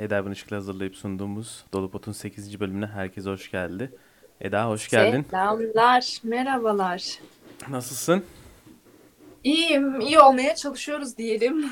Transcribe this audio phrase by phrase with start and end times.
[0.00, 2.60] Eda Bınışık'la hazırlayıp sunduğumuz Dolu Pot'un 8.
[2.60, 3.92] bölümüne herkes hoş geldi.
[4.40, 5.26] Eda hoş geldin.
[5.30, 7.18] Selamlar, merhabalar.
[7.68, 8.24] Nasılsın?
[9.44, 11.70] İyiyim, iyi olmaya çalışıyoruz diyelim.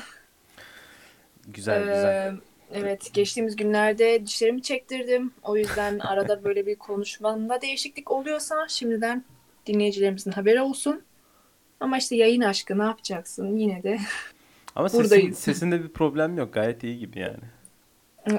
[1.47, 2.05] Güzel güzel.
[2.05, 2.33] Ee,
[2.71, 5.31] evet, geçtiğimiz günlerde dişlerimi çektirdim.
[5.43, 9.25] O yüzden arada böyle bir konuşmamda değişiklik oluyorsa şimdiden
[9.65, 11.01] dinleyicilerimizin haberi olsun.
[11.79, 13.99] Ama işte yayın aşkı ne yapacaksın yine de
[14.75, 15.37] Ama sesin, buradayız.
[15.37, 16.53] sesinde bir problem yok.
[16.53, 17.43] Gayet iyi gibi yani.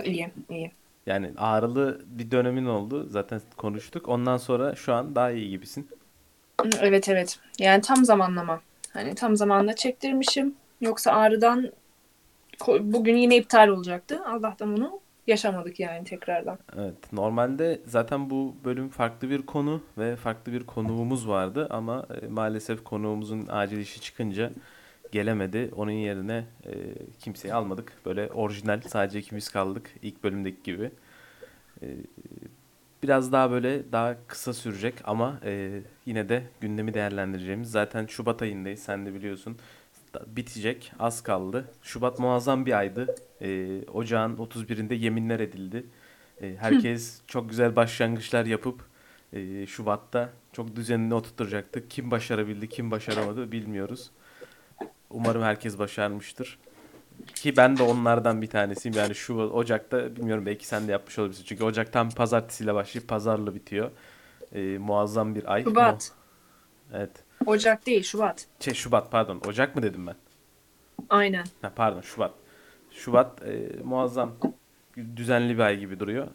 [0.05, 0.73] İyi, iyi.
[1.07, 3.07] Yani ağrılı bir dönemin oldu.
[3.09, 4.09] Zaten konuştuk.
[4.09, 5.89] Ondan sonra şu an daha iyi gibisin.
[6.81, 7.39] Evet evet.
[7.59, 8.61] Yani tam zamanlama.
[8.93, 10.55] Hani tam zamanında çektirmişim.
[10.81, 11.73] Yoksa ağrıdan
[12.81, 14.21] bugün yine iptal olacaktı.
[14.27, 16.59] Allah'tan bunu yaşamadık yani tekrardan.
[16.79, 17.13] Evet.
[17.13, 22.85] Normalde zaten bu bölüm farklı bir konu ve farklı bir konuğumuz vardı ama e, maalesef
[22.85, 24.51] konuğumuzun acil işi çıkınca
[25.13, 25.71] gelemedi.
[25.77, 26.73] Onun yerine e,
[27.19, 27.93] kimseyi almadık.
[28.07, 30.91] Böyle orijinal sadece ikimiz kaldık ilk bölümdeki gibi.
[31.83, 31.87] E,
[33.03, 37.71] biraz daha böyle daha kısa sürecek ama e, yine de gündemi değerlendireceğimiz.
[37.71, 39.57] Zaten Şubat ayındayız sen de biliyorsun.
[40.27, 41.65] Bitecek az kaldı.
[41.83, 43.15] Şubat muazzam bir aydı.
[43.41, 45.87] E, Ocağın 31'inde yeminler edildi.
[46.43, 48.81] E, herkes çok güzel başlangıçlar yapıp
[49.33, 51.91] e, Şubat'ta çok düzenini oturtacaktık.
[51.91, 54.11] Kim başarabildi, kim başaramadı bilmiyoruz.
[55.11, 56.59] Umarım herkes başarmıştır.
[57.35, 58.97] Ki ben de onlardan bir tanesiyim.
[58.99, 61.45] Yani şu Ocak'ta bilmiyorum belki sen de yapmış olabilirsin.
[61.45, 63.91] Çünkü Ocak tam pazartesiyle başlayıp pazarla bitiyor.
[64.55, 65.65] Ee, muazzam bir ay.
[65.65, 66.13] Mu- Şubat.
[66.95, 67.11] Evet.
[67.47, 68.47] Ocak değil, Şubat.
[68.61, 69.41] Şey Şubat pardon.
[69.49, 70.15] Ocak mı dedim ben?
[71.11, 71.45] Aynen.
[71.63, 72.33] Ha, pardon Şubat.
[72.91, 74.33] Şubat e, muazzam
[75.17, 76.29] düzenli bir ay gibi duruyor.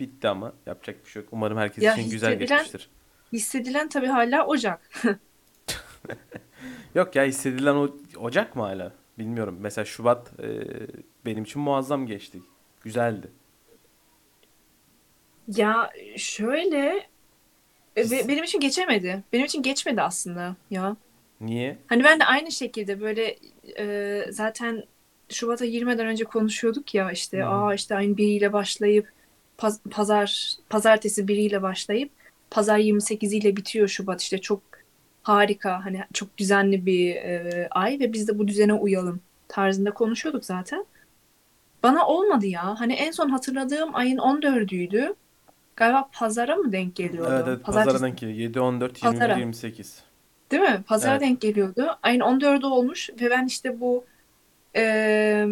[0.00, 1.28] Bitti ama yapacak bir şey yok.
[1.32, 2.90] Umarım herkes Ya için güzel geçmiştir.
[3.32, 4.90] hissedilen tabii hala Ocak.
[6.94, 8.92] Yok ya hissedilen o Ocak mı hala?
[9.18, 9.56] Bilmiyorum.
[9.60, 10.48] Mesela Şubat e,
[11.26, 12.38] benim için muazzam geçti.
[12.80, 13.30] Güzeldi.
[15.48, 17.06] Ya şöyle
[17.96, 19.22] e, be- benim için geçemedi.
[19.32, 20.96] Benim için geçmedi aslında ya.
[21.40, 21.78] Niye?
[21.86, 23.36] Hani ben de aynı şekilde böyle
[23.78, 24.84] e, zaten
[25.28, 27.46] Şubat'a girmeden önce konuşuyorduk ya işte hı.
[27.48, 29.12] aa işte ayın biriyle başlayıp
[29.58, 32.10] paz- pazar pazartesi biriyle başlayıp
[32.50, 34.60] pazar 28 ile bitiyor Şubat işte çok
[35.22, 40.44] harika hani çok düzenli bir e, ay ve biz de bu düzene uyalım tarzında konuşuyorduk
[40.44, 40.84] zaten.
[41.82, 42.80] Bana olmadı ya.
[42.80, 45.14] Hani en son hatırladığım ayın 14'üydü.
[45.76, 47.44] Galiba pazara mı denk Evet geliyordu?
[47.48, 48.38] evet pazara Pazartesi, denk geliyor.
[48.38, 49.38] 7, 14, 21, pazara.
[49.38, 50.02] 28.
[50.50, 50.82] Değil mi?
[50.86, 51.20] Pazara Evet.
[51.20, 51.98] denk geliyordu.
[52.02, 54.04] Ayın 14'ü olmuş ve ben işte bu
[54.76, 55.46] e,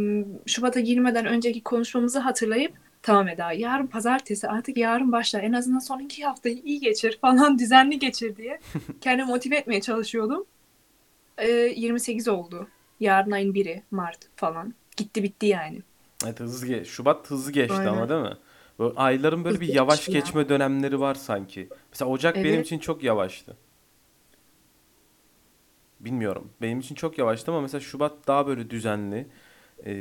[0.47, 2.73] Şubat'a girmeden önceki konuşmamızı hatırlayıp
[3.07, 5.43] tamam Eda yarın pazartesi artık yarın başlar.
[5.43, 8.61] En azından son iki haftayı iyi geçir falan düzenli geçir diye
[9.01, 10.45] kendimi motive etmeye çalışıyordum.
[11.39, 12.69] E, 28 oldu.
[13.01, 14.75] Yarın ayın 1'i Mart falan.
[14.97, 15.83] Gitti bitti yani.
[16.25, 18.09] Evet hızlı ge Şubat hızlı geçti ama Aynen.
[18.09, 18.37] değil mi?
[18.79, 20.13] Böyle ayların böyle bir yavaş ya.
[20.13, 21.69] geçme dönemleri var sanki.
[21.93, 22.67] Mesela Ocak benim Evet.
[22.67, 23.57] için çok yavaştı.
[26.01, 26.51] Bilmiyorum.
[26.63, 29.27] Benim için çok yavaştı ama mesela Şubat daha böyle düzenli,
[29.85, 29.95] e,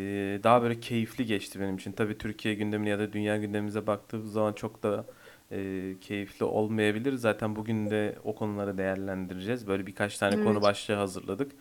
[0.43, 1.91] daha böyle keyifli geçti benim için.
[1.91, 5.05] Tabii Türkiye gündemine ya da dünya gündemimize baktığımız zaman çok da
[5.51, 7.13] e, keyifli olmayabilir.
[7.13, 9.67] Zaten bugün de o konuları değerlendireceğiz.
[9.67, 10.61] Böyle birkaç tane konu Evet.
[10.61, 11.51] başlığı hazırladık.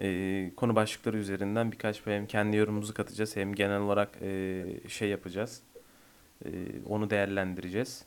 [0.00, 5.62] E, konu başlıkları üzerinden birkaç hem kendi yorumumuzu katacağız hem genel olarak e, şey yapacağız.
[6.44, 6.48] E,
[6.88, 8.04] onu değerlendireceğiz.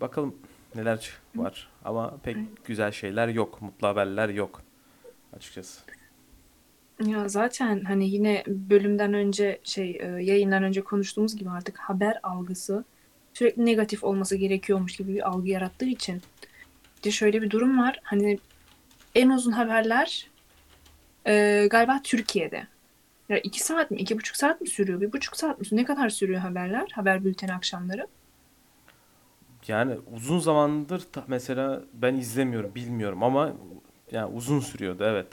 [0.00, 0.36] Bakalım
[0.74, 1.68] neler var.
[1.84, 3.62] Ama pek güzel şeyler yok.
[3.62, 4.62] Mutlu haberler yok
[5.36, 5.95] açıkçası.
[7.04, 12.84] Ya zaten hani yine bölümden önce şey e, yayından önce konuştuğumuz gibi artık haber algısı
[13.34, 16.22] sürekli negatif olması gerekiyormuş gibi bir algı yarattığı için.
[16.98, 18.00] Bir de şöyle bir durum var.
[18.02, 18.38] Hani
[19.14, 20.30] en uzun haberler
[21.26, 22.66] e, galiba Türkiye'de.
[23.28, 25.00] Ya iki saat mi, iki buçuk saat mi sürüyor?
[25.00, 25.66] Bir buçuk saat mi?
[25.72, 26.88] Ne kadar sürüyor haberler?
[26.92, 28.06] Haber bülteni akşamları.
[29.68, 33.52] Yani uzun zamandır mesela ben izlemiyorum, bilmiyorum ama
[34.12, 35.26] yani uzun sürüyordu evet.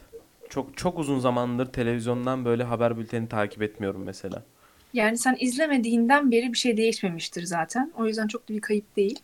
[0.54, 4.44] Çok çok uzun zamandır televizyondan böyle haber bülteni takip etmiyorum mesela.
[4.94, 7.92] Yani sen izlemediğinden beri bir şey değişmemiştir zaten.
[7.98, 9.20] O yüzden çok da bir kayıp değil.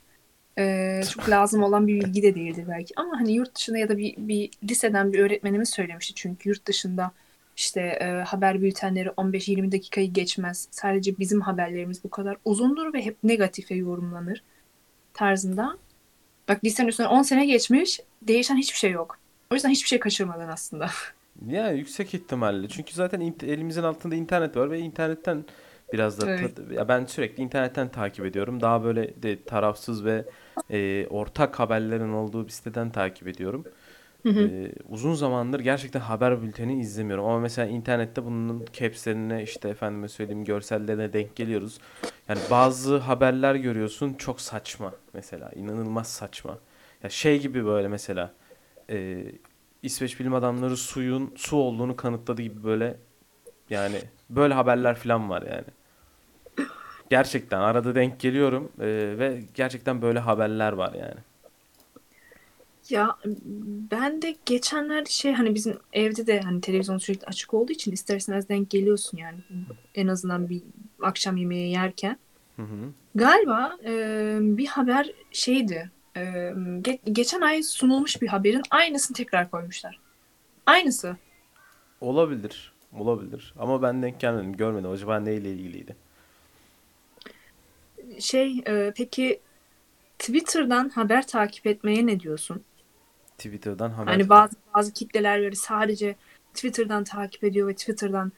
[0.58, 2.94] Ee, çok lazım olan bir bilgi de değildir belki.
[2.96, 6.14] Ama hani yurt dışında ya da bir, bir liseden bir öğretmenimiz söylemişti.
[6.16, 7.12] Çünkü yurt dışında
[7.58, 10.68] işte e, haber bültenleri 15-20 dakikayı geçmez.
[10.72, 14.44] Sadece bizim haberlerimiz bu kadar uzundur ve hep negatife yorumlanır
[15.14, 15.78] tarzında.
[16.48, 19.20] Bak lisenin üstüne 10 sene geçmiş, değişen hiçbir şey yok.
[19.52, 20.90] O yüzden hiçbir şey kaçırmadın aslında.
[21.48, 22.68] Ya yüksek ihtimalle.
[22.70, 25.46] Çünkü zaten int- elimizin altında internet var ve internetten
[25.94, 26.56] biraz da Evet.
[26.56, 28.62] ta- ya ben sürekli internetten takip ediyorum.
[28.62, 30.26] Daha böyle de tarafsız ve
[30.72, 33.66] e, ortak haberlerin olduğu bir siteden takip ediyorum.
[34.24, 34.40] Hı hı.
[34.44, 37.26] Ee, uzun zamandır gerçekten haber bülteni izlemiyorum.
[37.26, 41.80] Ama mesela internette bunun capslerine işte efendime söyleyeyim görsellerine denk geliyoruz.
[42.30, 45.52] Yani bazı haberler görüyorsun çok saçma mesela.
[45.56, 46.58] inanılmaz saçma.
[47.04, 48.34] Ya şey gibi böyle mesela
[48.90, 49.24] e,
[49.84, 52.98] İsveç bilim adamları suyun su olduğunu kanıtladı gibi böyle
[53.70, 55.68] yani böyle haberler falan var yani.
[57.10, 58.86] Gerçekten arada denk geliyorum e,
[59.20, 61.20] ve gerçekten böyle haberler var yani.
[62.90, 63.18] Ya
[63.92, 68.16] ben de geçenlerde şey hani bizim evde de hani televizyon sürekli açık olduğu için ister
[68.18, 69.38] istemez denk geliyorsun yani.
[69.96, 70.62] En azından bir
[71.02, 72.18] akşam yemeği yerken.
[72.56, 72.92] Hı hı.
[73.16, 75.92] Galiba e, bir haber şeydi.
[76.20, 76.24] E,
[76.82, 80.00] ge- geçen ay sunulmuş bir haberin aynısını tekrar koymuşlar.
[80.66, 81.18] Aynısı.
[82.02, 82.74] Olabilir.
[82.94, 83.54] Olabilir.
[83.60, 84.58] Ama ben denk gelmedim.
[84.58, 84.92] Görmedim.
[84.92, 85.96] Acaba neyle ilgiliydi?
[88.20, 89.40] Şey e, peki
[90.20, 92.64] Twitter'dan haber takip etmeye ne diyorsun?
[93.38, 94.12] Twitter'dan haber.
[94.12, 96.16] Hani bazı bazı kitleler böyle sadece
[96.54, 98.32] Twitter'dan takip ediyor ve Twitter'dan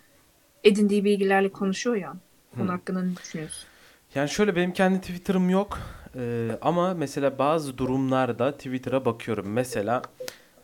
[0.64, 2.14] edindiği bilgilerle konuşuyor ya.
[2.56, 2.72] Bunun Hı.
[2.72, 3.68] hakkında ne düşünüyorsun?
[4.16, 5.80] Yani şöyle benim kendi Twitter'ım yok.
[6.16, 9.52] Ee, ama mesela bazı durumlarda Twitter'a bakıyorum.
[9.52, 10.02] Mesela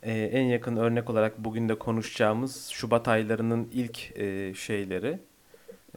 [0.04, 5.20] e, en yakın örnek olarak bugün de konuşacağımız Şubat aylarının ilk e, şeyleri,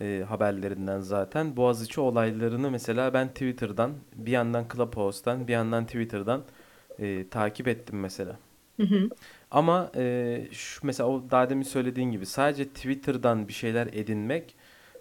[0.00, 6.42] e, haberlerinden zaten Boğaziçi olaylarını mesela ben Twitter'dan, bir yandan Clubhouse'dan, bir yandan Twitter'dan
[6.98, 8.36] e, takip ettim mesela.
[8.76, 9.10] Hı hı.
[9.50, 14.54] Ama e, şu mesela o daha demin söylediğin gibi sadece Twitter'dan bir şeyler edinmek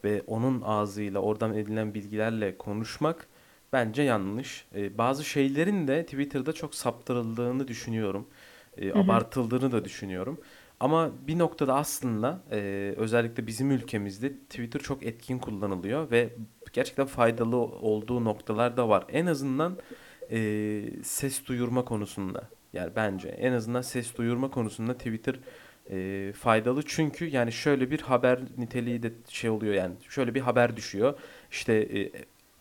[0.03, 3.27] ve onun ağzıyla oradan edinilen bilgilerle konuşmak
[3.73, 4.65] bence yanlış.
[4.75, 8.27] E, bazı şeylerin de Twitter'da çok saptırıldığını düşünüyorum.
[8.77, 8.99] E, Hı hı.
[8.99, 10.39] abartıldığını da düşünüyorum.
[10.79, 16.29] Ama bir noktada aslında e, özellikle bizim ülkemizde Twitter çok etkin kullanılıyor ve
[16.73, 19.05] gerçekten faydalı olduğu noktalar da var.
[19.09, 19.77] En azından
[20.31, 22.49] e, ses duyurma konusunda.
[22.73, 25.35] Yani bence en azından ses duyurma konusunda Twitter
[25.89, 26.83] e, faydalı.
[26.85, 31.19] Çünkü yani şöyle bir haber niteliği de şey oluyor yani şöyle bir haber düşüyor.
[31.51, 32.11] İşte e,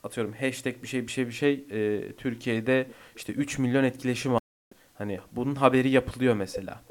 [0.04, 2.86] atıyorum hashtag bir şey bir şey bir şey e, Türkiye'de
[3.16, 4.40] işte 3 milyon etkileşim var.
[4.94, 6.82] Hani bunun haberi yapılıyor mesela.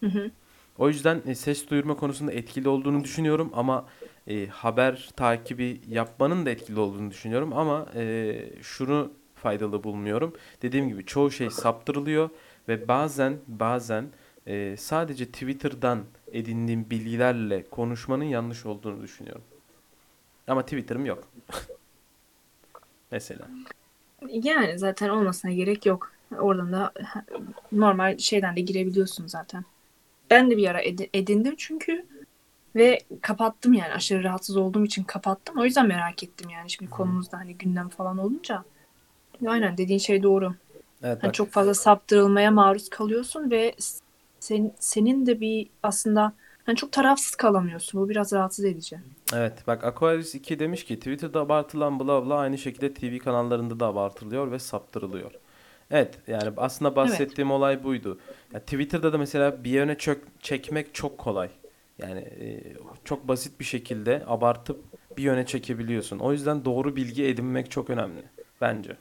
[0.00, 0.30] Hı hı.
[0.78, 3.86] O yüzden e, ses duyurma konusunda etkili olduğunu düşünüyorum ama
[4.26, 10.34] e, haber takibi yapmanın da etkili olduğunu düşünüyorum ama e, şunu faydalı bulmuyorum.
[10.62, 12.30] Dediğim gibi çoğu şey saptırılıyor
[12.68, 14.06] ve bazen bazen
[14.46, 19.44] e, sadece Twitter'dan edindiğim bilgilerle konuşmanın yanlış olduğunu düşünüyorum.
[20.48, 21.24] Ama Twitter'ım yok.
[23.10, 23.48] Mesela.
[24.28, 26.12] Yani zaten olmasına gerek yok.
[26.38, 26.92] Oradan da
[27.72, 29.64] normal şeyden de girebiliyorsun zaten.
[30.30, 32.06] Ben de bir ara edi- edindim çünkü
[32.76, 35.58] ve kapattım yani aşırı rahatsız olduğum için kapattım.
[35.58, 38.64] O yüzden merak ettim yani şimdi konumuzda hani gündem falan olunca.
[39.46, 40.54] Aynen dediğin şey doğru.
[41.02, 41.34] Evet bak.
[41.34, 43.74] çok fazla saptırılmaya maruz kalıyorsun ve
[44.46, 46.32] sen, senin de bir aslında
[46.66, 48.00] hani çok tarafsız kalamıyorsun.
[48.00, 48.98] Bu biraz rahatsız edici.
[49.34, 53.86] Evet bak Aquarius 2 demiş ki Twitter'da abartılan bla bla aynı şekilde TV kanallarında da
[53.86, 55.30] abartılıyor ve saptırılıyor.
[55.90, 58.18] Evet yani aslında bahsettiğim olay buydu.
[58.52, 61.50] Ya Twitter'da da mesela bir yöne çök, çekmek çok kolay.
[61.98, 62.62] Yani e,
[63.04, 64.84] çok basit bir şekilde abartıp
[65.16, 66.18] bir yöne çekebiliyorsun.
[66.18, 68.22] O yüzden doğru bilgi edinmek çok önemli
[68.60, 68.96] bence.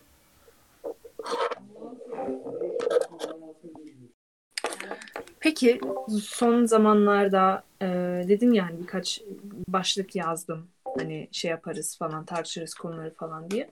[5.46, 5.80] Peki
[6.22, 7.86] son zamanlarda e,
[8.28, 9.22] dedim yani birkaç
[9.68, 10.68] başlık yazdım.
[10.98, 13.70] Hani şey yaparız falan tartışırız konuları falan diye.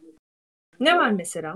[0.79, 1.55] Ne var mesela?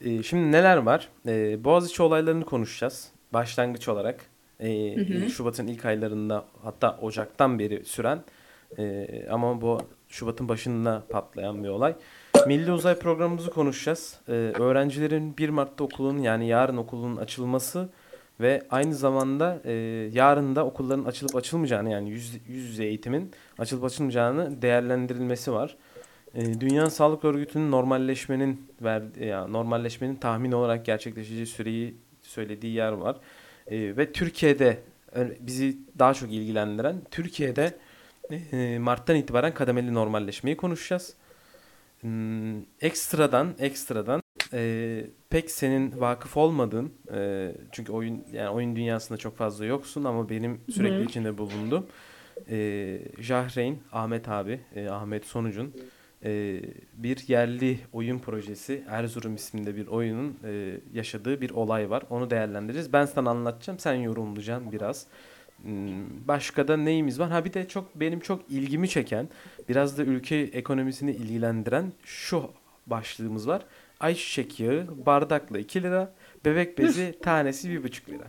[0.00, 1.08] E, şimdi neler var?
[1.26, 3.10] E, Boğaziçi olaylarını konuşacağız.
[3.32, 4.26] Başlangıç olarak.
[4.60, 5.30] E, Hı hı.
[5.30, 8.18] Şubat'ın ilk aylarında hatta Ocak'tan beri süren
[8.78, 11.94] e, ama bu Şubat'ın başında patlayan bir olay.
[12.46, 14.20] Milli Uzay Programımızı konuşacağız.
[14.28, 17.88] E, öğrencilerin 1 Mart'ta okulun yani yarın okulun açılması
[18.40, 19.72] ve aynı zamanda e,
[20.12, 25.76] yarın da okulların açılıp açılmayacağını yani yüz, yüz yüze eğitimin açılıp açılmayacağını değerlendirilmesi var.
[26.34, 33.16] E, Dünya Sağlık Örgütü'nün normalleşmenin ver, ya normalleşmenin tahmin olarak gerçekleşeceği süreyi söylediği yer var.
[33.66, 34.78] E, ve Türkiye'de
[35.12, 37.74] ö- bizi daha çok ilgilendiren Türkiye'de
[38.52, 41.14] e, Mart'tan itibaren kademeli normalleşmeyi konuşacağız.
[42.04, 49.36] Hmm, ekstradan ekstradan e, pek senin vakıf olmadığın e, çünkü oyun yani oyun dünyasında çok
[49.36, 51.04] fazla yoksun ama benim sürekli Hı.
[51.04, 51.86] içinde bulunduğum
[52.50, 55.74] e, Jahreyn Ahmet abi e, Ahmet Sonuc'un
[56.24, 56.60] e,
[56.94, 62.02] bir yerli oyun projesi Erzurum isminde bir oyunun e, yaşadığı bir olay var.
[62.10, 62.92] Onu değerlendireceğiz.
[62.92, 63.78] Ben sana anlatacağım.
[63.78, 65.06] Sen yorumlayacaksın biraz.
[66.28, 67.30] Başka da neyimiz var?
[67.30, 69.28] Ha bir de çok benim çok ilgimi çeken,
[69.68, 72.50] biraz da ülke ekonomisini ilgilendiren şu
[72.86, 73.62] başlığımız var.
[74.00, 76.12] Ayçiçek yağı bardakla 2 lira,
[76.44, 78.24] bebek bezi tanesi 1,5 lira.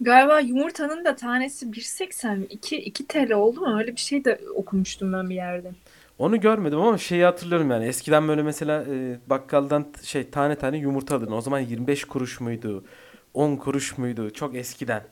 [0.00, 2.46] Galiba yumurtanın da tanesi 1.80 mi?
[2.50, 3.78] 2, 2 TL oldu mu?
[3.78, 5.70] Öyle bir şey de okumuştum ben bir yerde.
[6.18, 7.84] Onu görmedim ama şeyi hatırlıyorum yani.
[7.84, 11.32] Eskiden böyle mesela e, bakkaldan şey tane tane yumurta alırdın.
[11.32, 12.84] O zaman 25 kuruş muydu?
[13.34, 14.30] 10 kuruş muydu?
[14.30, 15.02] Çok eskiden.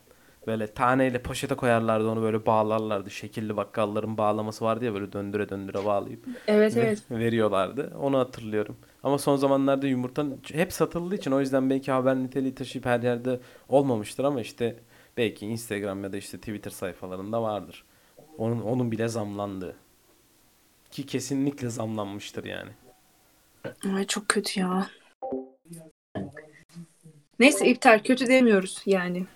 [0.47, 3.11] Böyle taneyle poşete koyarlardı onu böyle bağlarlardı.
[3.11, 7.03] Şekilli bakkalların bağlaması vardı ya böyle döndüre döndüre bağlayıp Evet ve evet.
[7.11, 7.93] veriyorlardı.
[8.01, 8.77] Onu hatırlıyorum.
[9.03, 13.41] Ama son zamanlarda yumurta hep satıldığı için o yüzden belki haber niteliği taşıyıp her yerde
[13.69, 14.77] olmamıştır ama işte
[15.17, 17.85] belki Instagram ya da işte Twitter sayfalarında vardır.
[18.39, 19.77] Onun onun bile zamlandığı.
[20.91, 22.71] Ki kesinlikle zamlanmıştır yani.
[23.97, 24.91] Ay çok kötü ya.
[27.39, 28.03] Neyse iptal.
[28.05, 29.27] Kötü demiyoruz yani.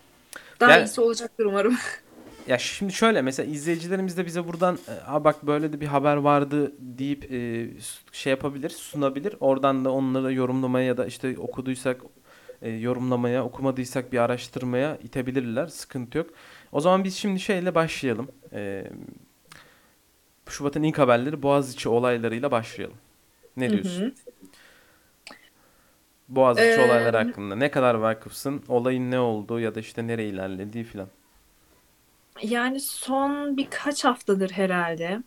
[0.60, 1.76] Daha Yani- iyisi olacaktır umarım.
[2.48, 6.16] Ya şimdi şöyle mesela izleyicilerimiz de bize buradan e, "Aa bak böyle de bir haber
[6.16, 7.68] vardı deyip e,
[8.12, 9.34] şey yapabilir, sunabilir.
[9.40, 12.00] Oradan da onları yorumlamaya ya da işte okuduysak
[12.62, 15.66] e, yorumlamaya, okumadıysak bir araştırmaya itebilirler.
[15.66, 16.30] Sıkıntı yok.
[16.72, 18.28] O zaman biz şimdi şeyle başlayalım.
[18.52, 18.84] E,
[20.48, 22.96] Şubat'ın ilk haberleri Boğaziçi olaylarıyla başlayalım.
[23.56, 24.02] Ne Hı diyorsun?
[24.04, 24.12] hı.
[26.28, 28.62] Boğaziçi Ee, olayları hakkında ne kadar vakıfsın?
[28.68, 31.08] Olayın ne olduğu ya da işte nereye ilerlediği filan.
[32.42, 35.22] Yani son birkaç haftadır herhalde.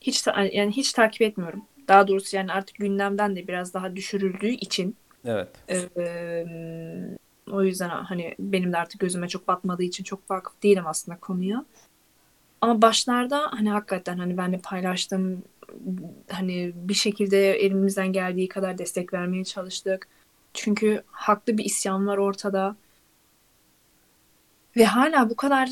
[0.00, 1.64] Hiç yani hiç takip etmiyorum.
[1.88, 5.48] Daha doğrusu yani artık gündemden de biraz daha düşürüldüğü için Evet.
[5.68, 7.18] eee,
[7.52, 11.64] o yüzden hani benim de artık gözüme çok batmadığı için çok vakıf değilim aslında konuya.
[12.60, 15.44] Ama başlarda hani hakikaten hani ben de paylaştım
[16.30, 20.08] hani bir şekilde elimizden geldiği kadar destek vermeye çalıştık.
[20.54, 22.76] Çünkü haklı bir isyan var ortada.
[24.76, 25.68] Ve hala bu kadar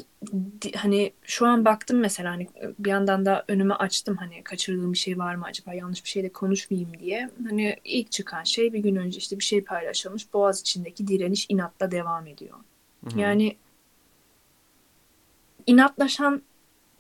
[0.76, 5.19] hani şu an baktım mesela hani bir yandan da önüme açtım hani kaçırdığım bir şey
[5.19, 7.30] var mı acaba yanlış bir şey de konuşmayayım diye.
[7.49, 10.33] Hani ilk çıkan şey bir gün önce işte bir şey paylaşılmış.
[10.33, 12.57] Boğaz içindeki direniş inatla devam ediyor.
[13.04, 13.21] Hı hı.
[13.21, 13.57] Yani
[15.66, 16.42] inatlaşan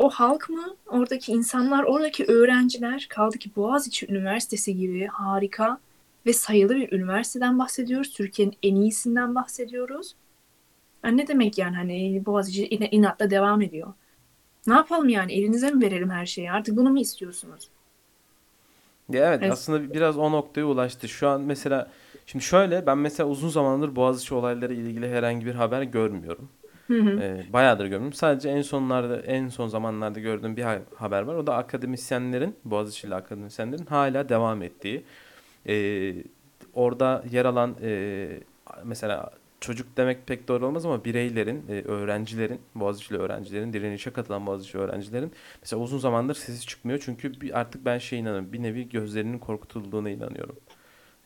[0.00, 0.76] o halk mı?
[0.86, 5.80] Oradaki insanlar, oradaki öğrenciler kaldı ki Boğaziçi Üniversitesi gibi harika
[6.26, 8.12] ve sayılı bir üniversiteden bahsediyoruz.
[8.12, 10.16] Türkiye'nin en iyisinden bahsediyoruz.
[11.04, 13.94] Yani ne demek yani hani Boğaziçi in- inatla devam ediyor.
[14.66, 16.52] Ne yapalım yani elinize mi verelim her şeyi?
[16.52, 17.70] Artık bunu mu istiyorsunuz?
[19.10, 19.52] Ya evet Evet.
[19.52, 21.08] aslında biraz o noktaya ulaştı.
[21.08, 21.90] Şu an mesela
[22.26, 26.48] şimdi şöyle ben mesela uzun zamandır Boğaziçi olayları ile ilgili herhangi bir haber görmüyorum.
[26.90, 27.52] Hı hı.
[27.52, 28.12] Bayağıdır görmüyorum.
[28.12, 31.34] Sadece en sonlarda en son zamanlarda gördüğüm bir ha- haber var.
[31.34, 35.04] O da akademisyenlerin Boğaziçi'li akademisyenlerin hala devam ettiği.
[35.68, 36.14] Ee,
[36.74, 38.28] orada yer alan e,
[38.84, 39.30] mesela
[39.60, 45.32] çocuk demek pek doğru olmaz ama bireylerin, e, öğrencilerin, Boğaziçi'li öğrencilerin, direnişe katılan Boğaziçi öğrencilerin
[45.62, 47.02] mesela uzun zamandır sesi çıkmıyor.
[47.04, 48.52] Çünkü bir, artık ben şey inanıyorum.
[48.52, 50.56] Bir nevi gözlerinin korkutulduğuna inanıyorum.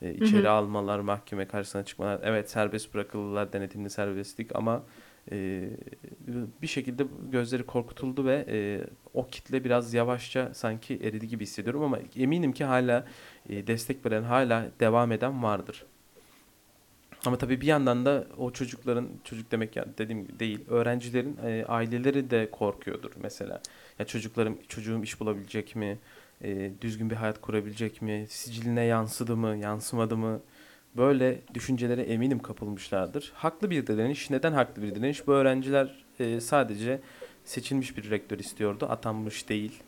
[0.03, 0.51] E, içeri hı.
[0.51, 2.21] almalar, mahkeme karşısına çıkmalar.
[2.23, 4.83] Evet serbest bırakıldılar, denetimli serbestlik ama
[5.33, 5.71] e,
[6.63, 8.81] bir şekilde gözleri korkutuldu ve e,
[9.15, 13.07] o kitle biraz yavaşça sanki eridi gibi hissediyorum ama eminim ki hala
[13.49, 15.85] e, destek veren, hala devam eden vardır.
[17.27, 21.65] Ama tabii bir yandan da o çocukların, çocuk demek yani dediğim gibi değil, öğrencilerin e,
[21.65, 23.61] aileleri de korkuyordur mesela.
[23.99, 25.99] Ya çocuklarım, çocuğum iş bulabilecek mi?
[26.81, 28.27] Düzgün bir hayat kurabilecek mi?
[28.29, 30.41] Siciline yansıdı mı, yansımadı mı?
[30.97, 33.33] Böyle düşüncelere eminim kapılmışlardır.
[33.35, 34.31] Haklı bir direniş.
[34.31, 35.27] Neden haklı bir direniş?
[35.27, 37.01] Bu öğrenciler e, sadece
[37.45, 39.83] seçilmiş bir rektör istiyordu, atanmış değil.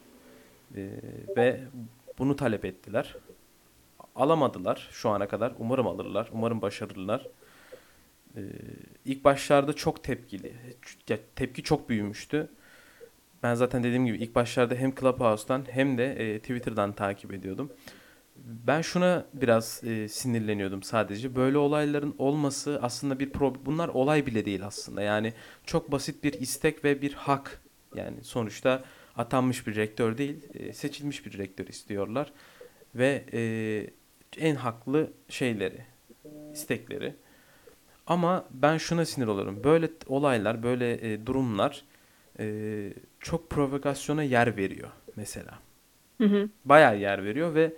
[0.76, 0.90] E,
[1.36, 1.60] ve
[2.18, 3.16] bunu talep ettiler.
[4.16, 5.52] Alamadılar şu ana kadar.
[5.58, 6.28] Umarım alırlar.
[6.32, 7.26] Umarım başarırlar.
[8.36, 8.40] Ee,
[9.04, 10.52] ilk başlarda çok tepkili.
[11.08, 12.48] Ya, tepki çok büyümüştü.
[13.42, 17.72] Ben zaten dediğim gibi ilk başlarda hem Clubhouse'dan hem de e, Twitter'dan takip ediyordum.
[18.46, 21.36] Ben şuna biraz e, sinirleniyordum sadece.
[21.36, 23.66] Böyle olayların olması aslında bir problem.
[23.66, 25.02] Bunlar olay bile değil aslında.
[25.02, 25.32] Yani
[25.64, 27.60] çok basit bir istek ve bir hak.
[27.94, 28.84] Yani sonuçta
[29.16, 32.32] atanmış bir rektör değil, e, seçilmiş bir rektör istiyorlar.
[32.94, 33.40] Ve e,
[34.38, 35.84] en haklı şeyleri,
[36.52, 37.14] istekleri.
[38.06, 39.64] Ama ben şuna sinir oluyorum.
[39.64, 41.84] Böyle olaylar, böyle e, durumlar
[42.38, 45.58] e, çok provokasyona yer veriyor mesela.
[46.18, 46.48] Hı hı.
[46.64, 47.72] Bayağı yer veriyor ve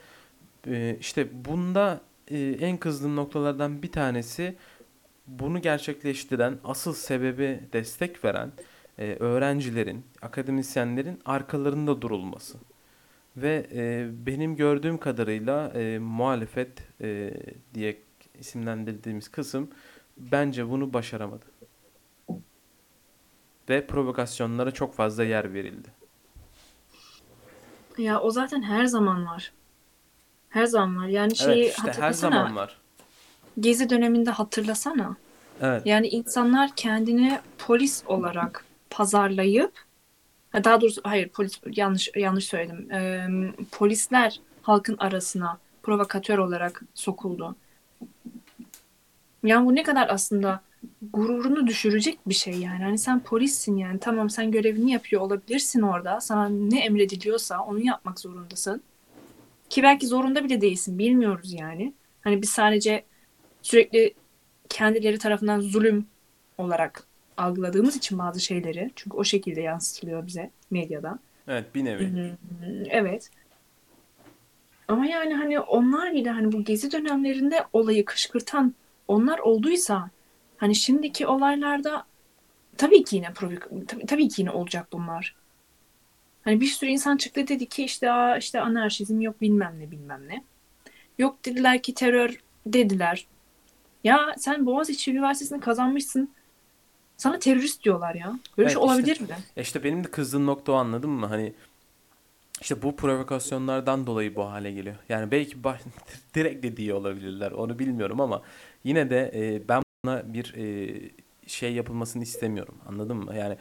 [0.69, 4.57] e, işte bunda e, en kızdığım noktalardan bir tanesi
[5.27, 8.53] bunu gerçekleştiren, asıl sebebi destek veren
[8.99, 12.59] e, öğrencilerin, akademisyenlerin arkalarında durulması.
[13.37, 16.69] Ve e, benim gördüğüm kadarıyla e, muhalefet
[17.75, 17.97] diye
[18.39, 19.71] isimlendirdiğimiz kısım
[20.17, 21.45] bence bunu başaramadı.
[23.69, 25.89] Ve provokasyonlara çok fazla yer verildi.
[27.99, 29.53] Ya o zaten her zaman var.
[30.49, 31.09] Her zaman var.
[31.09, 32.31] Yani Evet şeyi işte her hatırlasana.
[32.37, 32.77] zaman var.
[33.61, 35.17] Gezi döneminde hatırlasana.
[35.61, 35.83] Evet.
[35.87, 39.73] Yani insanlar kendini polis olarak pazarlayıp
[40.51, 42.93] ha, daha doğrusu hayır polis yanlış yanlış söyledim.
[42.93, 43.29] Ee,
[43.73, 47.57] polisler halkın arasına provokatör olarak sokuldu.
[49.45, 50.61] Yani bu ne kadar aslında
[51.13, 52.85] gururunu düşürecek bir şey yani.
[52.85, 53.99] Hani sen polissin yani.
[53.99, 56.21] Tamam sen görevini yapıyor olabilirsin orada.
[56.21, 58.83] Sana ne emrediliyorsa onu yapmak zorundasın.
[59.71, 60.99] Ki belki zorunda bile değilsin.
[60.99, 61.93] Bilmiyoruz yani.
[62.21, 63.05] Hani biz sadece
[63.63, 64.15] sürekli
[64.69, 66.07] kendileri tarafından zulüm
[66.59, 67.05] olarak
[67.37, 68.91] algıladığımız için bazı şeyleri.
[68.97, 71.19] Çünkü o şekilde yansıtılıyor bize medyada.
[71.49, 72.35] Evet bir nevi.
[72.91, 73.31] Evet.
[74.89, 78.75] Ama yani hani onlar bile hani bu gezi dönemlerinde olayı kışkırtan
[79.09, 80.11] onlar olduysa
[80.57, 82.05] hani şimdiki olaylarda
[82.77, 83.33] tabii ki yine
[84.07, 85.35] tabii ki yine olacak bunlar.
[86.45, 90.29] Hani bir sürü insan çıktı dedi ki işte Aa, işte anarşizm yok bilmem ne bilmem
[90.29, 90.45] ne.
[91.19, 93.27] Yok dediler ki terör dediler.
[94.05, 96.31] Ya sen Boğaziçi Üniversitesi'ni kazanmışsın.
[97.17, 98.27] Sana terörist diyorlar ya.
[98.59, 99.31] Böyle Evet, şey olabilir işte- mi?
[99.57, 101.27] Ya işte benim de kızdığım nokta o anladın mı?
[101.27, 101.53] Hani
[102.61, 104.97] işte bu provokasyonlardan dolayı bu hale geliyor.
[105.09, 105.81] Yani belki baş,
[106.35, 107.51] direkt de diye olabilirler.
[107.51, 108.43] Onu bilmiyorum ama
[108.85, 110.91] yine de e, ben buna bir e,
[111.47, 112.75] şey yapılmasını istemiyorum.
[112.89, 113.37] Anladın mı?
[113.37, 113.57] Yani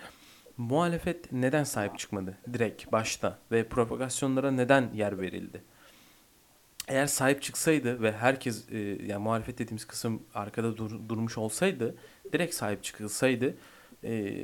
[0.58, 5.64] muhalefet neden sahip çıkmadı direkt başta ve provokasyonlara neden yer verildi?
[6.88, 11.96] Eğer sahip çıksaydı ve herkes e, yani muhalefet dediğimiz kısım arkada dur- durmuş olsaydı,
[12.34, 13.56] direkt sahip çıkılsaydı
[14.04, 14.36] e,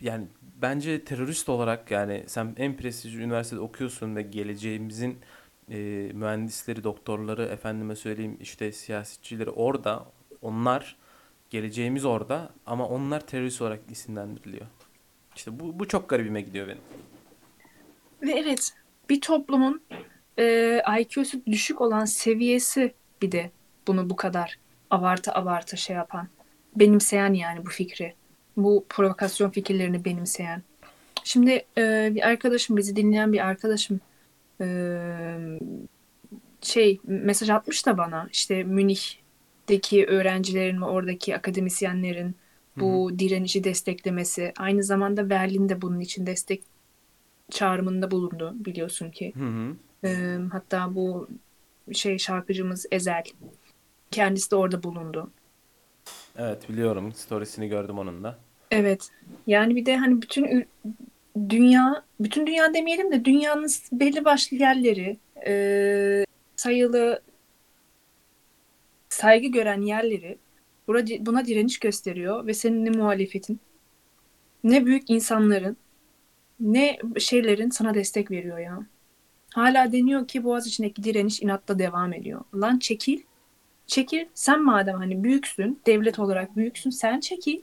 [0.00, 0.26] yani
[0.62, 5.18] bence terörist olarak yani sen en prestijli üniversitede okuyorsun ve geleceğimizin
[5.70, 5.76] e,
[6.14, 10.06] mühendisleri, doktorları, efendime söyleyeyim işte siyasetçileri orada.
[10.42, 10.96] Onlar
[11.50, 14.66] geleceğimiz orada ama onlar terörist olarak isimlendiriliyor.
[15.36, 16.80] İşte bu, bu çok garibime gidiyor benim.
[18.22, 18.72] Ve evet
[19.10, 19.82] bir toplumun
[20.38, 23.50] e, IQ'su düşük olan seviyesi bir de
[23.86, 24.58] bunu bu kadar
[24.90, 26.28] abartı abartı şey yapan,
[26.76, 28.14] benimseyen yani bu fikri.
[28.56, 30.62] Bu provokasyon fikirlerini benimseyen.
[31.24, 34.00] Şimdi e, bir arkadaşım, bizi dinleyen bir arkadaşım
[34.60, 34.66] e,
[36.62, 42.36] şey mesaj atmış da bana işte Münih'teki öğrencilerin ve oradaki akademisyenlerin
[42.76, 46.62] bu direnişi desteklemesi, aynı zamanda Berlin de bunun için destek
[47.50, 49.32] çağrımında bulundu biliyorsun ki.
[50.04, 51.28] Ee, hatta bu
[51.92, 53.24] şey şarkıcımız Ezel
[54.10, 55.30] kendisi de orada bulundu.
[56.38, 57.12] Evet biliyorum.
[57.12, 58.38] Storiesini gördüm onun da.
[58.70, 59.10] Evet.
[59.46, 60.66] Yani bir de hani bütün
[61.48, 66.24] dünya, bütün dünya demeyelim de dünyanın belli başlı yerleri, e,
[66.56, 67.20] sayılı
[69.08, 70.38] saygı gören yerleri
[70.88, 73.60] buna, direniş gösteriyor ve senin ne muhalefetin,
[74.64, 75.76] ne büyük insanların,
[76.60, 78.86] ne şeylerin sana destek veriyor ya.
[79.54, 82.40] Hala deniyor ki Boğaziçi'ndeki direniş inatla devam ediyor.
[82.54, 83.20] Lan çekil.
[83.86, 84.26] Çekil.
[84.34, 87.62] Sen madem hani büyüksün, devlet olarak büyüksün, sen çekil.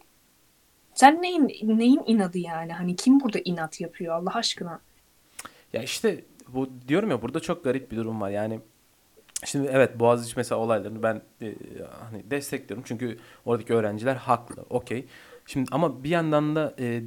[0.93, 2.73] Sen neyin neyin inadı yani?
[2.73, 4.79] Hani kim burada inat yapıyor Allah aşkına?
[5.73, 8.29] Ya işte bu diyorum ya burada çok garip bir durum var.
[8.29, 8.59] Yani
[9.45, 11.55] şimdi evet Boğaziçi mesela olaylarını ben e,
[12.09, 12.83] hani destekliyorum.
[12.87, 14.65] Çünkü oradaki öğrenciler haklı.
[14.69, 15.05] Okey.
[15.45, 17.03] Şimdi ama bir yandan da e,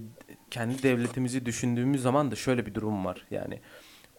[0.51, 3.27] kendi devletimizi düşündüğümüz zaman da şöyle bir durum var.
[3.31, 3.61] Yani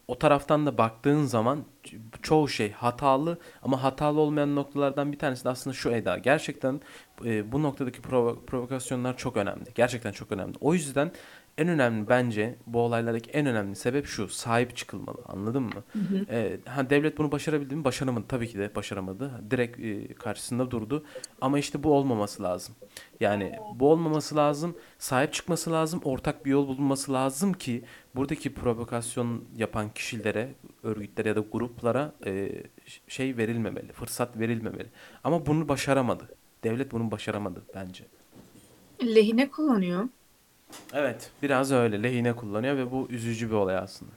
[0.08, 5.45] o taraftan da baktığın zaman ço- çoğu şey hatalı ama hatalı olmayan noktalardan bir tanesi
[5.45, 6.17] de aslında şu Eda.
[6.17, 6.82] Gerçekten
[7.25, 9.65] e, bu noktadaki provo- provokasyonlar çok önemli.
[9.75, 10.56] Gerçekten çok önemli.
[10.62, 11.12] O yüzden
[11.58, 14.28] en önemli bence bu olaylardaki en önemli sebep şu.
[14.28, 15.17] Sahip çıkılmalı.
[15.26, 15.84] Anladın mı?
[16.30, 17.84] E, ha devlet bunu başarabildi mi?
[17.84, 18.26] Başaramadı.
[18.28, 19.32] Tabii ki de başaramadı.
[19.52, 21.04] Direkt e, karşısında durdu.
[21.41, 22.76] Ama işte bu olmaması lazım.
[23.20, 24.76] Yani bu olmaması lazım.
[24.98, 26.02] Sahip çıkması lazım.
[26.04, 27.84] Ortak bir yol bulunması lazım ki
[28.15, 30.50] buradaki provokasyon yapan kişilere,
[30.84, 32.63] örgütlere ya da gruplara e,
[33.08, 33.93] şey verilmemeli.
[33.93, 34.88] Fırsat verilmemeli.
[35.24, 36.28] Ama bunu başaramadı.
[36.63, 38.06] Devlet bunu başaramadı bence.
[39.15, 40.08] Lehine kullanıyor.
[40.93, 44.12] Evet, biraz öyle lehine kullanıyor ve bu üzücü bir olay aslında.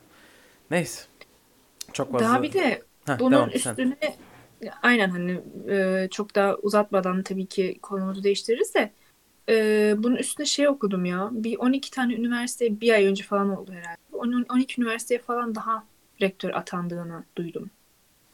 [0.71, 1.01] Neyse.
[1.93, 2.25] Çok fazla.
[2.25, 3.71] Daha bir de Heh, bunun devam et sen.
[3.71, 3.97] üstüne
[4.81, 8.91] aynen hani e, çok daha uzatmadan tabii ki konumuzu değiştiririz de
[9.49, 11.29] e, bunun üstüne şey okudum ya.
[11.31, 13.97] Bir 12 tane üniversiteye bir ay önce falan oldu herhalde.
[14.13, 15.83] 10 12 üniversiteye falan daha
[16.21, 17.69] rektör atandığını duydum.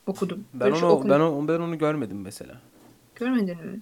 [0.08, 0.46] Okudum.
[0.54, 1.10] Ben Böyle şey onu okudum.
[1.10, 2.62] ben onu, ben onu görmedim mesela.
[3.16, 3.80] Görmedin mi?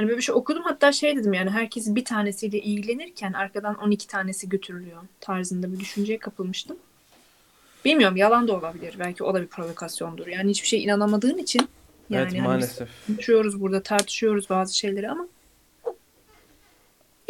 [0.00, 4.06] Hani böyle bir şey okudum hatta şey dedim yani herkes bir tanesiyle ilgilenirken arkadan 12
[4.06, 6.76] tanesi götürülüyor tarzında bir düşünceye kapılmıştım.
[7.84, 8.96] Bilmiyorum yalan da olabilir.
[8.98, 10.26] Belki o da bir provokasyondur.
[10.26, 11.68] Yani hiçbir şey inanamadığın için
[12.10, 12.88] yani Evet hani maalesef.
[13.06, 15.28] konuşuyoruz burada tartışıyoruz bazı şeyleri ama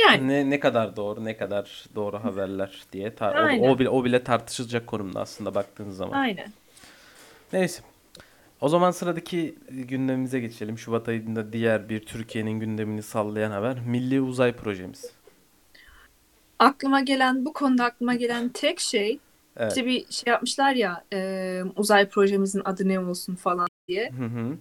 [0.00, 3.70] yani Ne ne kadar doğru, ne kadar doğru haberler diye tar- o, Aynen.
[3.70, 6.20] o bile o bile tartışılacak konumda aslında baktığın zaman.
[6.20, 6.52] aynen.
[7.52, 7.82] Neyse.
[8.60, 10.78] O zaman sıradaki gündemimize geçelim.
[10.78, 13.78] Şubat ayında diğer bir Türkiye'nin gündemini sallayan haber.
[13.86, 15.10] Milli Uzay Projemiz.
[16.58, 19.18] Aklıma gelen, bu konuda aklıma gelen tek şey
[19.56, 19.72] Evet.
[19.72, 24.10] işte bir şey yapmışlar ya e, uzay projemizin adı ne olsun falan diye.
[24.10, 24.56] Hı hı.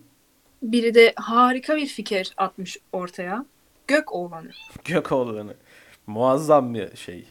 [0.61, 3.45] Biri de harika bir fikir atmış ortaya.
[3.87, 4.49] Gök oğlanı.
[4.85, 5.53] Gökoğlanı.
[6.07, 7.25] Muazzam bir şey.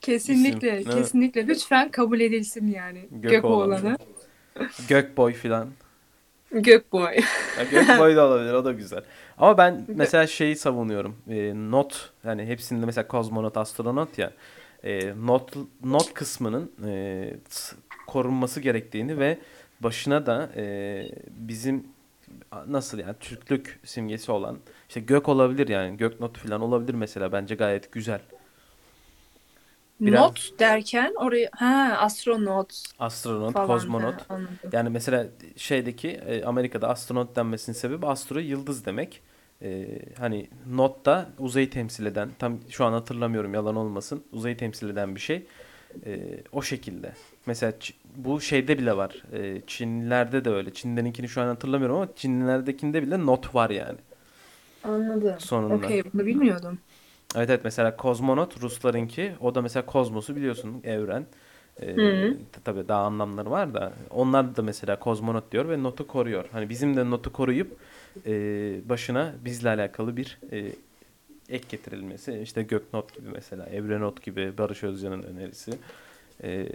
[0.00, 1.46] Kesinlikle, İsim, kesinlikle.
[1.46, 3.08] Lütfen kabul edilsin yani.
[3.10, 3.64] Gök Gök oğlanı.
[3.80, 3.96] oğlanı.
[4.88, 5.68] Gökboy filan.
[6.50, 7.16] Gök boy.
[7.58, 9.02] Ya Gökboy da olabilir o da güzel.
[9.38, 11.16] Ama ben mesela şeyi savunuyorum.
[11.30, 14.32] Ee, not yani hepsinde mesela kozmonot, astronot ya.
[14.84, 15.52] e, not
[15.84, 17.34] not kısmının e,
[18.06, 19.38] korunması gerektiğini ve
[19.80, 21.84] başına da e, bizim
[22.66, 27.54] nasıl yani Türklük simgesi olan işte gök olabilir yani gök notu falan olabilir mesela bence
[27.54, 28.20] gayet güzel.
[30.00, 33.66] Biraz- Not derken oraya ha astronot Astronot, falan.
[33.66, 34.14] kozmonot.
[34.20, 34.70] Ha, anladım.
[34.72, 39.20] Yani mesela şeydeki e, Amerika'da astronot denmesinin sebebi astro yıldız demek.
[39.62, 39.86] E,
[40.18, 45.14] hani not da uzayı temsil eden tam şu an hatırlamıyorum yalan olmasın uzayı temsil eden
[45.14, 45.46] bir şey.
[46.06, 46.20] E,
[46.52, 47.12] o şekilde.
[47.46, 47.72] Mesela
[48.16, 49.22] bu şeyde bile var.
[49.32, 50.72] E, Çinlilerde de öyle.
[50.74, 53.98] Çinlerinkini şu an hatırlamıyorum ama Çinlilerdekinde bile not var yani
[54.84, 55.34] Anladım.
[55.38, 55.74] sonunda.
[55.74, 56.78] Okey bunu bilmiyordum.
[57.34, 61.26] Evet evet mesela kozmonot Ruslarınki o da mesela kozmosu biliyorsun evren.
[61.82, 61.96] Ee,
[62.64, 66.44] tabii daha anlamları var da onlar da mesela kozmonot diyor ve notu koruyor.
[66.52, 67.76] Hani bizim de notu koruyup
[68.26, 68.32] e,
[68.88, 70.72] başına bizle alakalı bir e,
[71.48, 72.38] ek getirilmesi.
[72.42, 75.72] İşte Göknot gibi mesela Evrenot gibi Barış Özcan'ın önerisi.
[76.42, 76.68] E,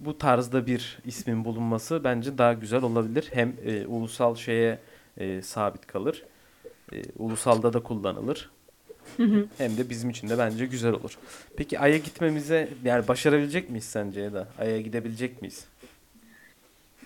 [0.00, 3.28] bu tarzda bir ismin bulunması bence daha güzel olabilir.
[3.32, 4.78] Hem e, ulusal şeye
[5.16, 6.22] e, sabit kalır.
[6.92, 8.50] E, ulusalda da kullanılır.
[9.16, 9.46] Hı hı.
[9.58, 11.18] Hem de bizim için de bence güzel olur.
[11.56, 15.64] Peki Ay'a gitmemize yani başarabilecek miyiz sence ya da Ay'a gidebilecek miyiz?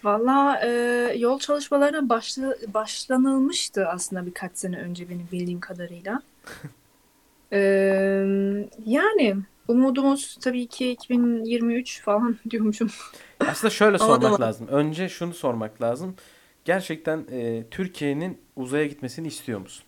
[0.04, 0.68] Valla e,
[1.18, 6.22] yol çalışmalarına başla, başlanılmıştı aslında birkaç sene önce benim bildiğim kadarıyla.
[7.52, 7.60] E,
[8.86, 9.36] yani
[9.68, 12.90] umudumuz tabii ki 2023 falan diyormuşum.
[13.40, 14.68] Aslında şöyle sormak lazım.
[14.68, 16.16] Önce şunu sormak lazım.
[16.64, 19.84] Gerçekten e, Türkiye'nin uzaya gitmesini istiyor musun?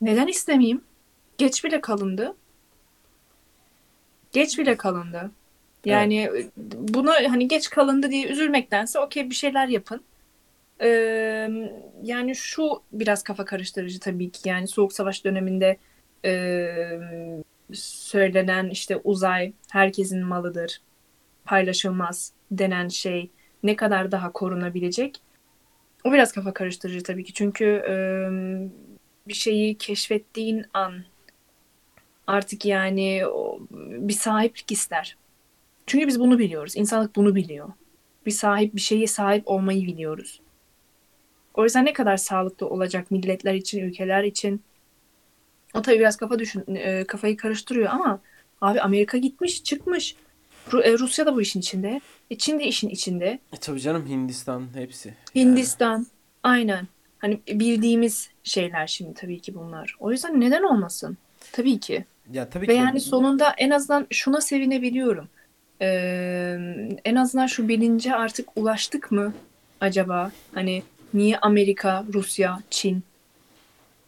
[0.00, 0.84] Neden istemeyeyim?
[1.38, 2.36] Geç bile kalındı.
[4.32, 5.30] Geç bile kalındı.
[5.84, 6.50] Yani e,
[6.94, 10.02] buna hani geç kalındı diye üzülmektense okey bir şeyler yapın.
[10.82, 11.48] Ee,
[12.02, 14.48] yani şu biraz kafa karıştırıcı tabii ki.
[14.48, 15.76] Yani Soğuk Savaş döneminde
[16.24, 16.66] e,
[17.72, 20.80] söylenen işte uzay herkesin malıdır,
[21.44, 23.30] paylaşılmaz denen şey
[23.62, 25.20] ne kadar daha korunabilecek?
[26.04, 27.32] O biraz kafa karıştırıcı tabii ki.
[27.32, 27.94] Çünkü e,
[29.28, 31.04] bir şeyi keşfettiğin an
[32.26, 33.22] artık yani
[33.70, 35.16] bir sahiplik ister.
[35.86, 36.76] Çünkü biz bunu biliyoruz.
[36.76, 37.68] İnsanlık bunu biliyor.
[38.26, 40.40] Bir sahip bir şeye sahip olmayı biliyoruz.
[41.54, 44.62] O yüzden ne kadar sağlıklı olacak milletler için, ülkeler için.
[45.74, 48.20] O tabii biraz kafa düşün, e, kafayı karıştırıyor ama
[48.60, 50.16] abi Amerika gitmiş, çıkmış.
[50.82, 52.00] E, Rusya da bu işin içinde.
[52.30, 53.38] E, Çin de işin içinde.
[53.52, 55.14] E, tabii canım Hindistan hepsi.
[55.34, 56.06] Hindistan.
[56.42, 56.88] Aynen.
[57.20, 59.96] Hani bildiğimiz şeyler şimdi tabii ki bunlar.
[60.00, 61.16] O yüzden neden olmasın?
[61.52, 62.04] Tabii ki.
[62.32, 65.28] Ya tabii Ve ki yani sonunda en azından şuna sevinebiliyorum.
[65.82, 66.58] Ee,
[67.04, 69.34] en azından şu bilince artık ulaştık mı
[69.80, 70.32] acaba?
[70.54, 70.82] Hani
[71.14, 73.02] niye Amerika, Rusya, Çin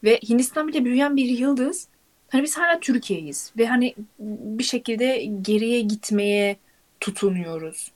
[0.05, 1.89] ve Hindistan bile büyüyen bir yıldız.
[2.29, 6.57] Hani biz hala Türkiye'yiz ve hani bir şekilde geriye gitmeye
[7.01, 7.93] tutunuyoruz.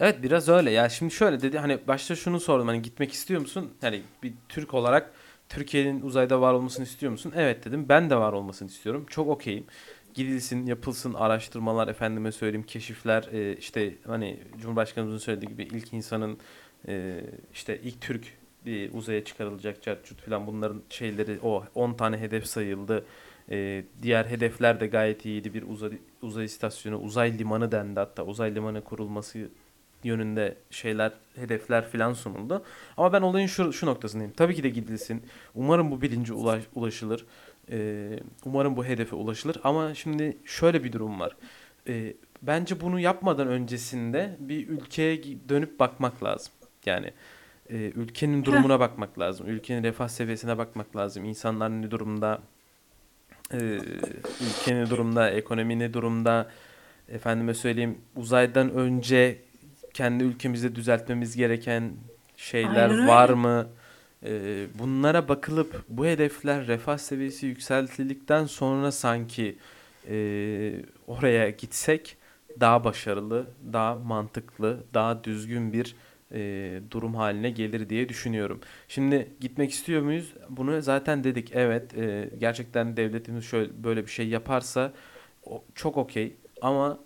[0.00, 0.70] Evet biraz öyle.
[0.70, 3.72] Ya şimdi şöyle dedi hani başta şunu sordum hani gitmek istiyor musun?
[3.80, 5.12] Hani bir Türk olarak
[5.48, 7.32] Türkiye'nin uzayda var olmasını istiyor musun?
[7.36, 7.86] Evet dedim.
[7.88, 9.06] Ben de var olmasını istiyorum.
[9.10, 9.66] Çok okeyim.
[10.14, 16.38] Gidilsin, yapılsın araştırmalar, efendime söyleyeyim keşifler, e, işte hani Cumhurbaşkanımızın söylediği gibi ilk insanın
[16.88, 17.20] e,
[17.52, 18.24] işte ilk Türk
[18.66, 23.04] bir uzaya çıkarılacak çarçurt falan bunların şeyleri o 10 tane hedef sayıldı.
[23.50, 25.54] E, diğer hedefler de gayet iyiydi.
[25.54, 25.90] Bir uzay,
[26.22, 29.48] uzay istasyonu, uzay limanı dendi hatta uzay limanı kurulması
[30.04, 32.64] yönünde şeyler, hedefler filan sunuldu.
[32.96, 34.32] Ama ben olayın şu, şu noktasındayım.
[34.32, 35.22] Tabii ki de gidilsin.
[35.54, 37.26] Umarım bu bilince ulaş, ulaşılır.
[37.70, 39.56] Ee, umarım bu hedefe ulaşılır.
[39.64, 41.36] Ama şimdi şöyle bir durum var.
[41.88, 46.52] Ee, bence bunu yapmadan öncesinde bir ülkeye dönüp bakmak lazım.
[46.86, 47.12] Yani
[47.70, 49.46] e, ülkenin durumuna bakmak lazım.
[49.48, 51.24] Ülkenin refah seviyesine bakmak lazım.
[51.24, 52.40] İnsanlar ne durumda?
[53.52, 53.58] Ee,
[54.40, 55.30] ülke ne durumda?
[55.30, 56.50] Ekonomi ne durumda?
[57.08, 59.38] Efendime söyleyeyim uzaydan önce
[59.98, 61.92] kendi ülkemizde düzeltmemiz gereken
[62.36, 63.66] şeyler var mı?
[64.24, 69.56] Ee, bunlara bakılıp bu hedefler refah seviyesi yükseltildikten sonra sanki
[70.08, 70.16] e,
[71.06, 72.16] oraya gitsek
[72.60, 75.96] daha başarılı, daha mantıklı, daha düzgün bir
[76.32, 76.40] e,
[76.90, 78.60] durum haline gelir diye düşünüyorum.
[78.88, 80.34] Şimdi gitmek istiyor muyuz?
[80.48, 81.50] Bunu zaten dedik.
[81.54, 84.92] Evet, e, gerçekten devletimiz şöyle böyle bir şey yaparsa
[85.46, 86.32] o, çok okey.
[86.62, 86.98] Ama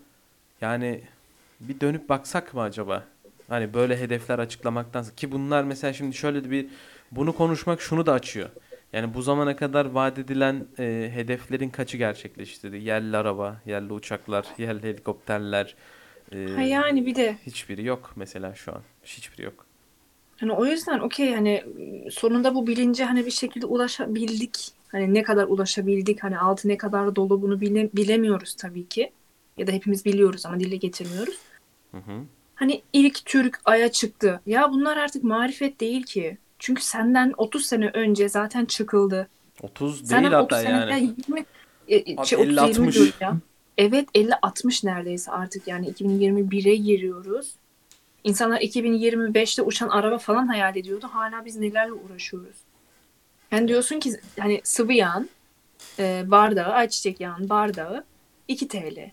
[0.60, 1.00] yani
[1.68, 3.08] bir dönüp baksak mı acaba?
[3.48, 6.68] Hani böyle hedefler açıklamaktansa ki bunlar mesela şimdi şöyle bir
[7.10, 8.50] bunu konuşmak şunu da açıyor.
[8.92, 12.66] Yani bu zamana kadar vaat edilen e, hedeflerin kaçı gerçekleşti?
[12.66, 15.76] Yerli araba, yerli uçaklar, yerli helikopterler.
[16.32, 18.82] e, Ha yani bir de hiçbiri yok mesela şu an.
[19.04, 19.66] Hiçbiri yok.
[20.40, 21.64] hani o yüzden okey hani
[22.10, 24.74] sonunda bu bilince hani bir şekilde ulaşabildik.
[24.88, 29.12] Hani ne kadar ulaşabildik, hani altı ne kadar dolu bunu bile, bilemiyoruz tabii ki.
[29.56, 31.51] Ya da hepimiz biliyoruz ama dile getirmiyoruz.
[31.92, 32.24] Hı hı.
[32.54, 34.40] Hani ilk Türk Ay'a çıktı.
[34.46, 36.38] Ya bunlar artık marifet değil ki.
[36.58, 39.28] Çünkü senden 30 sene önce zaten çıkıldı.
[39.62, 40.90] 30 değil Senden 30 hatta sene yani.
[40.90, 40.96] ya
[41.28, 41.44] 20
[41.88, 42.92] e, e, Abi şey 30 20 50-60.
[42.92, 43.36] diyorum ya.
[43.78, 47.52] Evet 50-60 neredeyse artık yani 2021'e giriyoruz.
[48.24, 51.08] İnsanlar 2025'te uçan araba falan hayal ediyordu.
[51.12, 52.56] Hala biz nelerle uğraşıyoruz.
[53.50, 55.28] Yani diyorsun ki hani sıvı yağın
[55.98, 58.04] e, bardağı, ayçiçek yağın bardağı
[58.48, 59.10] 2 TL.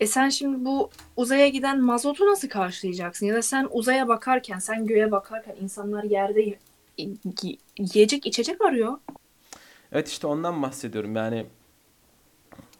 [0.00, 3.26] E sen şimdi bu uzaya giden mazotu nasıl karşılayacaksın?
[3.26, 6.58] Ya da sen uzaya bakarken, sen göğe bakarken insanlar yerde
[7.78, 8.98] yiyecek içecek arıyor.
[9.92, 11.16] Evet işte ondan bahsediyorum.
[11.16, 11.46] Yani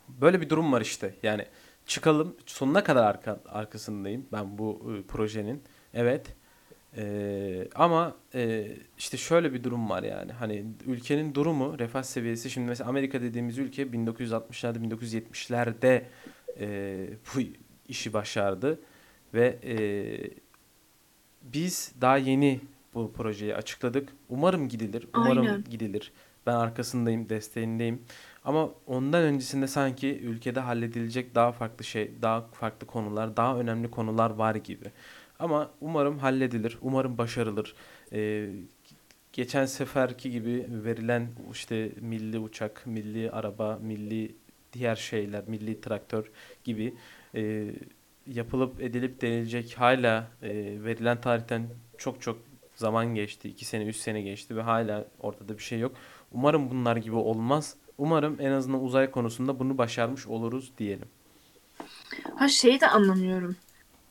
[0.09, 1.15] böyle bir durum var işte.
[1.23, 1.45] Yani
[1.87, 5.63] çıkalım sonuna kadar arka, arkasındayım ben bu e, projenin.
[5.95, 6.27] Evet.
[6.97, 10.33] Ee, ama e, işte şöyle bir durum var yani.
[10.33, 16.03] Hani ülkenin durumu, refah seviyesi şimdi mesela Amerika dediğimiz ülke 1960'larda 1970'lerde
[16.61, 17.41] e, bu
[17.89, 18.81] işi başardı
[19.35, 19.75] ve e,
[21.43, 22.61] biz daha yeni
[22.95, 24.09] bu projeyi açıkladık.
[24.29, 25.07] Umarım gidilir.
[25.17, 25.65] Umarım Aynen.
[25.71, 26.13] gidilir.
[26.47, 28.03] Ben arkasındayım, desteğindeyim.
[28.45, 34.31] Ama ondan öncesinde sanki ülkede halledilecek daha farklı şey, daha farklı konular, daha önemli konular
[34.31, 34.85] var gibi.
[35.39, 37.75] Ama umarım halledilir, umarım başarılır.
[38.13, 38.51] Ee,
[39.33, 44.35] geçen seferki gibi verilen işte milli uçak, milli araba, milli
[44.73, 46.31] diğer şeyler, milli traktör
[46.65, 46.95] gibi
[47.35, 47.71] e,
[48.27, 50.49] yapılıp edilip denilecek hala e,
[50.85, 51.67] verilen tarihten
[51.99, 52.39] çok çok
[52.75, 53.49] zaman geçti.
[53.49, 55.93] 2 sene, 3 sene geçti ve hala ortada bir şey yok.
[56.33, 57.75] Umarım bunlar gibi olmaz.
[57.99, 61.09] Umarım en azından uzay konusunda bunu başarmış oluruz diyelim.
[62.37, 63.57] Ha şeyi de anlamıyorum.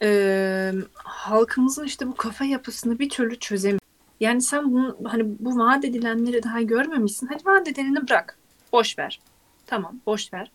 [0.01, 3.79] Ee, halkımızın işte bu kafa yapısını bir türlü çözemiyor.
[4.19, 7.27] Yani sen bunu hani bu vaat edilenleri daha görmemişsin.
[7.27, 8.37] Hadi vaat edileni bırak.
[8.71, 9.19] Boş ver.
[9.69, 10.51] Tamam, boş ver.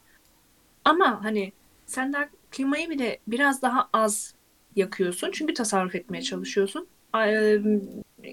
[0.84, 1.52] Ama hani
[1.86, 4.34] sen daha klimayı bile biraz daha az
[4.76, 5.30] yakıyorsun.
[5.32, 6.86] Çünkü tasarruf etmeye çalışıyorsun.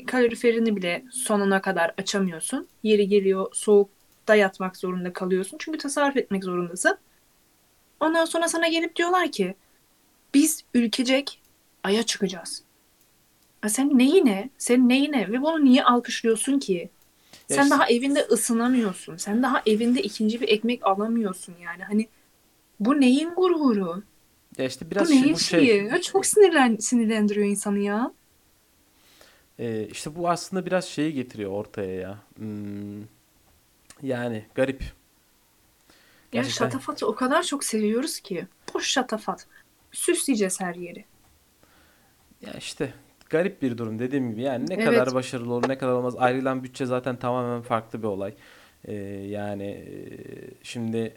[0.08, 2.68] Kaloriferini bile sonuna kadar açamıyorsun.
[2.84, 5.58] Yeri geliyor soğukta yatmak zorunda kalıyorsun.
[5.60, 6.98] Çünkü tasarruf etmek zorundasın.
[8.00, 9.56] Ondan sonra sana gelip diyorlar ki
[10.34, 11.42] biz ülkecek
[11.84, 12.64] aya çıkacağız.
[13.64, 14.50] Ya sen neyine?
[14.58, 15.32] Sen neyine?
[15.32, 16.90] Ve bunu niye alkışlıyorsun ki?
[17.52, 19.18] Ya Sen işte- daha evinde ısınamıyorsun.
[19.18, 21.84] Sen daha evinde ikinci bir ekmek alamıyorsun yani.
[21.84, 22.08] Hani
[22.80, 24.04] bu neyin gururu?
[24.58, 25.84] Ya işte Bu biraz neyin şey, bu şey şeyi?
[25.86, 28.12] Ya çok sinirlen sinirlendiriyor insanı ya.
[29.60, 32.18] e, işte bu aslında biraz şeyi getiriyor ortaya ya.
[32.38, 33.02] Hmm,
[34.04, 34.82] yani garip.
[34.82, 34.88] Ya
[36.32, 38.48] Gerçekten şatafatı o kadar çok seviyoruz ki.
[38.74, 39.48] Boş şatafat.
[39.92, 41.06] Süsleyeceğiz her yeri.
[42.42, 42.94] Ya işte
[43.32, 44.86] garip bir durum dediğim gibi yani ne Evet.
[44.86, 48.34] kadar başarılı olur ne kadar olmaz ayrılan bütçe zaten tamamen farklı bir olay.
[48.86, 48.94] Ee,
[49.30, 49.86] yani e,
[50.64, 51.14] şimdi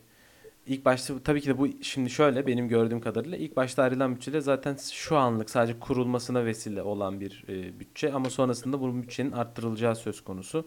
[0.66, 4.40] ilk başta tabii ki de bu şimdi şöyle benim gördüğüm kadarıyla ilk başta ayrılan bütçede
[4.40, 9.96] zaten şu anlık sadece kurulmasına vesile olan bir e, bütçe ama sonrasında bu bütçenin arttırılacağı
[9.96, 10.66] söz konusu.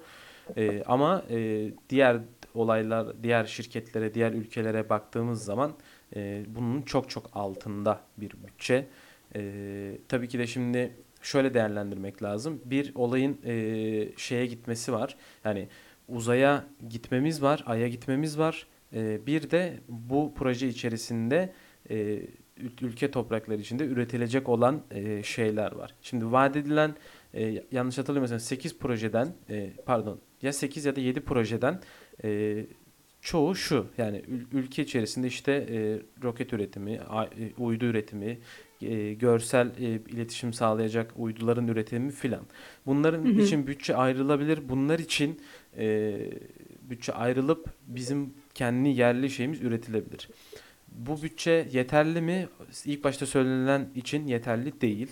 [0.58, 2.18] Ee, ama e, diğer
[2.54, 5.72] olaylar, diğer şirketlere, diğer ülkelere baktığımız zaman
[6.16, 8.88] e, bunun çok çok altında bir bütçe.
[9.36, 12.62] Ee, tabii ki de şimdi şöyle değerlendirmek lazım.
[12.66, 13.54] Bir olayın e,
[14.18, 15.16] şeye gitmesi var.
[15.46, 15.68] Yani
[16.08, 18.68] uzaya gitmemiz var, aya gitmemiz var.
[18.94, 21.54] Ee, bir de bu proje içerisinde
[21.90, 21.96] e,
[22.58, 25.96] ül- ülke toprakları içinde üretilecek olan e, şeyler var.
[26.02, 26.96] Şimdi vaat edilen
[27.34, 31.82] e, yanlış hatırlamıyorsam 8 projeden e, pardon ya 8 ya da 7 projeden
[32.24, 32.66] e,
[33.22, 38.40] çoğu şu yani ül- ülke içerisinde işte e, roket üretimi, e, uydu üretimi,
[38.82, 42.42] e, görsel e, iletişim sağlayacak uyduların üretimi filan.
[42.86, 43.42] Bunların Hı hı.
[43.42, 44.70] için bütçe ayrılabilir.
[44.70, 45.40] Bunlar için
[45.78, 46.16] e,
[46.82, 50.30] bütçe ayrılıp bizim kendi yerli şeyimiz üretilebilir.
[50.92, 52.48] Bu bütçe yeterli mi?
[52.86, 55.12] İlk başta söylenilen için yeterli değil.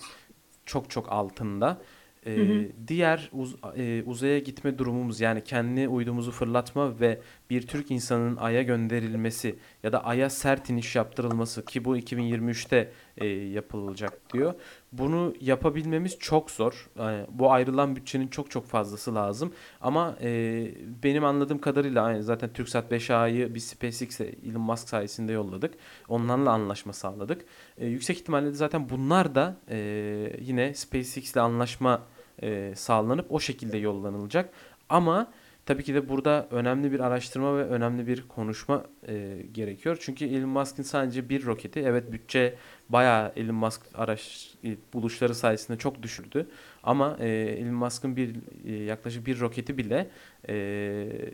[0.65, 1.81] Çok çok altında.
[2.25, 2.65] E, Hı hı.
[2.87, 8.61] diğer uz- e, uzaya gitme durumumuz yani kendi uydumuzu fırlatma ve bir Türk insanının Ay'a
[8.61, 14.53] gönderilmesi ya da Ay'a sert iniş yaptırılması ki bu 2023'te e, yapılacak diyor.
[14.91, 16.89] Bunu yapabilmemiz çok zor.
[16.99, 19.53] Yani bu ayrılan bütçenin çok çok fazlası lazım.
[19.81, 20.71] Ama e,
[21.03, 25.73] benim anladığım kadarıyla aynı zaten TürkSat 5A'yı biz SpaceX'e Elon Musk sayesinde yolladık.
[26.09, 27.45] Onlarla anlaşma sağladık.
[27.77, 29.77] E, yüksek ihtimalle de zaten bunlar da e,
[30.39, 32.01] yine SpaceX ile anlaşma
[32.41, 34.49] e, sağlanıp o şekilde yollanılacak.
[34.89, 35.31] Ama
[35.65, 39.97] tabii ki de burada önemli bir araştırma ve önemli bir konuşma e, gerekiyor.
[39.99, 42.55] Çünkü Elon Musk'ın sadece bir roketi, evet bütçe
[42.89, 46.47] bayağı Elon Musk araç e, buluşları sayesinde çok düşürdü.
[46.83, 50.09] Ama e, Elon Musk'ın bir e, yaklaşık bir roketi bile
[50.49, 50.55] e,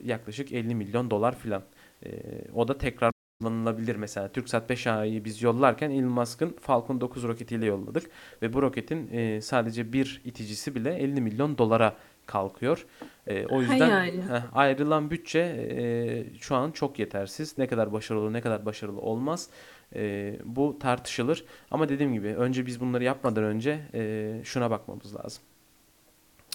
[0.04, 1.64] yaklaşık 50 milyon dolar filan.
[2.06, 2.10] E,
[2.56, 4.28] o da tekrar kullanılabilir mesela.
[4.28, 8.10] TürkSat 5A'yı biz yollarken Elon Musk'ın Falcon 9 roketiyle yolladık
[8.42, 12.86] ve bu roketin e, sadece bir iticisi bile 50 milyon dolara kalkıyor.
[13.28, 14.22] E, o yüzden yani.
[14.22, 17.58] heh, ayrılan bütçe e, şu an çok yetersiz.
[17.58, 19.50] Ne kadar başarılı olur, ne kadar başarılı olmaz.
[19.96, 21.46] E, bu tartışılır.
[21.72, 25.44] Ama dediğim gibi önce biz bunları yapmadan önce e, şuna bakmamız lazım.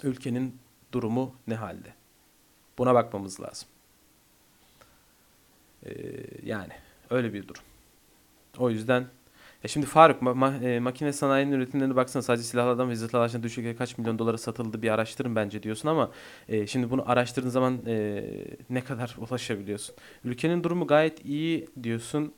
[0.02, 0.58] Ülkenin
[0.92, 1.94] durumu ne halde?
[2.78, 3.68] Buna bakmamız lazım.
[5.86, 5.92] E,
[6.42, 6.72] yani
[7.10, 7.62] öyle bir durum.
[8.58, 9.06] O yüzden
[9.66, 13.76] ya şimdi Faruk ma- ma- e, makine sanayinin üretimlerine baksana sadece silahlardan ve araçlardan Türkiye'de
[13.76, 16.10] kaç milyon dolara satıldı bir araştırın bence diyorsun ama
[16.48, 18.24] e, şimdi bunu araştırdığın zaman e,
[18.70, 19.94] ne kadar ulaşabiliyorsun?
[20.24, 22.34] Ülkenin durumu gayet iyi diyorsun.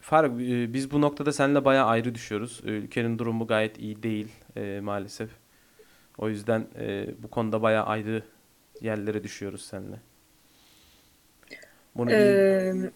[0.00, 2.60] Faruk e, biz bu noktada seninle bayağı ayrı düşüyoruz.
[2.66, 5.30] E, Ülkenin durumu gayet iyi değil e, maalesef.
[6.18, 8.22] O yüzden e, bu konuda bayağı ayrı
[8.82, 10.00] yerlere düşüyoruz seninle.
[11.94, 12.90] Bunu Ee,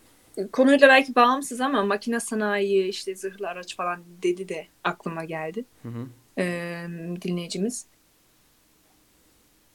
[0.52, 5.88] konuyla belki bağımsız ama makine sanayi, işte zırhlı araç falan dedi de aklıma geldi Hı
[5.88, 6.06] hı.
[6.38, 6.86] ee,
[7.22, 7.86] dinleyicimiz.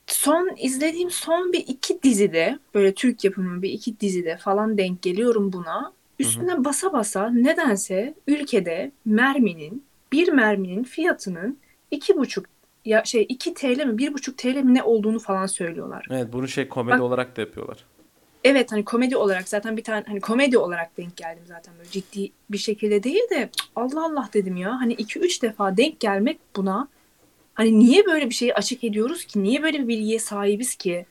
[0.08, 5.54] Son izlediğim son bir iki dizide böyle Türk yapımı bir iki dizide falan denk geliyorum
[5.54, 5.94] buna.
[6.20, 11.58] Üstüne basa basa nedense ülkede merminin bir merminin fiyatının
[11.92, 12.46] iki buçuk
[12.86, 16.08] ya şey 2 TL mi bir buçuk TL mi ne olduğunu falan söylüyorlar.
[16.10, 17.86] Evet bunu şey komedi Bak- olarak da yapıyorlar.
[18.44, 22.32] Evet hani komedi olarak zaten bir tane hani komedi olarak denk geldim zaten böyle ciddi
[22.50, 24.82] bir şekilde değil de Allah Allah dedim ya.
[24.82, 26.88] Hani 2-3 defa denk gelmek buna
[27.54, 29.44] hani niye böyle bir şeyi açık ediyoruz ki?
[29.44, 31.06] Niye böyle bir bilgiye sahibiz ki?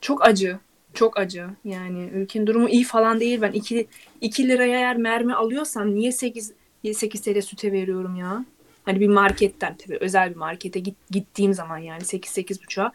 [0.00, 0.58] Çok acı
[0.94, 1.46] çok acı.
[1.64, 3.42] Yani ülkenin durumu iyi falan değil.
[3.42, 3.86] Ben 2,
[4.20, 6.52] 2 liraya eğer mermi alıyorsam niye 8
[6.92, 8.44] 8 TL süte veriyorum ya?
[8.84, 12.92] Hani bir marketten tabii özel bir markete git, gittiğim zaman yani 8 8,5'a Ha,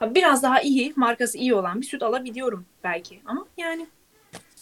[0.00, 3.20] Biraz daha iyi, markası iyi olan bir süt alabiliyorum belki.
[3.26, 3.86] Ama yani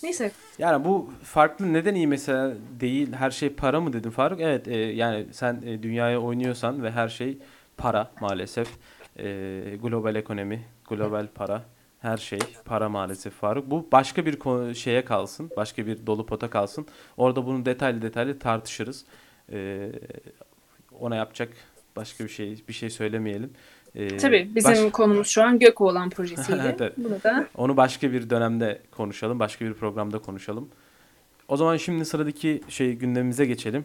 [0.03, 0.33] neyse.
[0.59, 4.41] Yani bu farklı neden iyi mesela değil her şey para mı dedin Faruk?
[4.41, 7.39] Evet e, yani sen e, dünyaya oynuyorsan ve her şey
[7.77, 8.69] para maalesef.
[9.19, 9.25] E,
[9.83, 11.63] global ekonomi, global para
[12.01, 13.71] her şey para maalesef Faruk.
[13.71, 16.87] Bu başka bir konu, şeye kalsın, başka bir dolu pota kalsın.
[17.17, 19.05] Orada bunu detaylı detaylı tartışırız.
[19.53, 19.91] E,
[21.01, 21.49] ona yapacak
[21.97, 23.53] başka bir şey bir şey söylemeyelim.
[23.95, 26.59] E, Tabii bizim baş- konumuz şu an Gökoğlan projesiydi.
[26.65, 26.93] Evet, evet.
[26.97, 30.69] Bunu da Onu başka bir dönemde konuşalım, başka bir programda konuşalım.
[31.49, 33.85] O zaman şimdi sıradaki şey gündemimize geçelim.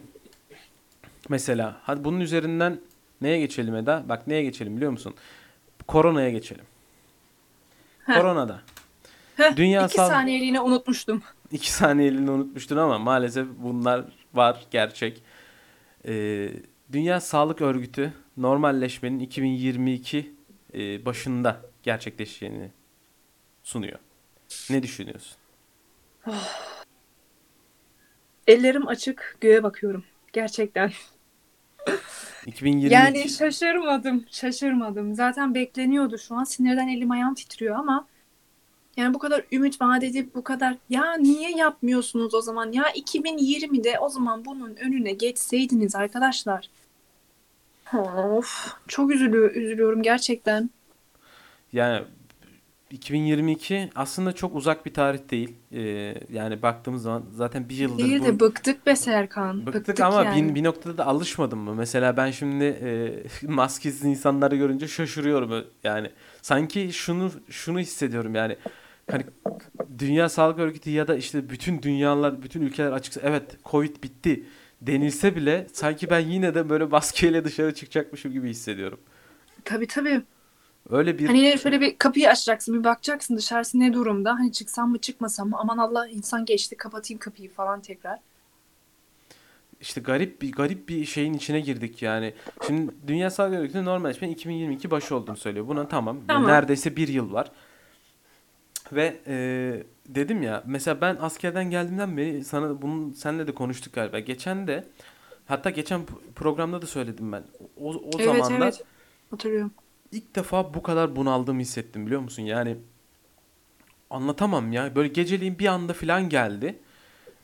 [1.28, 2.80] Mesela hadi bunun üzerinden
[3.20, 4.04] neye geçelim Eda?
[4.08, 5.14] Bak neye geçelim biliyor musun?
[5.88, 6.64] Koronaya geçelim.
[8.06, 8.14] Heh.
[8.16, 8.60] Koronada.
[9.36, 11.22] Heh, Dünya iki Sağ- saniyeliğine unutmuştum.
[11.52, 15.22] İki saniyeliğini unutmuştun ama maalesef bunlar var gerçek.
[16.08, 16.48] Ee,
[16.92, 20.34] Dünya Sağlık Örgütü normalleşmenin 2022
[20.74, 22.70] e, başında gerçekleşeceğini
[23.62, 23.98] sunuyor.
[24.70, 25.36] Ne düşünüyorsun?
[28.46, 30.04] Ellerim açık, göğe bakıyorum.
[30.32, 30.92] Gerçekten.
[32.46, 35.14] 2022 Yani şaşırmadım, şaşırmadım.
[35.14, 36.44] Zaten bekleniyordu şu an.
[36.44, 38.06] Sinirden elim ayağım titriyor ama
[38.96, 42.72] yani bu kadar ümit vaat edip bu kadar ya niye yapmıyorsunuz o zaman?
[42.72, 46.70] Ya 2020'de o zaman bunun önüne geçseydiniz arkadaşlar.
[47.94, 50.70] Of, çok üzülüyor, üzülüyorum gerçekten.
[51.72, 52.02] Yani
[52.90, 55.54] 2022 aslında çok uzak bir tarih değil.
[55.72, 59.66] Ee, yani baktığımız zaman zaten bir yıldır Değil bu de bıktık be Serkan.
[59.66, 60.48] bıktık, Bıktık ama yani.
[60.48, 61.74] bir, bir noktada da alışmadım mı?
[61.74, 63.12] Mesela ben şimdi e,
[63.46, 65.64] maskesiz insanları görünce şaşırıyorum.
[65.84, 66.10] Yani
[66.42, 68.56] sanki şunu şunu hissediyorum yani.
[69.10, 69.24] Hani
[69.98, 74.44] Dünya Sağlık Örgütü ya da işte bütün dünyalar, bütün ülkeler açıkça evet Covid bitti
[74.82, 79.00] denilse bile sanki ben yine de böyle maskeyle dışarı çıkacakmışım gibi hissediyorum.
[79.64, 80.22] Tabii tabii.
[80.90, 84.34] Öyle bir Hani şöyle bir kapıyı açacaksın, bir bakacaksın dışarısı ne durumda.
[84.34, 85.56] Hani çıksam mı çıkmasam mı?
[85.60, 88.18] Aman Allah insan geçti kapatayım kapıyı falan tekrar.
[89.80, 92.34] İşte garip bir garip bir şeyin içine girdik yani.
[92.66, 95.68] Şimdi Dünya Sağlık Örgütü normalleşmenin 2022 başı olduğunu söylüyor.
[95.68, 96.18] Buna tamam.
[96.28, 96.50] Tamam.
[96.50, 97.52] Neredeyse bir yıl var.
[98.92, 99.36] Ve e,
[100.14, 104.18] dedim ya mesela ben askerden geldiğimden beri sana bunu senle de konuştuk galiba.
[104.18, 104.84] Geçen de
[105.46, 106.02] hatta geçen
[106.36, 107.44] programda da söyledim ben.
[107.76, 108.84] O, o Evet zamanlar evet
[109.30, 109.74] hatırlıyorum.
[110.12, 112.42] ilk defa bu kadar bunaldığımı hissettim biliyor musun?
[112.42, 112.76] Yani
[114.10, 114.96] anlatamam ya.
[114.96, 116.78] Böyle geceliğin bir anda falan geldi.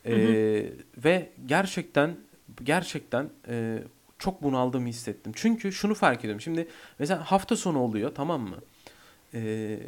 [0.09, 0.37] Hı hı.
[0.55, 2.17] Ee, ve gerçekten
[2.63, 3.83] gerçekten e,
[4.19, 5.31] çok bunaldığımı hissettim.
[5.35, 6.41] Çünkü şunu fark ediyorum.
[6.41, 6.67] Şimdi
[6.99, 8.57] mesela hafta sonu oluyor tamam mı?
[9.33, 9.79] Ee,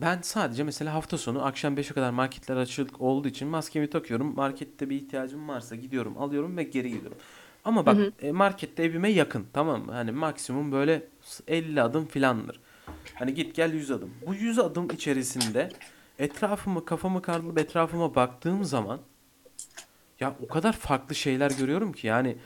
[0.00, 4.34] ben sadece mesela hafta sonu akşam 5'e kadar marketler açık olduğu için maskemi takıyorum.
[4.34, 7.18] Markette bir ihtiyacım varsa gidiyorum, alıyorum ve geri geliyorum.
[7.64, 8.12] Ama Hı bak hı.
[8.22, 9.92] e, markette evime yakın tamam mı?
[9.92, 11.02] Hani maksimum böyle
[11.48, 12.60] 50 adım filandır.
[13.14, 14.10] Hani git gel 100 adım.
[14.26, 15.68] Bu 100 adım içerisinde
[16.18, 19.00] etrafımı kafamı kaldırıp etrafıma baktığım zaman
[20.20, 22.36] ya o kadar farklı şeyler görüyorum ki yani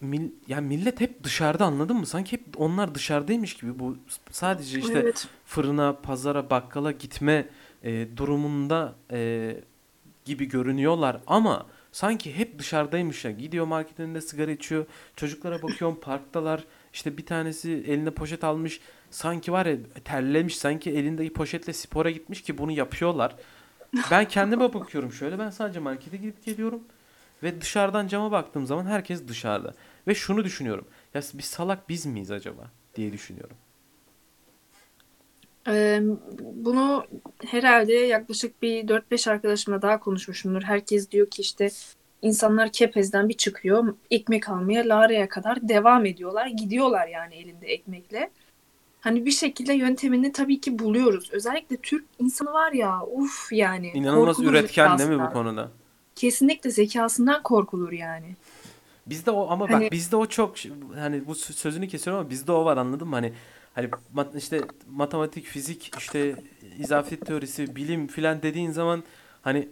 [0.00, 2.06] mil, ya millet hep dışarıda anladın mı?
[2.06, 3.96] Sanki hep onlar dışarıdaymış gibi bu
[4.30, 5.28] sadece işte Evet.
[5.46, 7.48] fırına, pazara, bakkala gitme
[7.82, 9.56] e, durumunda e,
[10.24, 13.30] gibi görünüyorlar ama sanki hep dışarıdaymış ya.
[13.30, 14.86] Gidiyor marketin önünde sigara içiyor.
[15.16, 16.64] Çocuklara bakıyorum parktalar.
[16.92, 18.80] İşte bir tanesi eline poşet almış.
[19.10, 20.58] Sanki var ya terlemiş.
[20.58, 23.36] Sanki elindeki poşetle spora gitmiş ki bunu yapıyorlar.
[24.10, 25.38] Ben kendime bakıyorum şöyle.
[25.38, 26.82] Ben sadece markete gidip geliyorum.
[27.42, 29.74] Ve dışarıdan cama baktığım zaman herkes dışarıda.
[30.08, 30.86] Ve şunu düşünüyorum.
[31.14, 32.62] Ya biz salak biz miyiz acaba
[32.96, 33.56] diye düşünüyorum.
[35.68, 36.02] Ee,
[36.40, 37.06] bunu
[37.46, 40.62] herhalde yaklaşık bir 4-5 arkadaşımla daha konuşmuşumdur.
[40.62, 41.70] Herkes diyor ki işte
[42.22, 46.46] insanlar Kepez'den bir çıkıyor, ekmek almaya Lara'ya kadar devam ediyorlar.
[46.46, 48.30] Gidiyorlar yani elinde ekmekle.
[49.00, 51.30] Hani bir şekilde yöntemini tabii ki buluyoruz.
[51.32, 55.70] Özellikle Türk insanı var ya, uf yani İnanılmaz üretken değil mi bu konuda?
[56.16, 58.36] Kesinlikle zekasından korkulur yani.
[59.06, 60.54] Bizde o ama Hani bak bizde o çok
[60.94, 63.14] hani bu sö- sözünü kesiyorum ama bizde o var anladın mı?
[63.14, 63.32] Hani
[63.74, 64.60] hani mat- işte
[64.90, 66.36] matematik, fizik, işte
[66.78, 69.02] izafiyet teorisi, bilim filan dediğin zaman
[69.42, 69.68] hani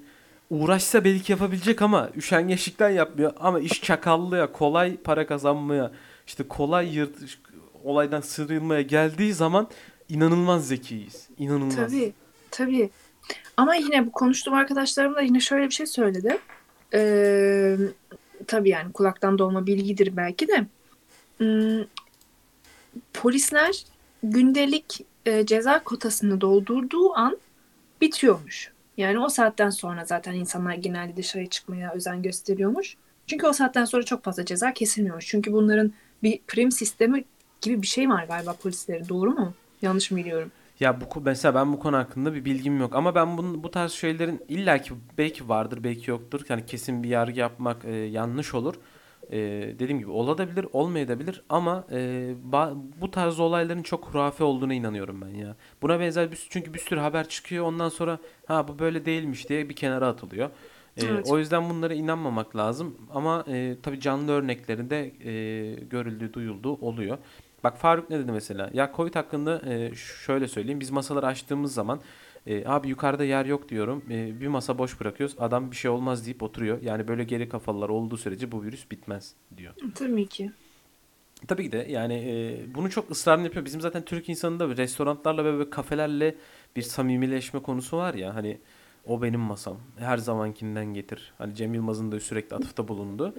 [0.51, 5.93] uğraşsa belki yapabilecek ama üşengeçlikten yapmıyor ama iş çakallığa, kolay para kazanmaya,
[6.27, 7.39] işte kolay yırt
[7.85, 9.69] olaydan sıyrılmaya geldiği zaman
[10.09, 11.29] inanılmaz zekiyiz.
[11.39, 11.77] İnanılmaz.
[11.77, 12.13] tabii,
[12.51, 12.91] tabii.
[13.57, 16.39] Ama yine bu konuştuğum arkadaşlarım da yine şöyle bir şey söyledi.
[16.95, 17.77] Ee,
[18.47, 20.67] tabii yani kulaktan dolma bilgidir belki de.
[21.39, 21.85] Hmm,
[23.15, 23.85] polisler
[24.23, 27.39] gündelik e, ceza kotasını doldurduğu an
[28.01, 28.73] bitiyormuş.
[28.97, 32.97] Yani o saatten sonra zaten insanlar genelde dışarıya çıkmaya özen gösteriyormuş.
[33.27, 35.27] Çünkü o saatten sonra çok fazla ceza kesilmiyormuş.
[35.27, 37.25] Çünkü bunların bir prim sistemi
[37.61, 39.09] gibi bir şey var galiba polislerin.
[39.09, 39.55] Doğru mu?
[39.83, 40.53] Yanlış mı biliyorum?
[40.81, 43.93] Ya bu mesela ben bu konu hakkında bir bilgim yok ama ben bunun bu tarz
[43.93, 46.41] şeylerin illaki belki vardır belki yoktur.
[46.49, 48.75] Yani kesin bir yargı yapmak e, yanlış olur.
[49.31, 49.39] E,
[49.79, 52.31] dediğim gibi olabilir, olmayabilir ama e,
[53.01, 55.57] bu tarz olayların çok hurafe olduğuna inanıyorum ben ya.
[55.83, 59.69] Buna benzer bir çünkü bir sürü haber çıkıyor ondan sonra ha bu böyle değilmiş diye
[59.69, 60.51] bir kenara atılıyor.
[60.97, 61.27] E, Evet.
[61.31, 67.19] o yüzden bunlara inanmamak lazım ama e, tabii canlı örneklerinde e, görüldüğü, duyulduğu oluyor.
[67.65, 68.71] Bak Faruk ne dedi mesela?
[68.73, 70.81] Ya Covid hakkında e, şöyle söyleyeyim.
[70.81, 72.01] Biz masaları açtığımız zaman
[72.47, 74.05] e, abi yukarıda yer yok diyorum.
[74.11, 75.37] E, bir masa boş bırakıyoruz.
[75.39, 76.83] Adam bir şey olmaz deyip oturuyor.
[76.83, 79.75] Yani böyle geri kafalılar olduğu sürece bu virüs bitmez diyor.
[79.95, 80.51] Tabii ki.
[81.49, 83.65] Tabii ki de yani e, bunu çok ısrarlı yapıyor.
[83.65, 86.35] Bizim zaten Türk insanında restoranlarla ve böyle kafelerle
[86.77, 88.35] bir samimileşme konusu var ya.
[88.35, 88.59] Hani
[89.07, 89.77] o benim masam.
[89.99, 91.33] Her zamankinden getir.
[91.39, 93.35] Hani Cem Yılmaz'ın da sürekli atıfta bulundu.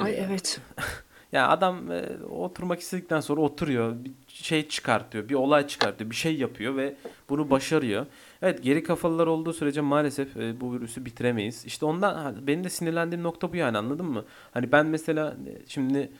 [0.00, 0.60] Ay E, evet.
[1.32, 6.36] ya adam e, oturmak istedikten sonra oturuyor, bir şey çıkartıyor, bir olay çıkartıyor, bir şey
[6.36, 6.96] yapıyor ve
[7.28, 8.06] bunu başarıyor.
[8.42, 11.64] Evet, geri kafalılar olduğu sürece maalesef e, bu virüsü bitiremeyiz.
[11.64, 14.24] İşte ondan benim de sinirlendiğim nokta bu yani anladın mı?
[14.52, 16.10] Hani ben mesela e, şimdi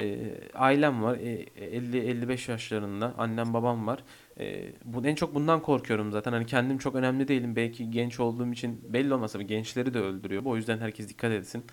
[0.00, 1.44] e, ailem var, e,
[1.78, 4.04] 50-55 yaşlarında, annem babam var.
[4.40, 6.32] E, bu en çok bundan korkuyorum zaten.
[6.32, 7.56] Hani kendim çok önemli değilim.
[7.56, 10.42] Belki genç olduğum için belli olmasa gençleri de öldürüyor.
[10.44, 11.64] O yüzden herkes dikkat etsin.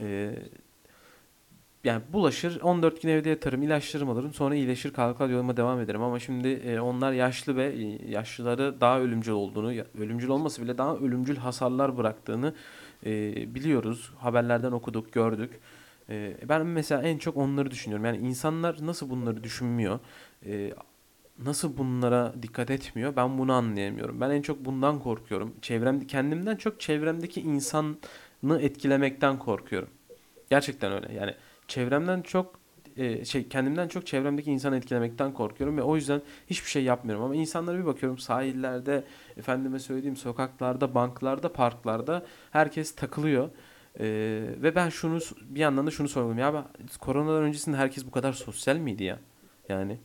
[0.00, 0.34] E,
[1.84, 6.02] yani bulaşır 14 gün evde yatarım ilaçlarımı alırım sonra iyileşir kalkar yoluma devam ederim.
[6.02, 10.96] Ama şimdi e, onlar yaşlı ve e, yaşlıları daha ölümcül olduğunu ölümcül olmasa bile daha
[10.96, 12.54] ölümcül hasarlar bıraktığını
[13.06, 13.10] e,
[13.54, 14.12] biliyoruz.
[14.18, 15.60] Haberlerden okuduk gördük.
[16.48, 18.04] Ben mesela en çok onları düşünüyorum.
[18.06, 19.98] Yani insanlar nasıl bunları düşünmüyor?
[21.38, 23.16] Nasıl bunlara dikkat etmiyor?
[23.16, 24.20] Ben bunu anlayamıyorum.
[24.20, 25.54] Ben en çok bundan korkuyorum.
[25.62, 29.88] Çevrem kendimden çok çevremdeki insanı etkilemekten korkuyorum.
[30.50, 31.14] Gerçekten öyle.
[31.14, 31.34] Yani
[31.68, 32.64] çevremden çok
[32.96, 37.24] e, şey kendimden çok çevremdeki insanı etkilemekten korkuyorum ve o yüzden hiçbir şey yapmıyorum.
[37.24, 39.04] Ama insanlara bir bakıyorum sahillerde
[39.36, 43.50] efendime söyleyeyim sokaklarda banklarda parklarda herkes takılıyor.
[44.00, 44.06] E,
[44.62, 46.56] ve ben şunu bir yandan da şunu sorguluyorum.
[46.56, 49.18] Ya ben, koronadan öncesinde herkes bu kadar sosyal miydi ya?
[49.68, 49.98] Yani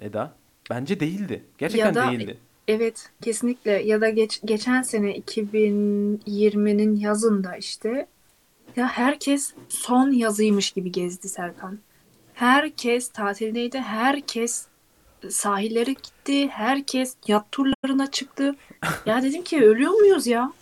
[0.00, 0.34] Eda?
[0.70, 1.32] Bence değildi.
[1.32, 2.38] Ya gerçekten da değildi.
[2.68, 3.72] Evet, kesinlikle.
[3.72, 8.06] Ya da geç, geçen sene 2020'nin yazında işte
[8.76, 11.78] ya herkes son yazıymış gibi gezdi Serkan.
[12.34, 14.66] Herkes tatildeydi, herkes
[15.30, 18.54] sahillere gitti, herkes yat turlarına çıktı.
[19.06, 20.52] Ya dedim ki ölüyor muyuz ya?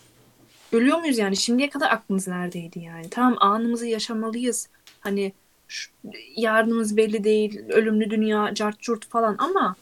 [0.72, 1.36] Ölüyor muyuz yani?
[1.36, 3.10] Şimdiye kadar aklımız neredeydi yani?
[3.10, 4.68] Tamam anımızı yaşamalıyız.
[5.00, 5.32] Hani
[5.68, 5.90] şu,
[6.36, 9.76] yarınımız belli değil, ölümlü dünya, cart falan ama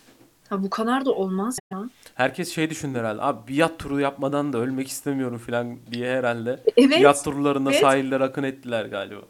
[0.49, 1.91] ha, bu kadar da olmaz ya.
[2.15, 3.23] Herkes şey düşündü herhalde.
[3.23, 6.61] Abi bir yat turu yapmadan da ölmek istemiyorum falan diye herhalde.
[6.77, 7.01] Evet.
[7.01, 7.81] Yat turlarında evet.
[7.81, 9.21] sahillere akın ettiler galiba.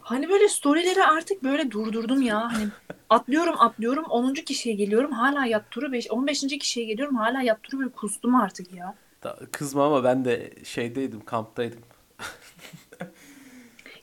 [0.00, 2.52] Hani böyle storyleri artık böyle durdurdum ya.
[2.52, 2.68] Hani
[3.10, 4.34] atlıyorum atlıyorum 10.
[4.34, 6.40] kişiye geliyorum hala yat turu 5 15.
[6.40, 8.94] kişiye geliyorum hala yat turu böyle kustum artık ya.
[9.52, 11.80] Kızma ama ben de şeydeydim, kamptaydım.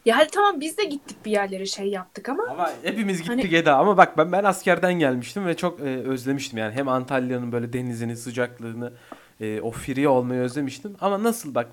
[0.06, 3.56] Ya hadi tamam biz de gittik bir yerlere şey yaptık ama Ama hepimiz gittik Hani-
[3.56, 3.78] Eda.
[3.78, 6.60] Ama bak ben ben askerden gelmiştim ve çok e, özlemiştim.
[6.60, 8.94] Yani hem Antalya'nın böyle denizini, sıcaklığını,
[9.42, 10.96] e, o free olmayı özlemiştim.
[11.02, 11.68] Ama nasıl bak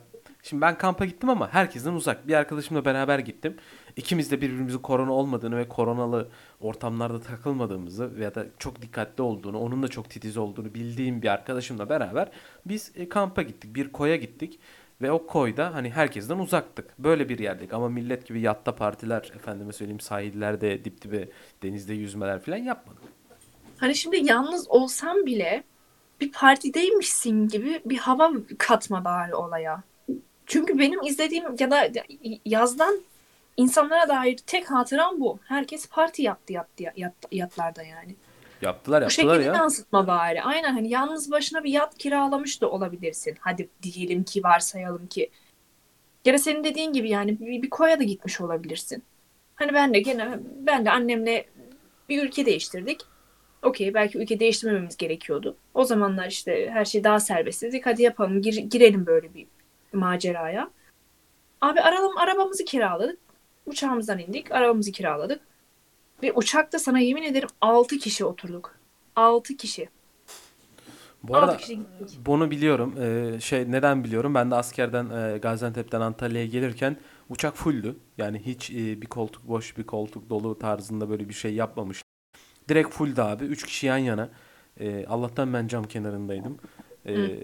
[0.44, 2.28] Şimdi ben kampa gittim ama herkesten uzak.
[2.28, 3.56] Bir arkadaşımla beraber gittim.
[3.96, 6.28] İkimiz de birbirimizin korona olmadığını ve koronalı
[6.60, 11.88] ortamlarda takılmadığımızı veya da çok dikkatli olduğunu, onun da çok titiz olduğunu bildiğim bir arkadaşımla
[11.88, 12.30] beraber
[12.66, 13.74] biz e, kampa gittik.
[13.74, 14.58] Bir koya gittik.
[15.02, 16.98] Ve o koyda hani herkesten uzaktık.
[16.98, 21.28] Böyle bir yerdik ama millet gibi yatta partiler, efendime söyleyeyim sahillerde, dip dibe
[21.62, 23.02] denizde yüzmeler falan yapmadık.
[23.76, 25.64] hani şimdi yalnız olsam bile
[26.20, 29.82] bir partideymişsin gibi bir hava katma bari olaya.
[30.46, 31.90] Çünkü benim izlediğim ya da
[32.44, 33.00] yazdan
[33.56, 35.38] insanlara dair tek hatıram bu.
[35.44, 38.14] Herkes parti yaptı yaptı yat, yatlarda yani.
[38.62, 39.54] Yaptılar Bu yaptılar şekilde ya.
[39.54, 40.42] yansıtma bari.
[40.42, 43.36] Aynen hani yalnız başına bir yat kiralamış da olabilirsin.
[43.40, 45.30] Hadi diyelim ki varsayalım ki.
[46.26, 49.02] Da senin dediğin gibi yani bir, bir koya da gitmiş olabilirsin.
[49.54, 51.46] Hani ben de gene ben de annemle
[52.08, 53.00] bir ülke değiştirdik.
[53.62, 55.56] Okey belki ülke değiştirmememiz gerekiyordu.
[55.74, 57.86] O zamanlar işte her şey daha serbest dedik.
[57.86, 59.46] Hadi yapalım gir- girelim böyle bir
[59.92, 60.70] maceraya.
[61.60, 63.18] Abi aralım arabamızı kiraladık.
[63.66, 64.52] Uçağımızdan indik.
[64.52, 65.40] Arabamızı kiraladık.
[66.22, 68.74] Ve uçakta sana yemin ederim 6 kişi oturduk.
[69.16, 69.88] 6 kişi.
[71.22, 71.62] Bu 6 arada
[72.26, 72.94] bunu biliyorum.
[73.00, 74.34] Ee, şey neden biliyorum?
[74.34, 76.96] Ben de askerden e, Gaziantep'ten Antalya'ya gelirken
[77.28, 77.96] uçak fulldü.
[78.18, 82.02] Yani hiç e, bir koltuk boş, bir koltuk dolu tarzında böyle bir şey yapmamış.
[82.68, 83.44] Direkt fulldü abi.
[83.44, 84.28] Üç kişi yan yana.
[84.80, 86.58] Ee, Allah'tan ben cam kenarındaydım.
[87.06, 87.38] Hı.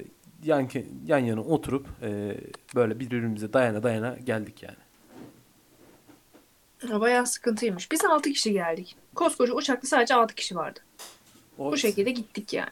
[0.45, 0.69] yan
[1.07, 2.37] yan yana oturup e,
[2.75, 4.88] böyle birbirimize dayana dayana geldik yani.
[6.83, 7.93] Bayağı sıkıntıymış.
[7.93, 8.97] Biz 6 kişi geldik.
[9.15, 10.81] Koskoca uçakta sadece 6 kişi vardı.
[11.59, 12.71] O, Bu şekilde gittik yani.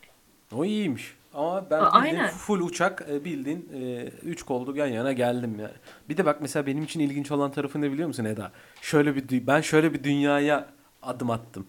[0.52, 1.14] o iyiymiş.
[1.34, 2.30] Ama ben A- bildiğin aynen.
[2.30, 5.72] full uçak e, bildiğin e, üç koltuk yan yana geldim yani.
[6.08, 8.52] Bir de bak mesela benim için ilginç olan tarafı ne biliyor musun Eda?
[8.82, 10.66] Şöyle bir ben şöyle bir dünyaya
[11.02, 11.66] adım attım.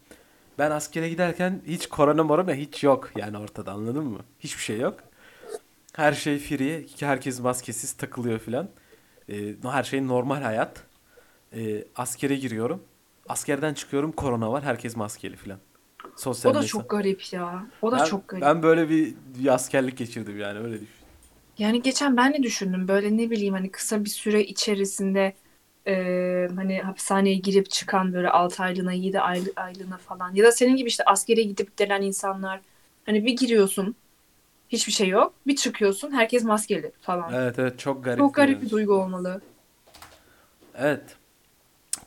[0.59, 4.19] Ben askere giderken hiç korona morona hiç yok yani ortada anladın mı?
[4.39, 4.99] Hiçbir şey yok.
[5.93, 8.69] Her şey free, herkes maskesiz takılıyor filan.
[9.29, 10.83] E, her şey normal hayat.
[11.57, 12.83] E, askere giriyorum.
[13.29, 15.59] Askerden çıkıyorum korona var herkes maskeli filan.
[16.15, 17.65] Sosyal O da çok garip ya.
[17.81, 18.43] O da Ben, çok garip.
[18.43, 20.97] ben böyle bir, bir askerlik geçirdim yani öyle düşün.
[21.57, 22.87] Yani geçen ben de düşündüm.
[22.87, 25.33] Böyle ne bileyim hani kısa bir süre içerisinde
[25.87, 25.93] e,
[26.55, 30.35] hani hapishaneye girip çıkan böyle 6 aylığına 7 aylı, aylığına falan.
[30.35, 32.61] Ya da senin gibi işte askere gidip gelen insanlar.
[33.05, 33.95] Hani bir giriyorsun
[34.69, 35.33] hiçbir şey yok.
[35.47, 37.33] Bir çıkıyorsun herkes maskeli falan.
[37.33, 38.19] Evet evet çok garip.
[38.19, 38.65] Çok garip yani.
[38.65, 39.41] bir duygu olmalı.
[40.75, 41.16] Evet.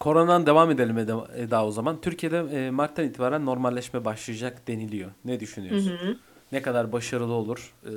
[0.01, 2.01] Koronadan devam edelim Eda, o zaman.
[2.01, 5.11] Türkiye'de e, Mart'tan itibaren normalleşme başlayacak deniliyor.
[5.25, 5.91] Ne Hı düşünüyorsun?
[5.91, 6.17] hı.
[6.53, 7.75] Ne kadar başarılı olur?
[7.85, 7.93] E,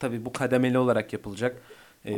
[0.00, 1.62] tabii bu kademeli olarak yapılacak.
[2.04, 2.14] E,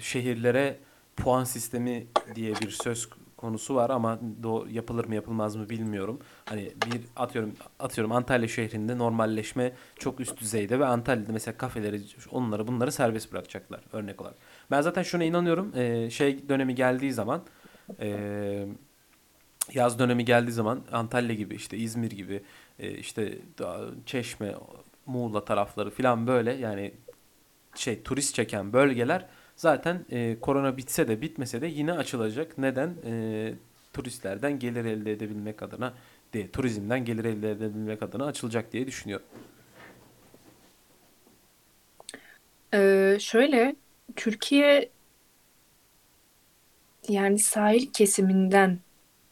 [0.00, 0.76] şehirlere
[1.16, 6.20] puan sistemi diye bir söz konusu var ama do yapılır mı yapılmaz mı bilmiyorum.
[6.44, 12.66] Hani bir atıyorum atıyorum Antalya şehrinde normalleşme çok üst düzeyde ve Antalya'da mesela kafeleri onları
[12.66, 14.36] bunları serbest bırakacaklar örnek olarak.
[14.70, 15.72] Ben zaten şuna inanıyorum.
[15.76, 17.42] e, şey dönemi geldiği zaman
[18.00, 18.66] e,
[19.72, 22.42] yaz dönemi geldiği zaman Antalya gibi işte İzmir gibi
[22.78, 23.38] e, işte
[24.06, 24.54] Çeşme,
[25.06, 26.92] Muğla tarafları falan böyle yani
[27.74, 29.26] şey turist çeken bölgeler
[29.56, 32.58] zaten e, korona bitse de bitmese de yine açılacak.
[32.58, 32.94] Neden?
[33.06, 33.54] E,
[33.92, 35.94] turistlerden gelir elde edebilmek adına
[36.32, 39.26] değil, turizmden gelir elde edebilmek adına açılacak diye düşünüyorum.
[42.74, 43.76] Ee, şöyle
[44.16, 44.90] Türkiye
[47.08, 48.78] yani sahil kesiminden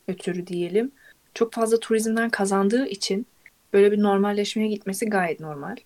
[0.08, 0.92] ötürü diyelim
[1.34, 3.26] çok fazla turizmden kazandığı için
[3.72, 5.76] böyle bir normalleşmeye gitmesi gayet normal.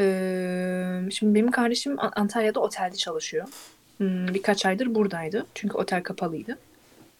[0.00, 3.48] Ee, şimdi benim kardeşim An- Antalya'da otelde çalışıyor.
[3.98, 5.46] Hmm, birkaç aydır buradaydı.
[5.54, 6.58] Çünkü otel kapalıydı.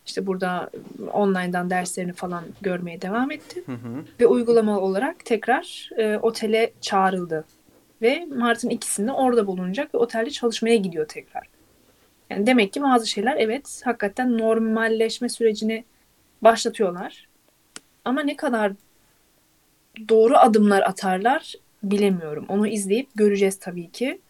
[0.07, 0.71] İşte burada
[1.13, 3.63] online'dan derslerini falan görmeye devam etti.
[3.67, 4.05] Hı hı.
[4.21, 7.45] Ve uygulama olarak tekrar e, otele çağrıldı.
[8.03, 11.56] ve Mart'ın ikisinde orada bulunacak ve otelde çalışmaya gidiyor tekrar.
[12.31, 15.85] Yani demek ki bazı şeyler evet hakikaten normalleşme sürecini
[16.43, 17.29] başlatıyorlar.
[18.05, 18.73] Ama ne kadar
[20.09, 22.47] doğru adımlar atarlar bilemiyorum.
[22.49, 24.21] Onu izleyip göreceğiz tabii ki.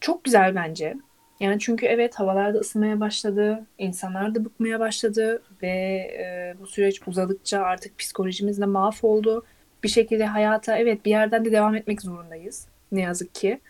[0.00, 0.96] Çok güzel bence.
[1.40, 7.08] Yani çünkü evet havalar da ısınmaya başladı, insanlar da bıkmaya başladı ve e, bu süreç
[7.08, 9.44] uzadıkça artık psikolojimiz de mahvoldu.
[9.82, 12.68] Bir şekilde hayata evet bir yerden de devam etmek zorundayız.
[12.92, 13.60] Ne yazık ki.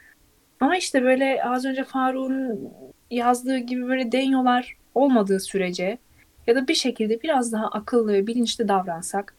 [0.60, 2.72] Ama işte böyle az önce Faruk'un
[3.14, 5.98] yazdığı gibi böyle denyolar olmadığı sürece
[6.46, 9.34] ya da bir şekilde biraz daha akıllı ve bilinçli davransak.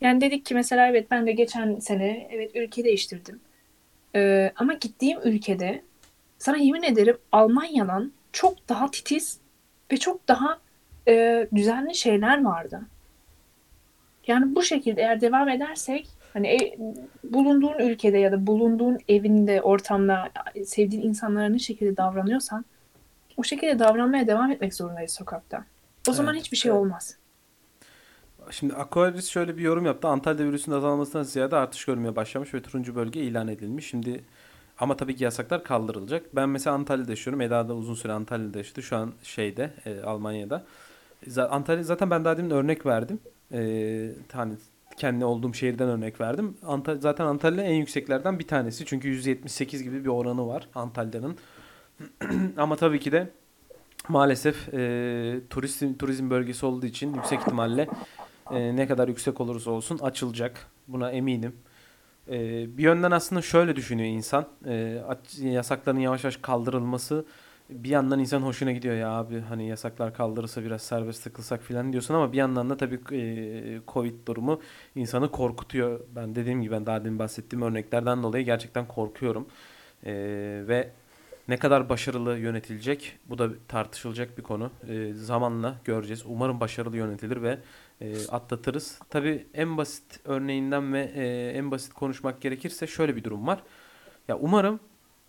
[0.00, 3.40] Yani dedik ki mesela evet ben de geçen sene evet ülke değiştirdim.
[4.14, 5.82] Ee, ama gittiğim ülkede
[6.38, 9.38] sana yemin ederim Almanya'dan çok daha titiz
[9.92, 10.58] ve çok daha
[11.08, 12.80] e, düzenli şeyler vardı.
[14.26, 16.78] Yani bu şekilde eğer devam edersek hani e,
[17.24, 20.28] bulunduğun ülkede ya da bulunduğun evinde, ortamda
[20.64, 22.64] sevdiğin insanlara ne şekilde davranıyorsan
[23.40, 25.64] o şekilde davranmaya devam etmek zorundayız sokakta.
[26.08, 26.80] O zaman Evet, hiçbir şey evet.
[26.80, 27.16] olmaz.
[28.50, 30.08] Şimdi Aquarius şöyle bir yorum yaptı.
[30.08, 33.86] Antalya virüsünün azalmasından ziyade artış görmeye başlamış ve turuncu bölge ilan edilmiş.
[33.86, 34.24] Şimdi
[34.78, 36.36] ama tabii ki yasaklar kaldırılacak.
[36.36, 37.40] Ben mesela Antalya'da yaşıyorum.
[37.40, 38.82] Eda da uzun süre Antalya'da yaşadı.
[38.82, 40.64] Şu an şeyde e, Almanya'da.
[41.26, 43.20] Z- Antalya zaten ben daha demin örnek verdim.
[43.52, 44.54] E, hani
[44.96, 46.56] kendi olduğum şehirden örnek verdim.
[46.66, 48.84] Antalya, zaten Antalya en yükseklerden bir tanesi.
[48.86, 51.36] Çünkü 178 gibi bir oranı var Antalya'nın.
[52.56, 53.30] Ama tabii ki de
[54.08, 57.88] maalesef e, turizm turizm bölgesi olduğu için yüksek ihtimalle
[58.50, 60.66] e, ne kadar yüksek olursa olsun açılacak.
[60.88, 61.56] Buna eminim.
[62.28, 62.38] E,
[62.78, 64.46] bir yönden aslında şöyle düşünüyor insan.
[64.66, 65.02] E,
[65.40, 67.24] yasakların yavaş yavaş kaldırılması
[67.70, 72.14] bir yandan insan hoşuna gidiyor ya abi hani yasaklar kaldırılsa biraz serbest takılsak falan diyorsun
[72.14, 74.60] ama bir yandan da tabii e, Covid durumu
[74.94, 76.00] insanı korkutuyor.
[76.16, 79.46] Ben dediğim gibi ben daha demin bahsettiğim örneklerden dolayı gerçekten korkuyorum.
[80.04, 80.12] E,
[80.68, 80.90] ve
[81.50, 84.70] ne kadar başarılı yönetilecek bu da tartışılacak bir konu.
[84.88, 86.22] E, zamanla göreceğiz.
[86.26, 87.58] Umarım başarılı yönetilir ve
[88.00, 88.98] e, atlatırız.
[89.10, 93.62] Tabii en basit örneğinden ve e, en basit konuşmak gerekirse şöyle bir durum var.
[94.28, 94.80] Ya umarım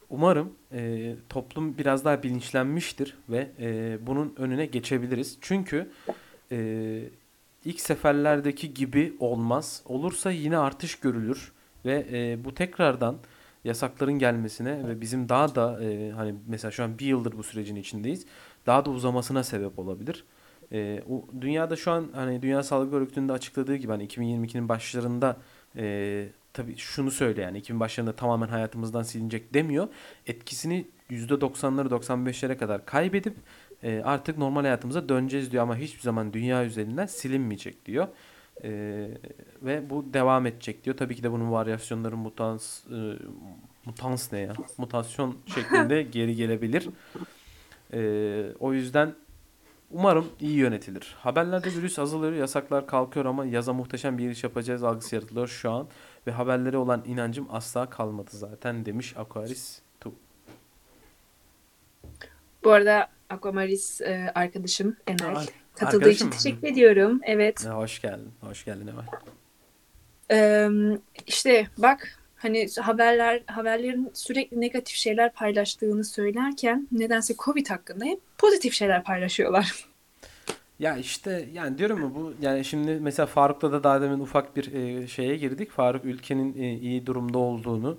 [0.10, 5.38] umarım e, toplum biraz daha bilinçlenmiştir ve e, bunun önüne geçebiliriz.
[5.42, 5.92] Çünkü
[6.52, 7.02] e,
[7.66, 9.82] ilk seferlerdeki gibi olmaz.
[9.86, 11.52] Olursa yine artış görülür
[11.86, 13.18] ve e, bu tekrardan
[13.64, 17.76] yasakların gelmesine ve bizim daha da e, hani mesela şu an bir yıldır bu sürecin
[17.76, 18.26] içindeyiz.
[18.66, 20.24] Daha da uzamasına sebep olabilir.
[20.72, 25.38] E, o, dünyada şu an hani Dünya Sağlık Örgütü'nün de açıkladığı gibi hani 2022'nin başlarında
[25.78, 29.88] e, tabii şunu söyle yani 2000 başlarında tamamen hayatımızdan silinecek demiyor.
[30.28, 33.36] Etkisini %90'ları 95'lere kadar kaybedip
[33.84, 38.08] e, artık normal hayatımıza döneceğiz diyor ama hiçbir zaman dünya üzerinden silinmeyecek diyor.
[38.64, 38.70] E,
[39.62, 40.98] ve bu devam edecek diyor.
[40.98, 43.18] Tabii ki de bunun varyasyonları mutans e,
[43.86, 44.54] mutans ne ya?
[44.78, 46.90] Mutasyon şeklinde geri gelebilir.
[47.94, 49.16] E, o yüzden
[49.92, 51.16] umarım iyi yönetilir.
[51.20, 55.88] Haberlerde virüs azalıyor, yasaklar kalkıyor ama yaza muhteşem bir iş yapacağız algısı yaratılıyor şu an
[56.28, 60.14] ve haberlere olan inancım asla kalmadı zaten demiş Aquaris Tu.
[62.64, 65.44] Bu arada Aquamaris e, arkadaşım Emel Aa,
[65.76, 67.20] katıldığı arkadaşım için teşekkür ediyorum.
[67.24, 67.68] Evet.
[67.68, 68.32] Hoş geldin.
[68.42, 69.06] Hoş geldin Emel.
[70.32, 70.70] Ee,
[71.28, 78.74] işte bak hani haberler haberlerin sürekli negatif şeyler paylaştığını söylerken nedense Covid hakkında hep pozitif
[78.74, 79.86] şeyler paylaşıyorlar.
[80.80, 84.74] Ya işte yani diyorum mu bu yani şimdi mesela Faruk'la da daha demin ufak bir
[84.74, 85.72] e, şeye girdik.
[85.72, 87.98] Faruk ülkenin e, iyi durumda olduğunu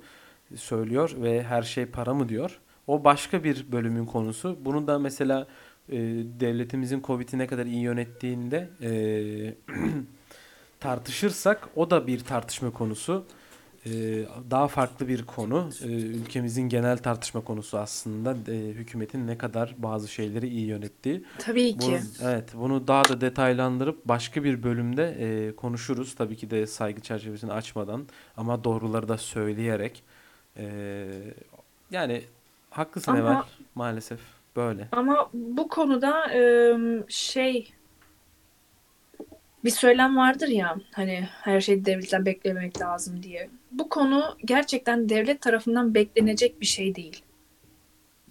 [0.56, 2.60] söylüyor ve her şey para mı diyor.
[2.86, 4.58] O başka bir bölümün konusu.
[4.60, 5.46] Bunu da mesela
[5.88, 5.98] e,
[6.40, 8.92] devletimizin Covid'i ne kadar iyi yönettiğinde e,
[10.80, 13.24] tartışırsak o da bir tartışma konusu.
[13.86, 13.90] E,
[14.50, 15.70] daha farklı bir konu.
[15.82, 21.24] E, ülkemizin genel tartışma konusu aslında e, hükümetin ne kadar bazı şeyleri iyi yönettiği.
[21.38, 22.00] Tabii Bunu, ki.
[22.22, 26.14] evet, bunu daha da detaylandırıp başka bir bölümde e, konuşuruz.
[26.14, 28.06] Tabii ki de saygı çerçevesini açmadan
[28.36, 30.02] ama doğruları da söyleyerek.
[30.56, 31.06] E,
[31.90, 32.22] yani
[32.70, 34.20] haklısın Emel, Ama maalesef
[34.56, 34.88] böyle.
[34.92, 36.42] ama bu konuda e,
[37.08, 37.72] şey
[39.64, 43.50] bir söylem vardır ya hani her şeyi devletten beklemek lazım diye.
[43.72, 47.22] Bu konu gerçekten devlet tarafından beklenecek bir şey değil.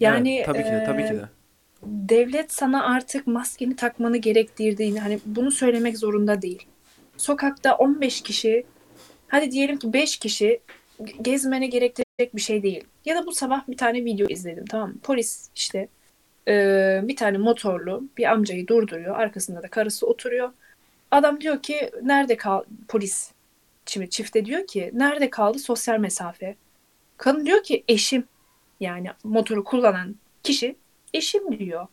[0.00, 1.28] Yani tabii ki de, tabii ki de.
[1.82, 6.66] devlet sana artık maskeni takmanı gerektirdiğini hani bunu söylemek zorunda değil.
[7.16, 8.64] Sokakta 15 kişi
[9.28, 10.60] hadi diyelim ki 5 kişi
[11.22, 12.84] gezmene gerektirecek bir şey değil.
[13.04, 14.94] Ya da bu sabah bir tane video izledim tamam mı?
[15.02, 15.88] Polis işte
[16.48, 19.16] e, bir tane motorlu bir amcayı durduruyor.
[19.18, 20.52] Arkasında da karısı oturuyor.
[21.10, 23.30] Adam diyor ki nerede kal polis
[23.86, 26.56] şimdi çifte diyor ki nerede kaldı sosyal mesafe?
[27.16, 28.24] Kadın diyor ki eşim
[28.80, 30.76] yani motoru kullanan kişi
[31.14, 31.86] eşim diyor.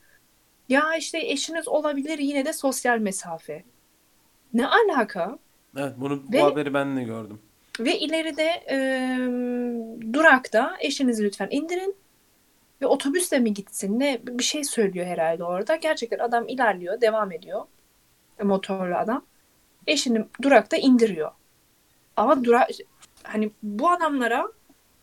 [0.69, 3.63] Ya işte eşiniz olabilir yine de sosyal mesafe.
[4.53, 5.39] Ne alaka?
[5.77, 7.39] Evet bunu bu Ve haberi ben de gördüm.
[7.79, 8.77] ve ileride e,
[10.13, 11.95] durakta eşinizi lütfen indirin
[12.82, 15.75] ve otobüsle mi gitsin ne bir şey söylüyor herhalde orada.
[15.75, 17.65] Gerçekten adam ilerliyor, devam ediyor.
[18.43, 19.25] Motorlu adam.
[19.88, 21.32] Eşini durakta indiriyor.
[22.17, 22.67] Ama dura
[23.23, 24.47] hani bu adamlara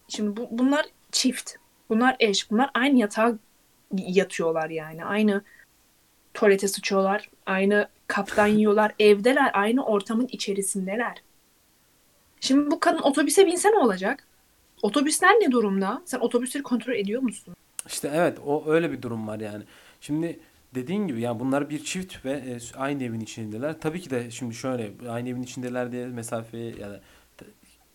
[0.09, 1.53] şimdi bu, bunlar çift.
[1.89, 2.51] Bunlar eş.
[2.51, 3.39] Bunlar aynı yatağa
[3.93, 5.05] yatıyorlar yani.
[5.05, 5.43] Aynı
[6.35, 7.31] tuvalete sıçıyorlar.
[7.47, 8.95] Aynı kaptan yiyorlar.
[8.99, 9.51] Evdeler.
[9.55, 11.23] Aynı ortamın içerisindeler.
[12.41, 14.27] Şimdi bu kadın otobüse binse ne olacak?
[14.83, 16.03] Otobüsler ne durumda?
[16.05, 17.57] Sen otobüsleri kontrol ediyor musun?
[17.87, 19.65] İşte evet o öyle bir durum var yani.
[20.01, 20.41] Şimdi
[20.75, 23.81] dediğin gibi yani bunlar bir çift ve e, aynı evin içindeler.
[23.81, 26.99] Tabii ki de şimdi şöyle aynı evin içindeler diye mesafeye yani
[27.37, 27.47] t-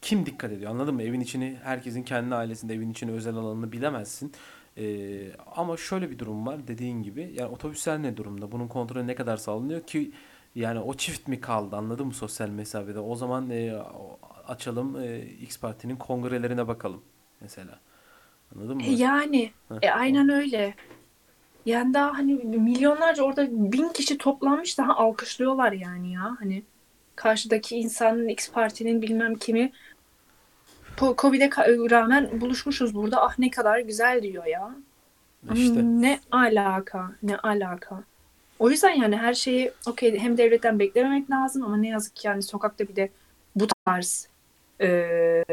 [0.02, 1.04] kim dikkat ediyor anladın mı?
[1.04, 4.32] Evin içini herkesin kendi ailesinde evin içini özel alanını bilemezsin.
[4.78, 8.52] Ee, ama şöyle bir durum var dediğin gibi yani otobüsler ne durumda?
[8.52, 10.12] Bunun kontrolü ne kadar sağlanıyor ki
[10.56, 13.00] yani o çift mi kaldı anladın mı sosyal mesafede?
[13.00, 13.74] O zaman e,
[14.48, 17.02] açalım e, X Parti'nin kongrelerine bakalım
[17.42, 17.80] mesela.
[18.56, 18.94] Anladın E mı?
[18.98, 19.96] yani Heh, e o.
[19.96, 20.76] aynen öyle.
[21.66, 26.36] Yani daha hani milyonlarca orada bin kişi toplanmış daha alkışlıyorlar yani ya.
[26.40, 26.64] Hani
[27.16, 29.72] karşıdaki insanın X partinin bilmem kimi
[31.18, 31.50] Covid'e
[31.92, 33.22] rağmen buluşmuşuz burada.
[33.22, 34.76] Ah ne kadar güzel diyor ya.
[35.54, 35.84] İşte.
[35.84, 38.04] Ne alaka, ne alaka.
[38.60, 42.44] O yüzden yani her şeyi okey hem devletten beklememek lazım ama ne yazık ki yani
[42.44, 43.10] sokakta bir de
[43.56, 44.28] bu tarz
[44.82, 45.44] e,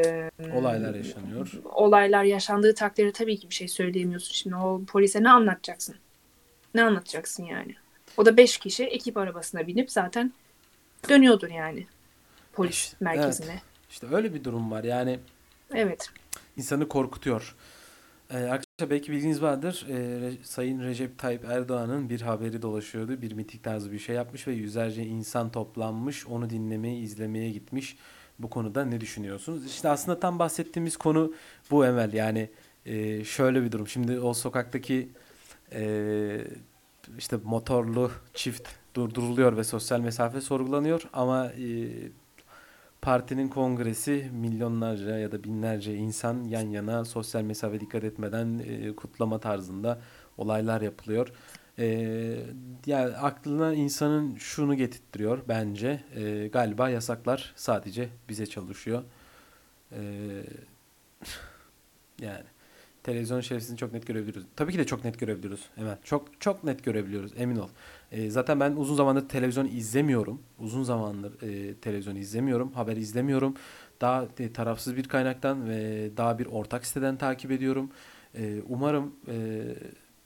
[0.53, 1.51] Olaylar yaşanıyor.
[1.65, 4.33] olaylar yaşandığı takdirde tabii ki bir şey söyleyemiyorsun.
[4.33, 5.95] Şimdi o polise ne anlatacaksın?
[6.75, 7.75] Ne anlatacaksın yani?
[8.17, 10.33] O da beş kişi ekip arabasına binip zaten
[11.09, 11.87] dönüyordur yani
[12.53, 13.61] polis İşte, merkezine.
[13.89, 14.83] İşte öyle bir durum var.
[14.83, 15.19] Yani
[15.73, 16.09] Evet.
[16.57, 17.55] insanı korkutuyor.
[18.33, 19.85] Ee, arkadaşlar belki bilginiz vardır.
[19.89, 23.21] Ee, Sayın Recep Tayyip Erdoğan'ın bir haberi dolaşıyordu.
[23.21, 26.27] Bir miting tarzı bir şey yapmış ve yüzlerce insan toplanmış.
[26.27, 27.97] Onu dinlemeye, izlemeye gitmiş.
[28.39, 29.65] Bu konuda ne düşünüyorsunuz?
[29.65, 31.33] İşte aslında tam bahsettiğimiz konu
[31.71, 32.13] bu Emel.
[32.13, 32.49] Yani
[32.85, 33.87] e, şöyle bir durum.
[33.87, 35.09] Şimdi o sokaktaki
[35.73, 36.41] e,
[37.17, 41.87] işte motorlu çift durduruluyor ve sosyal mesafe sorgulanıyor ama e,
[43.01, 49.39] partinin kongresi milyonlarca ya da binlerce insan yan yana sosyal mesafe dikkat etmeden e, kutlama
[49.39, 49.99] tarzında
[50.37, 51.31] olaylar yapılıyor.
[51.79, 52.35] E,
[52.85, 59.03] yani aklına insanın şunu getirtiyor bence e, galiba yasaklar sadece bize çalışıyor.
[59.91, 60.01] E,
[62.21, 62.43] yani
[63.03, 64.43] televizyon şerefsizini çok net görebiliyoruz.
[64.55, 65.69] Tabii ki de çok net görebiliyoruz.
[65.75, 67.69] Hemen çok çok net görebiliyoruz emin ol.
[68.11, 70.41] E, zaten ben uzun zamandır televizyon izlemiyorum.
[70.59, 72.71] Uzun zamandır e, televizyon izlemiyorum.
[72.71, 73.55] Haber izlemiyorum.
[74.01, 77.91] Daha e, tarafsız bir kaynaktan ve daha bir ortak siteden takip ediyorum.
[78.35, 79.35] E, umarım e,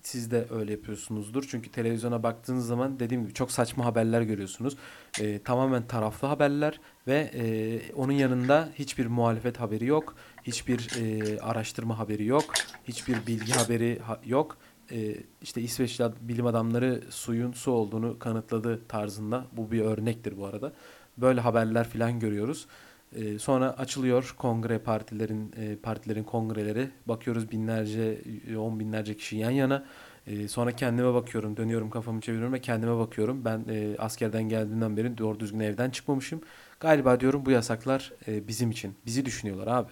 [0.03, 1.45] siz de öyle yapıyorsunuzdur.
[1.49, 4.77] Çünkü televizyona baktığınız zaman dediğim gibi çok saçma haberler görüyorsunuz.
[5.21, 7.45] E, tamamen taraflı haberler ve e,
[7.93, 10.15] onun yanında hiçbir muhalefet haberi yok.
[10.43, 12.45] Hiçbir e, araştırma haberi yok.
[12.87, 14.57] Hiçbir bilgi haberi ha- yok
[14.91, 19.45] e, işte İsveçli bilim adamları suyun su olduğunu kanıtladı tarzında.
[19.51, 20.73] Bu bir örnektir bu arada.
[21.17, 22.67] Böyle haberler falan görüyoruz.
[23.15, 26.89] E, sonra açılıyor kongre partilerin e, partilerin kongreleri.
[27.05, 29.85] Bakıyoruz binlerce, e, on binlerce kişi yan yana.
[30.27, 33.45] E, sonra kendime bakıyorum, dönüyorum kafamı çeviriyorum ve kendime bakıyorum.
[33.45, 36.41] Ben e, askerden geldiğimden beri doğru düzgün evden çıkmamışım.
[36.79, 38.95] Galiba diyorum bu yasaklar e, bizim için.
[39.05, 39.91] Bizi düşünüyorlar abi.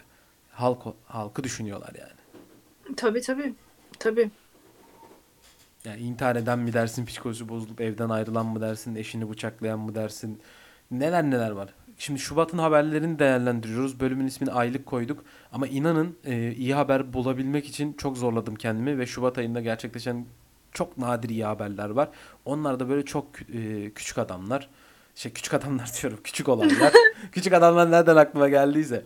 [0.52, 2.96] Halk, halkı düşünüyorlar yani.
[2.98, 3.54] Tabii tabii.
[4.00, 4.32] Tabii.
[5.86, 10.40] Yani intihar eden mi dersin, psikolojisi bozulup evden ayrılan mı dersin, eşini bıçaklayan mı dersin?
[10.92, 11.74] Neler neler var.
[12.02, 14.00] Şimdi Şubat'ın haberlerini değerlendiriyoruz.
[14.00, 15.24] Bölümün ismini aylık koyduk.
[15.52, 20.26] Ama inanın e, iyi haber bulabilmek için çok zorladım kendimi ve Şubat ayında gerçekleşen
[20.72, 22.10] çok nadir iyi haberler var.
[22.46, 24.70] Onlar da böyle çok e, küçük adamlar.
[25.16, 26.94] Şey küçük adamlar diyorum, küçük olaylar.
[27.32, 29.06] küçük adamlar nereden aklıma geldiyse.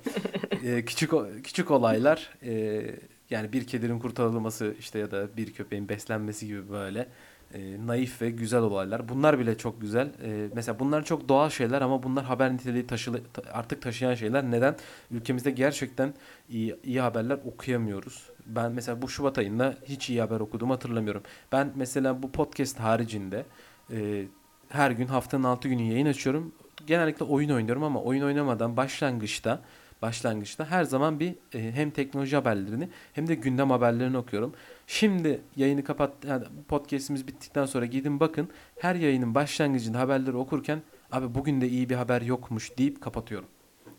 [0.64, 1.12] E, küçük
[1.44, 2.30] küçük olaylar.
[2.44, 2.82] E,
[3.30, 7.08] yani bir kedinin kurtarılması işte ya da bir köpeğin beslenmesi gibi böyle
[7.54, 9.10] e, naif ve güzel olaylar.
[9.10, 10.08] Bunlar bile çok güzel.
[10.24, 14.44] E, mesela bunlar çok doğal şeyler ama bunlar haber niteliği taşılı, ta- artık taşıyan şeyler.
[14.44, 14.76] Neden?
[15.12, 16.14] Ülkemizde gerçekten
[16.50, 18.30] iyi, iyi haberler okuyamıyoruz.
[18.46, 21.24] Ben mesela bu Şubat ayında hiç iyi haber okuduğumu hatırlamıyorum.
[21.52, 23.46] Ben mesela bu podcast haricinde
[23.92, 24.26] e,
[24.70, 26.52] her gün haftanın 6 günü yayın açıyorum.
[26.88, 29.60] Genellikle oyun oynuyorum ama oyun oynamadan başlangıçta
[30.02, 34.54] başlangıçta her zaman bir e, hem teknoloji haberlerini hem de gündem haberlerini okuyorum.
[34.88, 40.82] Şimdi yayını kapat yani podcast'imiz bittikten sonra gidin bakın her yayının başlangıcında haberleri okurken
[41.12, 43.50] abi bugün de iyi bir haber yokmuş deyip kapatıyorum.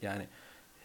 [0.03, 0.27] Yani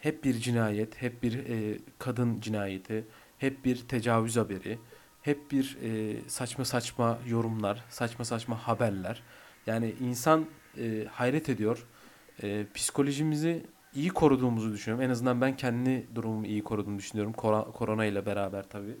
[0.00, 3.04] hep bir cinayet, hep bir e, kadın cinayeti,
[3.38, 4.78] hep bir tecavüz haberi,
[5.22, 9.22] hep bir e, saçma saçma yorumlar, saçma saçma haberler.
[9.66, 10.46] Yani insan
[10.78, 11.86] e, hayret ediyor.
[12.42, 15.04] E, psikolojimizi iyi koruduğumuzu düşünüyorum.
[15.04, 17.32] En azından ben kendi durumumu iyi koruduğumu düşünüyorum.
[17.72, 18.96] Korona ile beraber tabii.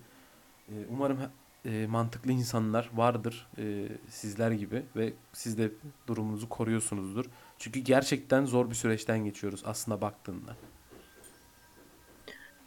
[0.68, 1.18] E, umarım
[1.64, 5.70] e, mantıklı insanlar vardır e, sizler gibi ve siz de
[6.06, 7.24] durumunuzu koruyorsunuzdur.
[7.58, 10.56] Çünkü gerçekten zor bir süreçten geçiyoruz aslında baktığında.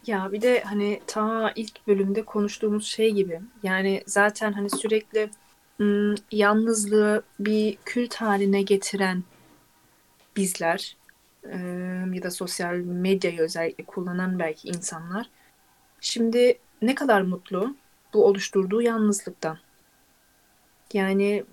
[0.08, 5.30] Ya bir de hani ta ilk bölümde konuştuğumuz şey gibi yani zaten hani sürekli
[6.32, 9.24] yalnızlığı bir kült haline getiren
[10.36, 10.98] bizler
[12.14, 15.30] ya da sosyal medyayı özellikle kullanan belki insanlar
[16.02, 17.76] şimdi ne kadar mutlu
[18.14, 19.58] bu oluşturduğu yalnızlıktan.
[20.94, 21.44] Yani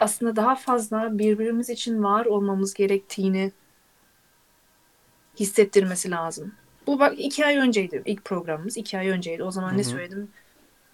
[0.00, 3.52] aslında daha fazla birbirimiz için var olmamız gerektiğini
[5.40, 6.52] hissettirmesi lazım.
[6.86, 8.76] Bu bak iki ay önceydi ilk programımız.
[8.76, 9.42] iki ay önceydi.
[9.42, 10.30] O zaman Hı ne söyledim?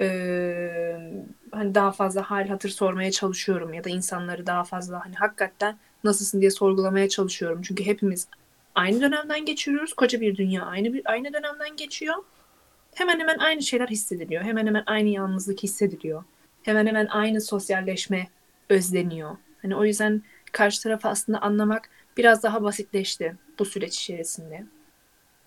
[0.01, 1.12] Ee,
[1.53, 6.40] hani daha fazla hal hatır sormaya çalışıyorum ya da insanları daha fazla hani hakikaten nasılsın
[6.40, 7.62] diye sorgulamaya çalışıyorum.
[7.62, 8.26] Çünkü hepimiz
[8.74, 9.94] aynı dönemden geçiriyoruz.
[9.94, 12.14] Koca bir dünya aynı bir aynı dönemden geçiyor.
[12.94, 14.42] Hemen hemen aynı şeyler hissediliyor.
[14.42, 16.24] Hemen hemen aynı yalnızlık hissediliyor.
[16.62, 18.28] Hemen hemen aynı sosyalleşme
[18.68, 19.36] özleniyor.
[19.62, 20.22] Hani o yüzden
[20.53, 24.64] karşı tarafı aslında anlamak biraz daha basitleşti bu süreç içerisinde.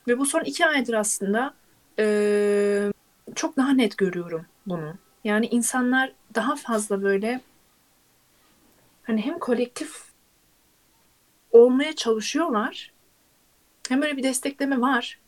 [0.08, 1.54] Ve bu son iki aydır aslında
[2.00, 2.92] eee,
[3.36, 4.94] çok daha net görüyorum bunu.
[5.24, 7.42] Yani insanlar daha fazla böyle
[9.04, 10.15] hani hem kolektif
[11.56, 12.92] olmaya çalışıyorlar
[13.90, 15.20] hem böyle bir destekleme var.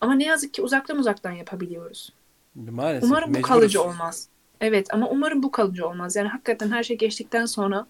[0.00, 2.12] Ama ne yazık ki uzaktan uzaktan yapabiliyoruz.
[2.54, 3.48] Maalesef Umarım bu mecburuz.
[3.48, 4.28] kalıcı olmaz.
[4.60, 6.16] Evet ama umarım bu kalıcı olmaz.
[6.16, 7.86] Yani hakikaten her şey geçtikten sonra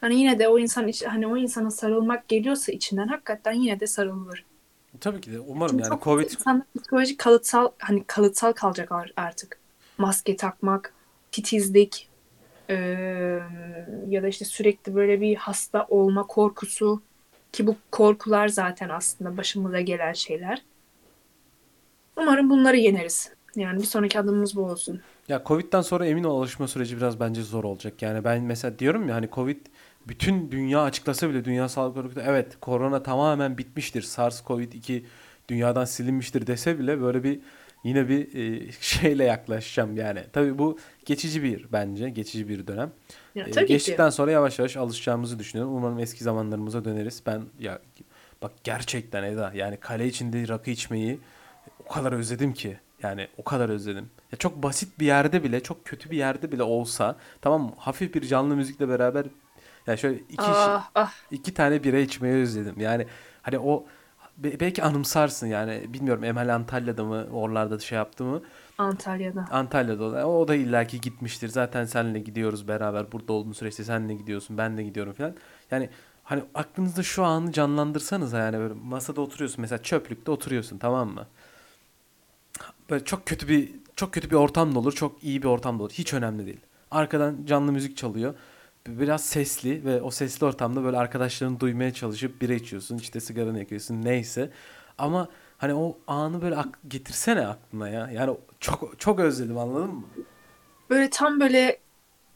[0.00, 4.44] hani yine de o insan hani o insana sarılmak geliyorsa içinden hakikaten yine de sarılır.
[5.00, 6.30] Tabii ki de umarım Çünkü yani Covid
[6.76, 9.58] psikolojik kalıtsal hani kalıtsal kalacak ar- artık.
[9.98, 10.94] Maske takmak,
[11.32, 12.08] titizlik
[12.68, 13.42] eee,
[14.08, 17.02] ya da işte sürekli böyle bir hasta olma korkusu
[17.52, 20.62] ki bu korkular zaten aslında başımıza gelen şeyler.
[22.16, 23.32] Umarım bunları yeneriz.
[23.56, 25.00] Yani bir sonraki adımımız bu olsun.
[25.28, 28.02] Ya Covid'den sonra emin ol alışma süreci biraz bence zor olacak.
[28.02, 29.66] Yani ben mesela diyorum ya hani Covid
[30.08, 34.02] bütün dünya açıklasa bile Dünya Sağlık Örgütü evet korona tamamen bitmiştir.
[34.02, 35.02] SARS-CoV-2
[35.48, 37.40] dünyadan silinmiştir dese bile böyle bir
[37.84, 40.20] yine bir e, şeyle yaklaşacağım yani.
[40.32, 42.92] Tabii bu geçici bir bence geçici bir dönem.
[43.38, 43.68] Ya, E, tabii ki.
[43.68, 45.76] geçtikten sonra yavaş yavaş alışacağımızı düşünüyorum.
[45.76, 47.22] Umarım eski zamanlarımıza döneriz.
[47.26, 47.78] Ben ya
[48.42, 51.20] bak gerçekten Eda yani kale içinde rakı içmeyi
[51.86, 52.80] o kadar özledim ki.
[53.02, 54.10] Yani o kadar özledim.
[54.32, 57.74] Ya çok basit bir yerde bile, çok kötü bir yerde bile olsa, tamam?
[57.78, 59.26] Hafif bir canlı müzikle beraber
[59.86, 62.80] yani şöyle iki Ah ah iki tane bira içmeyi özledim.
[62.80, 63.06] Yani
[63.42, 63.86] hani o
[64.36, 68.42] be- belki anımsarsın yani bilmiyorum Emel Antalya'da mı oralarda şey yaptı mı?
[68.78, 69.44] Antalya'da.
[69.50, 71.48] Antalya'da o da, illaki gitmiştir.
[71.48, 73.12] Zaten seninle gidiyoruz beraber.
[73.12, 75.34] Burada olduğun süreçte senle gidiyorsun, ben de gidiyorum falan.
[75.70, 75.90] Yani
[76.24, 81.26] hani aklınızda şu anı canlandırsanız yani böyle masada oturuyorsun mesela çöplükte oturuyorsun tamam mı?
[82.90, 85.82] Böyle çok kötü bir çok kötü bir ortam da olur, çok iyi bir ortam da
[85.82, 85.92] olur.
[85.92, 86.60] Hiç önemli değil.
[86.90, 88.34] Arkadan canlı müzik çalıyor.
[88.86, 94.02] Biraz sesli ve o sesli ortamda böyle arkadaşlarını duymaya çalışıp bira içiyorsun, işte sigaranı yakıyorsun
[94.02, 94.50] neyse.
[94.98, 95.28] Ama
[95.58, 98.10] hani o anı böyle ak- getirsene aklına ya.
[98.12, 100.04] Yani çok çok özledim anladın mı?
[100.90, 101.78] Böyle tam böyle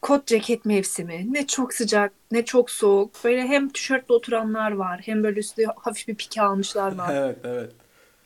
[0.03, 1.33] kot ceket mevsimi.
[1.33, 3.11] Ne çok sıcak, ne çok soğuk.
[3.25, 7.15] Böyle hem tişörtle oturanlar var, hem böyle üstüne hafif bir pike almışlar var.
[7.15, 7.73] Evet evet.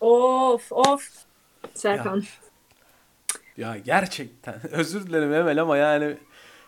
[0.00, 1.10] Of of.
[1.64, 2.22] Ya Serkan.
[3.56, 6.16] ya gerçekten özür dilerim Emel ama yani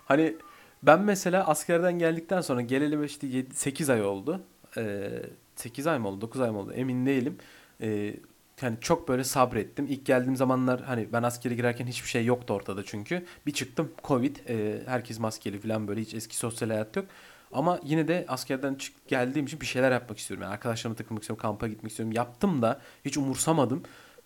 [0.07, 0.37] hani
[0.83, 4.41] ben mesela askerden geldikten sonra geleli işte 7, 8 ay oldu.
[4.77, 5.09] Ee,
[5.57, 7.39] 8 ay mı oldu 9 ay mı oldu emin değilim.
[7.83, 8.15] Ee,
[8.63, 9.87] yani çok böyle sabrettim.
[9.89, 13.25] İlk geldiğim zamanlar hani ben askere girerken hiçbir şey yoktu ortada çünkü.
[13.47, 14.37] Bir çıktım Covid.
[14.49, 17.07] e, herkes maskeli falan böyle hiç eski sosyal hayat yok.
[17.53, 20.43] Ama yine de askerden çık geldiğim için bir şeyler yapmak istiyorum.
[20.43, 22.13] Yani arkadaşlarımla takılmak istiyorum, kampa gitmek istiyorum.
[22.13, 23.83] Yaptım da hiç umursamadım.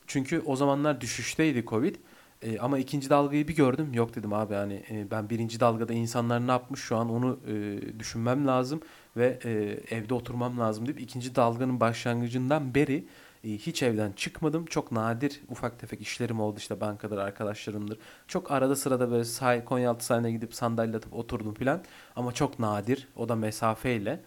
[0.07, 1.97] Çünkü o zamanlar düşüşteydi Covid.
[2.43, 3.95] E, ama ikinci dalgayı bir gördüm.
[3.95, 7.79] Yok dedim abi hani e, ben birinci dalgada insanlar ne yapmış şu an onu e,
[7.99, 8.81] düşünmem lazım
[9.17, 9.51] ve e,
[9.97, 13.05] evde oturmam lazım deyip ikinci dalganın başlangıcından beri e,
[13.45, 14.67] hiç evden çıkmadım.
[14.67, 17.99] Çok nadir ufak tefek işlerim oldu işte bankadır arkadaşlarımdır.
[18.29, 21.85] Çok arada sırada böyle sahil, Konyaaltı sahiline gidip sandalye atıp oturdum filan.
[22.17, 24.21] Ama çok nadir o da mesafeyle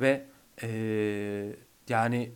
[0.00, 0.26] ve
[0.62, 0.68] e,
[1.88, 2.32] yani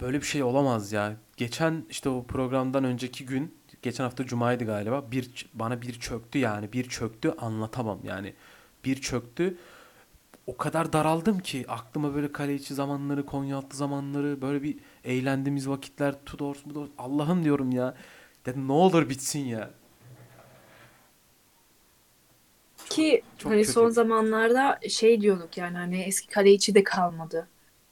[0.00, 1.16] Böyle bir şey olamaz ya.
[1.36, 5.10] Geçen işte o programdan önceki gün, geçen hafta Cuma'ydı galiba.
[5.10, 8.34] Bir bana bir çöktü yani bir çöktü anlatamam yani.
[8.84, 9.58] Bir çöktü.
[10.48, 16.14] O kadar daraldım ki aklıma böyle kale içi zamanları, Konyaaltı zamanları, böyle bir eğlendiğimiz vakitler,
[16.26, 16.86] Tudor, Tudor.
[16.98, 17.94] Allah'ım diyorum ya.
[18.46, 19.70] Dedim ne olur bitsin ya.
[22.90, 23.72] Ki Çok hani kötü.
[23.72, 27.48] son zamanlarda şey diyorduk yani hani eski kale içi de kalmadı.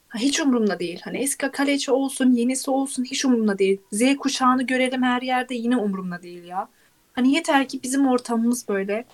[0.07, 1.01] Ha, hiç umurumda değil.
[1.03, 3.81] Hani eski kale içi olsun, yenisi olsun hiç umurumda değil.
[3.91, 6.69] Z kuşağını görelim her yerde yine umurumda değil ya.
[7.13, 9.05] Hani yeter ki bizim ortamımız böyle.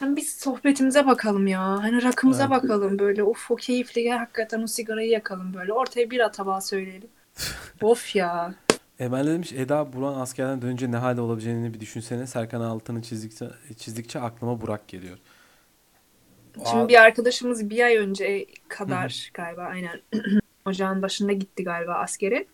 [0.00, 1.60] Hani biz sohbetimize bakalım ya.
[1.62, 2.50] Hani rakımıza Evet.
[2.50, 3.22] bakalım böyle.
[3.22, 5.72] Of o keyifli ya hakikaten o sigarayı yakalım böyle.
[5.72, 7.08] Ortaya bir tabağı söyleyelim.
[7.82, 8.54] of ya.
[8.98, 12.26] Emel demiş Eda Buran askerden dönünce ne halde olabileceğini bir düşünsene.
[12.26, 15.18] Serkan Altın'ı çizdikçe, çizdikçe aklıma Burak geliyor.
[16.54, 20.00] Şimdi Aa, bir arkadaşımız bir ay önce kadar galiba aynen
[20.64, 22.46] ocağın başında gitti galiba askere.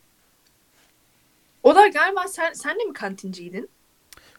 [1.62, 3.68] O da galiba sen sen de mi kantinciydin?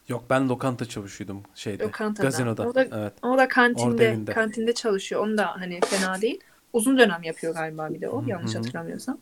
[0.08, 1.84] Yok ben lokanta çavuşuydum şeyde.
[1.84, 2.28] Lokantada.
[2.28, 2.68] Gazinoda.
[2.68, 3.14] O da- Evet.
[3.22, 4.34] O da Orada kantinde evinde.
[4.34, 5.22] kantinde çalışıyor.
[5.24, 6.40] Onu da hani fena değil.
[6.74, 8.30] Uzun dönem yapıyor galiba bir de o Hı hı.
[8.30, 9.18] yanlış hatırlamıyorsam.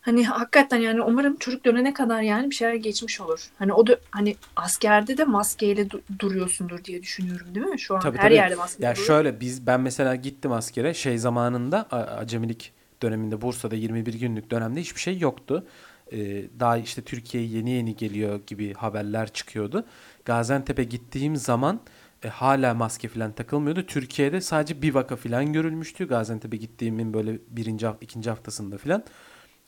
[0.00, 3.50] Hani hakikaten yani umarım çocuk dönene kadar yani bir şeyler geçmiş olur.
[3.58, 7.80] Hani o da hani askerde de maskeyle du- duruyorsundur diye düşünüyorum değil mi?
[7.80, 8.34] Şu an Tabii, her tabii.
[8.34, 9.06] yerde maske Ya duruyor.
[9.06, 15.00] şöyle biz ben mesela gittim askere şey zamanında acemilik döneminde Bursa'da 21 günlük dönemde hiçbir
[15.00, 15.66] şey yoktu.
[16.12, 19.84] Ee, daha işte Türkiye yeni yeni geliyor gibi haberler çıkıyordu.
[20.24, 21.80] Gaziantep'e gittiğim zaman
[22.24, 23.86] e, hala maske falan takılmıyordu.
[23.86, 26.08] Türkiye'de sadece bir vaka falan görülmüştü.
[26.08, 29.04] Gaziantep'e gittiğimin böyle birinci hafta, ikinci haftasında falan.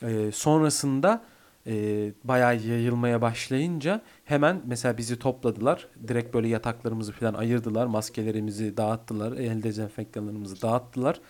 [0.03, 1.24] Ee, sonrasında
[1.66, 1.72] e,
[2.24, 5.88] bayağı yayılmaya başlayınca hemen mesela bizi topladılar.
[6.09, 7.86] Direkt böyle yataklarımızı falan ayırdılar.
[7.86, 9.32] Maskelerimizi dağıttılar.
[9.32, 11.20] El dezenfektanlarımızı dağıttılar.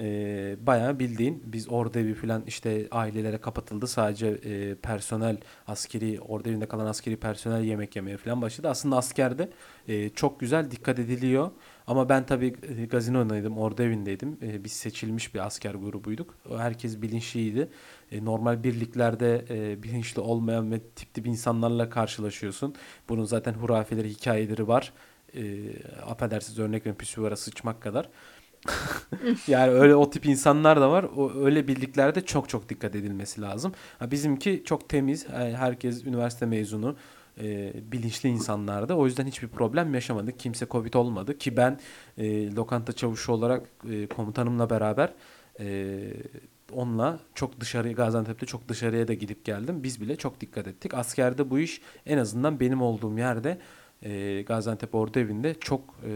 [0.00, 3.86] Ee, bayağı bildiğin biz orada evi falan işte ailelere kapatıldı.
[3.86, 5.36] Sadece e, personel
[5.66, 8.68] askeri orada evinde kalan askeri personel yemek yemeye falan başladı.
[8.68, 9.50] Aslında askerde
[9.88, 11.50] e, çok güzel dikkat ediliyor.
[11.86, 14.38] Ama ben tabii e, gazinodaydım, orada evindeydim.
[14.42, 16.34] E, biz seçilmiş bir asker grubuyduk.
[16.56, 17.68] Herkes bilinçliydi.
[18.12, 22.74] E, normal birliklerde e, bilinçli olmayan ve tip tip insanlarla karşılaşıyorsun.
[23.08, 24.92] Bunun zaten hurafeleri, hikayeleri var.
[25.34, 25.42] E,
[26.06, 28.08] affedersiniz örnek veriyorum püsüvara sıçmak kadar.
[29.48, 31.04] Yani öyle o tip insanlar da var.
[31.16, 33.72] O öyle birliklerde çok çok dikkat edilmesi lazım.
[33.98, 35.28] Ha, bizimki çok temiz.
[35.28, 36.96] Herkes üniversite mezunu.
[37.40, 38.94] e, bilinçli insanlardı.
[38.94, 40.38] O yüzden hiçbir problem yaşamadık.
[40.38, 41.80] Kimse Covid olmadı ki ben
[42.18, 45.14] e, lokanta çavuşu olarak e, komutanımla beraber
[45.60, 45.98] e,
[46.72, 49.82] onunla çok dışarıya Gaziantep'te çok dışarıya da gidip geldim.
[49.82, 50.94] Biz bile çok dikkat ettik.
[50.94, 53.58] Askerde bu iş en azından benim olduğum yerde
[54.02, 56.10] e, Gaziantep Ordu Evi'nde çok e,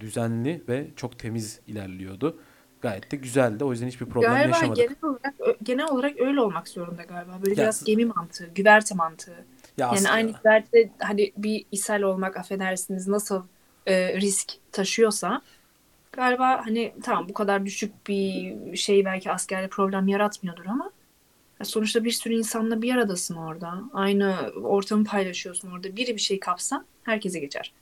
[0.00, 2.38] düzenli ve çok temiz ilerliyordu.
[2.80, 3.64] Gayet de güzeldi.
[3.64, 4.76] O yüzden hiçbir problem Galiba yaşamadık.
[4.76, 7.32] genel olarak genel olarak öyle olmak zorunda galiba.
[7.42, 9.30] Böyle Ya biraz gemi mantığı, güverte mantığı.
[9.30, 13.42] Ya Yani aslında aynı güverte hani bir ishal olmak affedersiniz nasıl
[13.86, 15.42] e, risk taşıyorsa
[16.12, 20.90] galiba hani tamam bu kadar düşük bir şey belki askerde problem yaratmıyordur ama
[21.60, 23.82] ya sonuçta bir sürü insanla bir aradasın orada.
[23.92, 25.96] Aynı ortamı paylaşıyorsun orada.
[25.96, 27.72] Biri bir şey kapsa herkese geçer.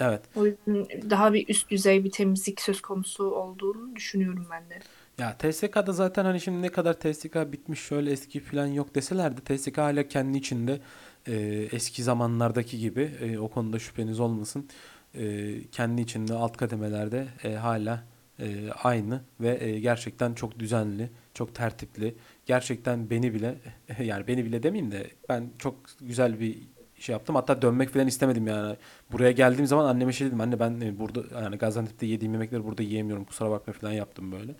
[0.00, 0.22] evet.
[0.36, 4.78] O yüzden daha bir üst düzey bir temizlik söz konusu olduğunu düşünüyorum ben de.
[5.18, 9.56] Ya TSK'da zaten hani şimdi ne kadar TSK bitmiş şöyle eski falan yok deseler de
[9.56, 10.80] TSK hala kendi içinde
[11.26, 11.34] e,
[11.72, 14.68] eski zamanlardaki gibi e, o konuda şüpheniz olmasın.
[15.14, 18.04] E, kendi içinde alt kademelerde e, hala
[18.40, 22.14] e, aynı ve e, gerçekten çok düzenli, çok tertipli.
[22.46, 23.54] Gerçekten beni bile
[24.02, 26.58] yani beni bile demeyeyim de ben çok güzel bir
[26.98, 27.34] şey yaptım.
[27.34, 28.76] Hatta dönmek falan istemedim yani.
[29.12, 30.40] Buraya geldiğim zaman anneme şey dedim.
[30.40, 33.24] Anne ben e, burada yani Gaziantep'te yediğim yemekleri burada yiyemiyorum.
[33.24, 34.54] Kusura bakma falan yaptım böyle.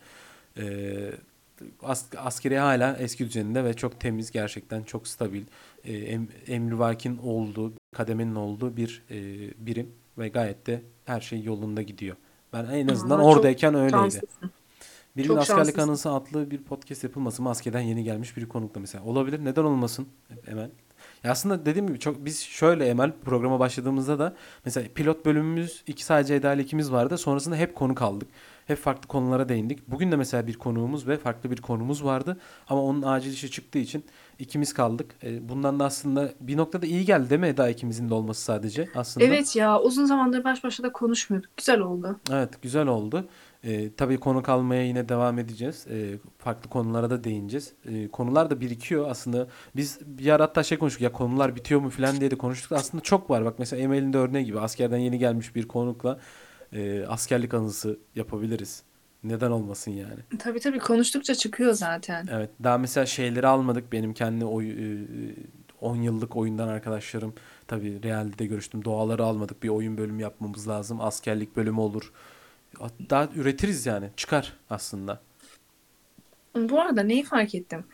[0.59, 1.13] Ee,
[1.83, 5.43] as askeri hala eski düzeninde ve çok temiz gerçekten çok stabil
[5.85, 9.17] e, em, emrivakin olduğu kademenin olduğu bir e,
[9.67, 12.17] birim ve gayet de her şey yolunda gidiyor.
[12.53, 13.93] Ben en azından Ama oradayken öyleydi.
[13.93, 14.51] şanslısın.
[15.17, 15.89] Bir gün Çok askerlik şanslısın.
[15.89, 19.05] anısı adlı bir podcast yapılması mı askeden yeni gelmiş bir konukla mesela.
[19.05, 20.09] Olabilir neden olmasın
[20.47, 20.71] Emel?
[21.25, 24.35] Ya aslında dediğim gibi çok biz şöyle Emel programa başladığımızda da
[24.65, 27.19] mesela pilot bölümümüz iki sadece Eda ile ikimiz vardı.
[27.19, 28.29] Sonrasında hep konu kaldık.
[28.67, 29.89] Hep farklı konulara değindik.
[29.91, 32.37] Bugün de mesela bir konuğumuz ve farklı bir konumuz vardı.
[32.69, 34.05] Ama onun acil işi çıktığı için
[34.39, 35.15] ikimiz kaldık.
[35.23, 38.89] E, bundan da aslında bir noktada iyi geldi değil mi Eda ikimizin de olması sadece
[38.95, 39.27] aslında.
[39.27, 41.51] Evet ya uzun zamandır baş başa da konuşmuyorduk.
[41.57, 42.21] Güzel oldu.
[42.33, 43.29] Evet, güzel oldu.
[43.65, 45.87] Ee, tabii konu kalmaya yine devam edeceğiz.
[45.91, 47.73] Ee, farklı konulara da değineceğiz.
[47.89, 49.47] Ee, konular da birikiyor aslında.
[49.77, 52.73] Biz bir ara hatta şey konuştuk ya konular bitiyor mu falan diye de konuştuk.
[52.73, 53.45] Aslında çok var.
[53.45, 56.19] Bak mesela Emel'in de örneği gibi askerden yeni gelmiş bir konukla
[56.73, 58.83] e, askerlik anısı yapabiliriz.
[59.25, 60.39] Neden olmasın yani?
[60.39, 62.27] Tabii tabii konuştukça çıkıyor zaten.
[62.31, 62.51] Evet.
[62.65, 63.93] Daha mesela şeyleri almadık.
[63.93, 64.99] Benim kendi oy, e,
[65.81, 67.35] 10 yıllık oyundan arkadaşlarım.
[67.69, 68.85] Tabii Real'de görüştüm.
[68.85, 69.63] Doğaları almadık.
[69.63, 71.01] Bir oyun bölümü yapmamız lazım.
[71.01, 72.13] Askerlik bölümü olur.
[73.11, 74.11] Daha üretiriz yani.
[74.17, 75.21] Çıkar aslında.
[76.55, 77.85] Bu arada neyi fark ettim?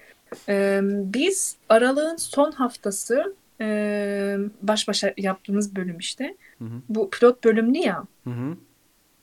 [0.49, 6.37] Ee, biz Aralık'ın son haftası e, baş başa yaptığımız bölüm işte.
[6.59, 6.83] Hı hı.
[6.89, 8.05] Bu pilot bölümdü ya.
[8.25, 8.57] Hı hı.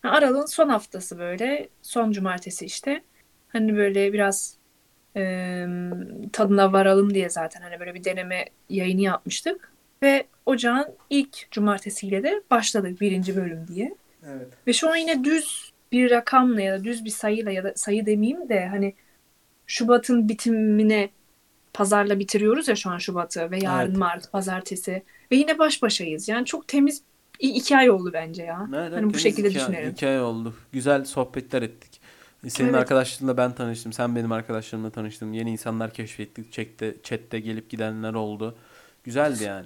[0.01, 1.69] Ha, Aralık'ın son haftası böyle.
[1.81, 3.01] Son cumartesi işte.
[3.47, 4.57] Hani böyle biraz
[5.15, 5.65] e,
[6.33, 9.71] tadına varalım diye zaten hani böyle bir deneme yayını yapmıştık.
[10.03, 13.95] Ve ocağın ilk cumartesiyle de başladık birinci bölüm diye.
[14.27, 14.47] Evet.
[14.67, 18.05] Ve şu an yine düz bir rakamla ya da düz bir sayıyla ya da sayı
[18.05, 18.93] demeyeyim de hani
[19.67, 21.09] Şubat'ın bitimine
[21.73, 23.97] pazarla bitiriyoruz ya şu an Şubat'ı ve yarın Evet.
[23.97, 26.27] Mart, pazartesi ve yine baş başayız.
[26.27, 27.01] Yani çok temiz
[27.39, 28.67] iki ay oldu bence ya.
[28.75, 29.91] Evet, hani bu şekilde hikaye- düşünelim.
[29.93, 30.53] Hikaye oldu.
[30.71, 32.01] Güzel sohbetler ettik.
[32.47, 32.79] Senin Evet.
[32.79, 33.93] arkadaşlarınla ben tanıştım.
[33.93, 35.33] Sen benim arkadaşlarımla tanıştın.
[35.33, 36.51] Yeni insanlar keşfettik.
[36.51, 38.55] Chatte, chatte gelip gidenler oldu.
[39.03, 39.65] Güzeldi yani.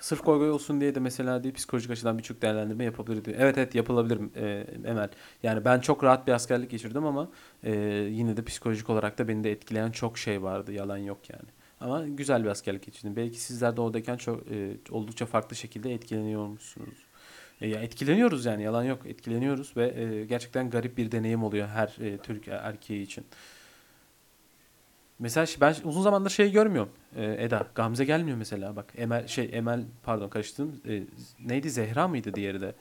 [0.00, 3.36] Sırf goy olsun diye de mesela diye psikolojik açıdan birçok değerlendirme yapabilir diyor.
[3.40, 5.08] Evet evet yapılabilir e, Emel.
[5.42, 7.28] Yani ben çok rahat bir askerlik geçirdim ama
[7.62, 7.72] e,
[8.10, 10.72] yine de psikolojik olarak da beni de etkileyen çok şey vardı.
[10.72, 11.48] Yalan yok yani.
[11.80, 13.16] Ama güzel bir askerlik geçirdim.
[13.16, 17.06] Belki sizler de oradayken çok e, oldukça farklı şekilde etkileniyormuşsunuz.
[17.60, 19.06] E, ya etkileniyoruz yani yalan yok.
[19.06, 23.24] Etkileniyoruz ve e, gerçekten garip bir deneyim oluyor her e, Türk erkeği için.
[25.18, 26.90] Mesela şi- ben uzun zamandır şey görmüyorum.
[27.16, 28.92] E, Eda Gamze gelmiyor mesela bak.
[28.96, 30.80] Emel şey Emel pardon karıştırdım.
[30.88, 31.02] E,
[31.48, 32.74] neydi Zehra mıydı diğeri de?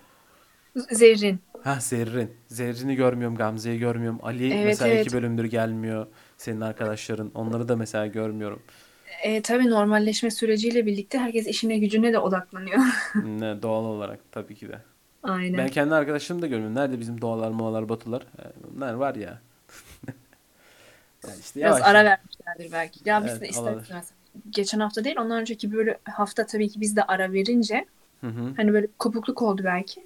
[0.75, 1.39] Zerrin.
[1.63, 2.31] Ha Zerrin.
[2.47, 4.19] Zerrin'i görmüyorum, Gamze'yi görmüyorum.
[4.23, 5.05] Ali Evet, mesela evet.
[5.05, 6.07] iki bölümdür gelmiyor.
[6.38, 7.31] Senin arkadaşların.
[7.36, 8.61] Onları da mesela görmüyorum.
[9.23, 12.77] E, tabii normalleşme süreciyle birlikte herkes işine gücüne de odaklanıyor.
[13.25, 14.79] Ne, doğal olarak tabii ki de.
[15.23, 15.57] Aynen.
[15.57, 16.75] Ben kendi arkadaşlarımı da görmüyorum.
[16.75, 18.21] Nerede bizim doğalar, moğalar, batular?
[18.21, 18.43] E,
[18.75, 19.41] Bunlar var ya.
[21.28, 22.99] Yani işte Biraz yavaş ara vermişlerdir belki.
[23.05, 23.82] Ya biz Evet, de olabilir.
[23.82, 24.11] istemez.
[24.49, 27.86] Geçen hafta değil, ondan önceki böyle hafta tabii ki biz de ara verince
[28.21, 28.53] Hı hı.
[28.57, 30.05] hani böyle kopukluk oldu belki.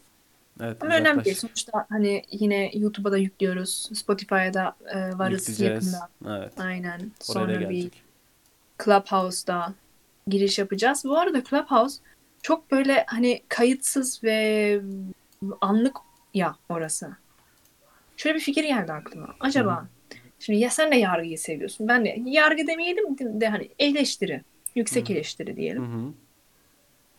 [0.62, 1.36] Evet, Ama önemli değil.
[1.38, 3.90] Sonuçta hani yine YouTube'a da yüklüyoruz.
[3.94, 5.94] Spotify'a da e, varız Yükleyeceğiz.
[5.94, 6.38] yakında.
[6.40, 6.54] Evet.
[6.60, 7.00] Aynen.
[7.30, 7.92] Oraya Sonra bir.
[8.86, 9.74] Clubhouse'da
[10.28, 11.06] giriş yapacağız.
[11.06, 12.02] Bu arada Clubhouse
[12.42, 14.82] çok böyle hani kayıtsız ve
[15.62, 15.98] anlık
[16.34, 17.12] ya orası.
[18.18, 19.36] Şöyle bir fikir geldi aklıma.
[19.40, 19.88] Acaba
[20.40, 21.88] şimdi ya sen de yargıyı seviyorsun.
[21.88, 24.42] Ben de yargı demeyelim de, hani eleştiri.
[24.76, 25.14] Yüksek Hı.
[25.14, 25.84] eleştiri diyelim.
[25.84, 26.14] hı.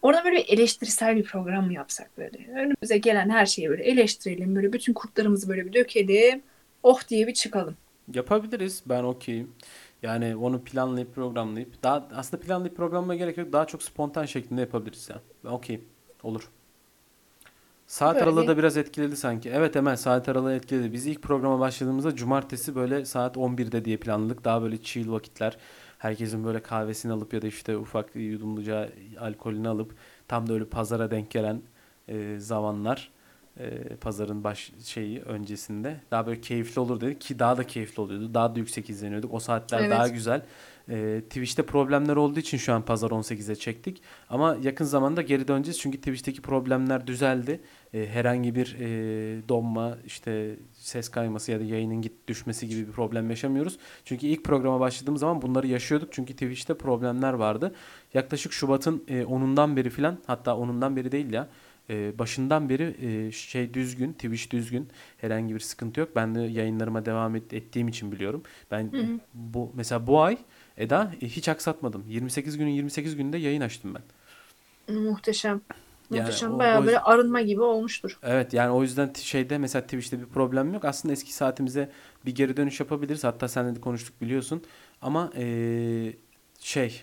[0.03, 2.39] Orada böyle bir eleştirisel bir program mı yapsak böyle?
[2.53, 4.57] Önümüze gelen her şeyi böyle eleştirelim.
[4.57, 6.43] Böyle bütün kurtlarımızı böyle bir dökelim.
[6.83, 7.77] Oh diye bir çıkalım.
[8.15, 8.83] Yapabiliriz.
[8.87, 9.53] Ben okeyim.
[10.03, 13.53] Yani onu planlayıp programlayıp daha aslında planlayıp programlamaya gerek yok.
[13.53, 15.21] Daha çok spontan şeklinde yapabiliriz ya.
[15.45, 15.85] Ben okeyim.
[16.23, 16.49] Olur.
[17.91, 18.25] Saat Böyle.
[18.25, 19.51] aralığı da biraz etkiledi sanki.
[19.51, 20.93] Evet Emel saat aralığı etkiledi.
[20.93, 24.45] Biz ilk programa başladığımızda cumartesi böyle saat 11'de diye planladık.
[24.45, 25.57] Daha böyle chill vakitler.
[25.99, 28.89] Herkesin böyle kahvesini alıp ya da işte ufak yudumluca
[29.21, 29.95] alkolünü alıp
[30.29, 31.63] tam da öyle pazara denk gelen
[32.09, 33.11] e, zamanlar
[33.59, 38.35] e, pazarın baş şeyi öncesinde daha böyle keyifli olur dedik ki daha da keyifli oluyordu.
[38.35, 39.35] Daha da yüksek izleniyorduk.
[39.35, 39.91] O saatler Evet.
[39.91, 40.43] daha güzel.
[40.89, 44.03] E, Twitch'te problemler olduğu için şu an pazar 18'e çektik.
[44.29, 47.61] Ama yakın zamanda geri döneceğiz çünkü Twitch'teki problemler düzeldi.
[47.95, 48.89] E, herhangi bir e,
[49.49, 53.79] donma, işte ses kayması ya da yayının git düşmesi gibi bir problem yaşamıyoruz.
[54.05, 56.13] Çünkü ilk programa başladığımız zaman bunları yaşıyorduk.
[56.13, 57.75] Çünkü Twitch'te problemler vardı.
[58.15, 61.49] Yaklaşık Şubat'ın e, 10'undan beri filan hatta 10'undan beri değil ya
[61.91, 64.89] e, başından beri e, şey düzgün, Twitch düzgün.
[65.17, 66.09] Herhangi bir sıkıntı yok.
[66.17, 68.43] Ben de yayınlarıma devam et, ettiğim için biliyorum.
[68.71, 69.21] Ben Hı hı.
[69.35, 70.39] bu mesela bu ay
[70.81, 72.05] Eda e, hiç aksatmadım.
[72.09, 74.03] 28 günün 28 gününde yayın açtım ben.
[74.95, 75.61] Muhteşem.
[76.11, 76.55] Yani Muhteşem.
[76.55, 78.19] o- Bayağı o- böyle arınma gibi olmuştur.
[78.23, 80.85] Evet yani o yüzden şeyde mesela Twitch'te bir problem yok.
[80.85, 81.91] Aslında eski saatimize
[82.27, 83.25] bir geri dönüş yapabiliriz.
[83.25, 84.63] Hatta seninle de konuştuk biliyorsun.
[85.03, 86.17] Ama eee,
[86.61, 87.03] şey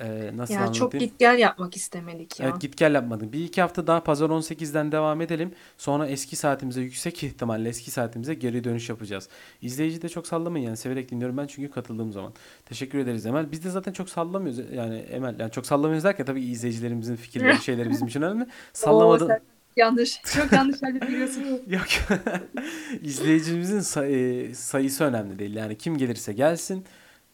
[0.00, 1.06] eee, nasıl Ya çok anlatayım?
[1.06, 2.48] git gel yapmak istemedik ya.
[2.48, 3.32] Evet git gel yapmadık.
[3.32, 5.52] Bir iki hafta daha pazar 18'den devam edelim.
[5.78, 9.28] Sonra eski saatimize yüksek ihtimalle eski saatimize geri dönüş yapacağız.
[9.62, 12.32] İzleyici de çok sallamayın yani severek dinliyorum ben çünkü katıldığım zaman.
[12.66, 13.52] Teşekkür ederiz Emel.
[13.52, 17.90] Biz de zaten çok sallamıyoruz yani Emel yani çok sallamıyoruz derken tabii izleyicilerimizin fikirleri şeyleri
[17.90, 18.42] bizim için önemli.
[18.44, 19.26] Oo, Sallamadı.
[19.26, 19.40] sen
[19.76, 20.20] yanlış.
[20.34, 21.42] Çok yanlış yerleri biliyorsun.
[21.66, 21.86] Yok.
[23.02, 25.54] İzleyicimizin say- e, sayısı önemli değil.
[25.56, 26.84] Yani kim gelirse gelsin.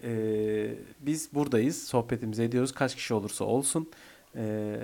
[0.04, 1.82] Ee, biz buradayız.
[1.82, 2.72] Sohbetimizi ediyoruz.
[2.72, 3.90] Kaç kişi olursa olsun.
[4.36, 4.76] Ee,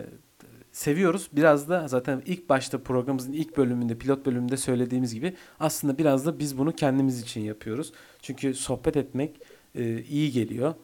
[0.73, 1.29] seviyoruz.
[1.33, 6.39] Biraz da zaten ilk başta programımızın ilk bölümünde, pilot bölümünde söylediğimiz gibi aslında biraz da
[6.39, 7.93] biz bunu kendimiz için yapıyoruz.
[8.23, 9.41] Çünkü sohbet etmek
[9.75, 10.75] e, iyi geliyor.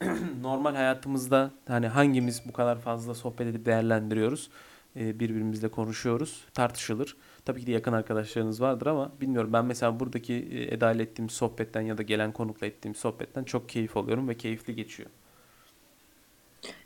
[0.42, 4.50] Normal hayatımızda hani hangimiz bu kadar fazla sohbet edip değerlendiriyoruz?
[4.96, 6.44] Ee, birbirimizle konuşuyoruz.
[6.54, 7.16] Tartışılır.
[7.48, 11.30] Tabii ki de yakın arkadaşlarınız vardır ama bilmiyorum ben mesela buradaki e, Eda ile ettiğim
[11.30, 15.10] sohbetten ya da gelen konukla ettiğim sohbetten çok keyif alıyorum ve keyifli geçiyor.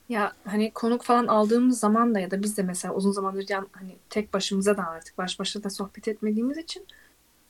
[0.09, 3.68] Ya hani konuk falan aldığımız zaman da ya da biz de mesela uzun zamandır yan,
[3.72, 6.86] hani tek başımıza da artık baş başa da sohbet etmediğimiz için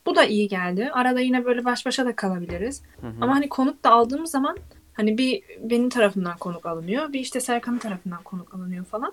[0.07, 0.91] bu da iyi geldi.
[0.93, 2.83] Arada yine böyle baş başa da kalabiliriz.
[3.01, 3.15] Hı hı.
[3.21, 4.57] Ama hani konuk da aldığımız zaman
[4.95, 9.13] hani bir benim tarafımdan konuk alınıyor, bir işte Serkan'ın tarafından konuk alınıyor falan.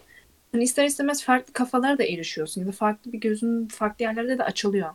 [0.51, 4.43] Hani ister istemez farklı kafalara da erişiyorsun ya da farklı bir gözün farklı yerlerde de
[4.43, 4.89] açılıyor.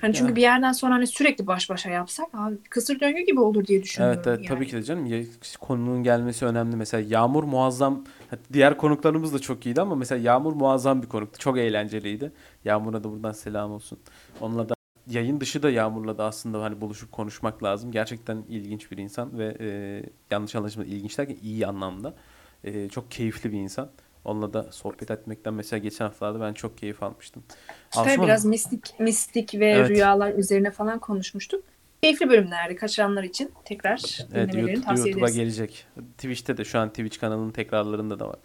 [0.00, 0.36] Hani çünkü Ya.
[0.36, 4.16] bir yerden sonra hani sürekli baş başa yapsak abi kısır döngü gibi olur diye düşünüyorum
[4.16, 4.48] Evet, evet yani.
[4.48, 5.26] tabii ki de canım.
[5.60, 6.76] Konunun gelmesi önemli.
[6.76, 8.04] Mesela Yağmur muazzam.
[8.52, 11.38] Diğer konuklarımız da çok iyiydi ama mesela Yağmur muazzam bir konuktu.
[11.38, 12.32] Çok eğlenceliydi.
[12.64, 13.98] Yağmur'a da buradan selam olsun.
[14.40, 14.74] Onunla da
[15.10, 17.92] yayın dışı da Yağmur'la da aslında hani buluşup konuşmak lazım.
[17.92, 22.14] Gerçekten ilginç bir insan ve e, yanlış anlaşılma ilginç derken iyi anlamda.
[22.64, 23.88] E, çok keyifli bir insan.
[24.28, 27.44] Onunla da sohbet etmekten mesela geçen haftalarda ben çok keyif almıştım.
[27.96, 29.90] Asuman, biraz mistik mistik ve evet.
[29.90, 31.64] rüyalar üzerine falan konuşmuştuk.
[32.02, 32.76] Keyifli bölümlerdi.
[32.76, 35.36] Kaçıranlar için tekrar Evet, dinlemelerini YouTube, tavsiye YouTube'a ederiz.
[35.36, 35.86] gelecek.
[36.18, 38.36] Twitch'te de şu an Twitch kanalının tekrarlarında da var.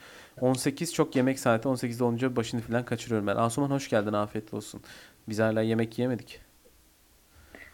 [0.41, 1.68] 18 çok yemek saati.
[1.68, 3.35] 18'de olunca başını falan kaçırıyorum ben.
[3.35, 4.14] Asuman hoş geldin.
[4.14, 4.81] Afiyet olsun.
[5.30, 6.41] Biz hala yemek yiyemedik.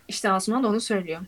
[0.08, 1.22] İşte Asuman da onu söylüyor.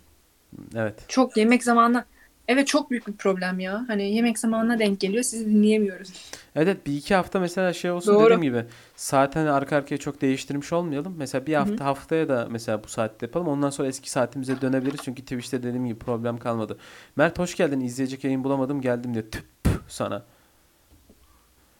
[0.76, 1.06] Evet.
[1.08, 2.06] Çok yemek zamanına
[2.52, 3.86] Evet çok büyük bir problem ya.
[3.88, 5.24] Hani yemek zamanına denk geliyor.
[5.24, 6.10] Sizi dinleyemiyoruz.
[6.56, 8.24] Evet, evet bir iki hafta mesela şey olsun Doğru.
[8.26, 8.66] dediğim gibi
[8.96, 11.16] saat hani arka arkaya çok değiştirmiş olmayalım.
[11.18, 13.48] Mesela bir hafta haftaya da mesela bu saatte yapalım.
[13.48, 15.00] Ondan sonra eski saatimize dönebiliriz.
[15.04, 16.78] Çünkü Twitch'te dediğim gibi problem kalmadı.
[17.16, 17.80] Mert hoş geldin.
[17.80, 19.26] İzleyecek yayın bulamadım geldim diyor.
[19.32, 19.46] Tüp
[19.88, 20.24] sana.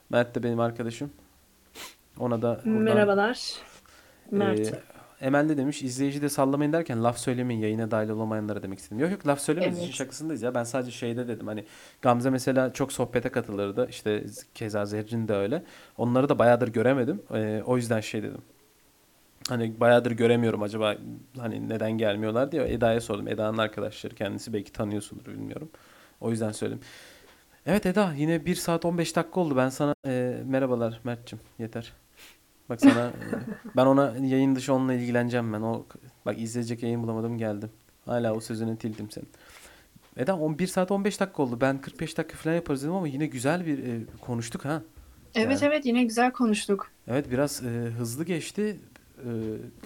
[0.10, 1.12] Mert de benim arkadaşım.
[2.20, 3.54] Ona da buradan Merhabalar.
[4.32, 4.60] Mert.
[4.60, 4.91] Ee,
[5.22, 9.00] Emel de demiş izleyici de sallamayın derken laf söylemeyin yayına dahil olamayanlara demek istedim.
[9.00, 9.94] Yok yok laf söylemeyiz Evet.
[9.94, 10.56] şakasındayız ya.
[10.56, 11.66] Ben sadece şeyde dedim hani
[12.02, 13.88] Gamze mesela çok sohbete katılırdı.
[13.90, 14.24] İşte
[14.56, 15.64] keza Zerrin de öyle.
[15.98, 17.22] Onları da bayağıdır göremedim.
[17.34, 18.42] Ee, o yüzden şey dedim.
[19.50, 20.96] Hani bayağıdır göremiyorum acaba
[21.38, 23.28] hani neden gelmiyorlar diye Eda'ya sordum.
[23.28, 25.70] Eda'nın arkadaşları kendisi belki tanıyorsundur bilmiyorum.
[26.22, 26.82] O yüzden söyledim.
[27.66, 29.58] Evet Eda yine 1 saat 15 dakika oldu.
[29.58, 31.94] Ben sana e, merhabalar Mert'cim yeter.
[32.72, 33.12] Bak sana e,
[33.76, 35.62] ben ona yayın dışı onunla ilgileneceğim ben.
[35.62, 35.86] O
[36.26, 37.70] bak izleyecek yayın bulamadım geldim.
[38.06, 39.28] Hala o sözüne tildim senin.
[40.18, 41.58] Eda 11 saat 15 dakika oldu.
[41.62, 44.82] Ben 45 dakika falan yaparız dedim ama yine güzel bir e, konuştuk ha.
[45.36, 46.92] Evet Yani evet yine güzel konuştuk.
[47.08, 48.80] evet biraz e, hızlı geçti.
[49.18, 49.30] E,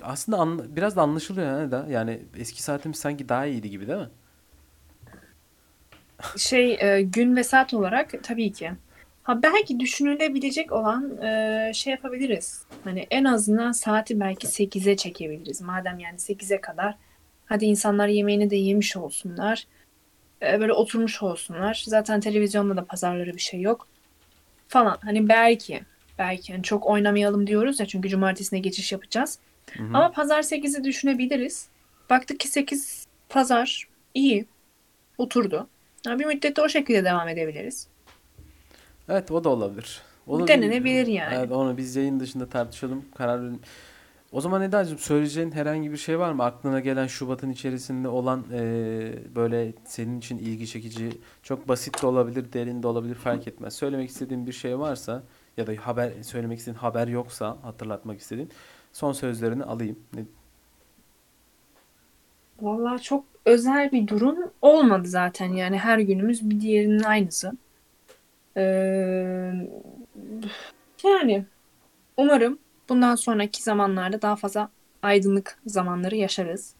[0.01, 1.87] aslında anla- biraz da anlaşılıyor ha Eda.
[1.89, 4.09] Yani eski saatimiz sanki daha iyiydi gibi değil mi?
[6.37, 8.71] Şey e, gün ve saat olarak tabii ki.
[9.25, 12.63] Ha belki düşünülebilecek olan e, şey yapabiliriz.
[12.83, 15.61] Hani en azından saati belki 8'e çekebiliriz.
[15.61, 16.95] Madem yani 8'e kadar
[17.45, 19.67] hadi insanlar yemeğini de yemiş olsunlar.
[20.41, 21.83] E, böyle oturmuş olsunlar.
[21.87, 23.87] Zaten televizyonda da pazarları bir şey yok
[24.67, 24.97] falan.
[25.01, 25.81] Hani belki
[26.19, 29.39] belki hani çok oynamayalım diyoruz ya çünkü cumartesine geçiş yapacağız.
[29.77, 29.87] Hı hı.
[29.87, 31.67] Ama pazar 8'i düşünebiliriz.
[32.09, 34.45] Baktık ki 8 pazar iyi
[35.17, 35.67] oturdu.
[36.07, 37.87] Ha, bir müddet de o şekilde devam edebiliriz.
[39.09, 40.01] Evet o da olabilir.
[40.27, 41.35] Onu bir, denenebilir yani.
[41.35, 43.59] evet, onu biz yayın dışında tartışalım, karar verelim.
[44.31, 46.43] O zaman Eda'cığım söyleyeceğin herhangi bir şey var mı?
[46.43, 51.09] Aklına gelen Şubat'ın içerisinde olan eee, böyle senin için ilgi çekici,
[51.43, 53.73] çok basit de olabilir, derin de olabilir fark etmez.
[53.75, 55.23] Söylemek istediğin bir şey varsa
[55.57, 58.49] ya da haber söylemek istediğin haber yoksa hatırlatmak istediğin
[58.93, 59.99] son sözlerini alayım.
[60.13, 60.25] Ne-
[62.61, 67.51] Vallahi çok özel bir durum olmadı zaten yani her günümüz bir diğerinin aynısı.
[68.57, 69.51] Ee,
[71.03, 71.45] yani
[72.17, 72.59] umarım
[72.89, 74.69] bundan sonraki zamanlarda daha fazla
[75.01, 76.73] aydınlık zamanları yaşarız.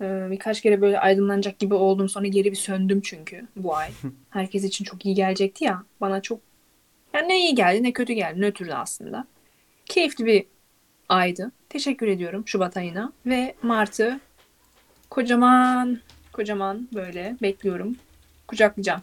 [0.00, 3.90] Ee, birkaç kere böyle aydınlanacak gibi oldum sonra geri bir söndüm çünkü bu ay.
[4.30, 5.82] Herkes için çok iyi gelecekti ya.
[6.00, 6.40] Bana çok
[7.14, 9.26] yani ne iyi geldi ne kötü geldi nötrdü aslında.
[9.86, 10.46] Keyifli bir
[11.08, 11.52] aydı.
[11.68, 14.20] Teşekkür ediyorum Şubat ayına ve Mart'ı
[15.10, 15.98] kocaman
[16.32, 17.96] kocaman böyle bekliyorum.
[18.48, 19.02] Kucaklayacağım.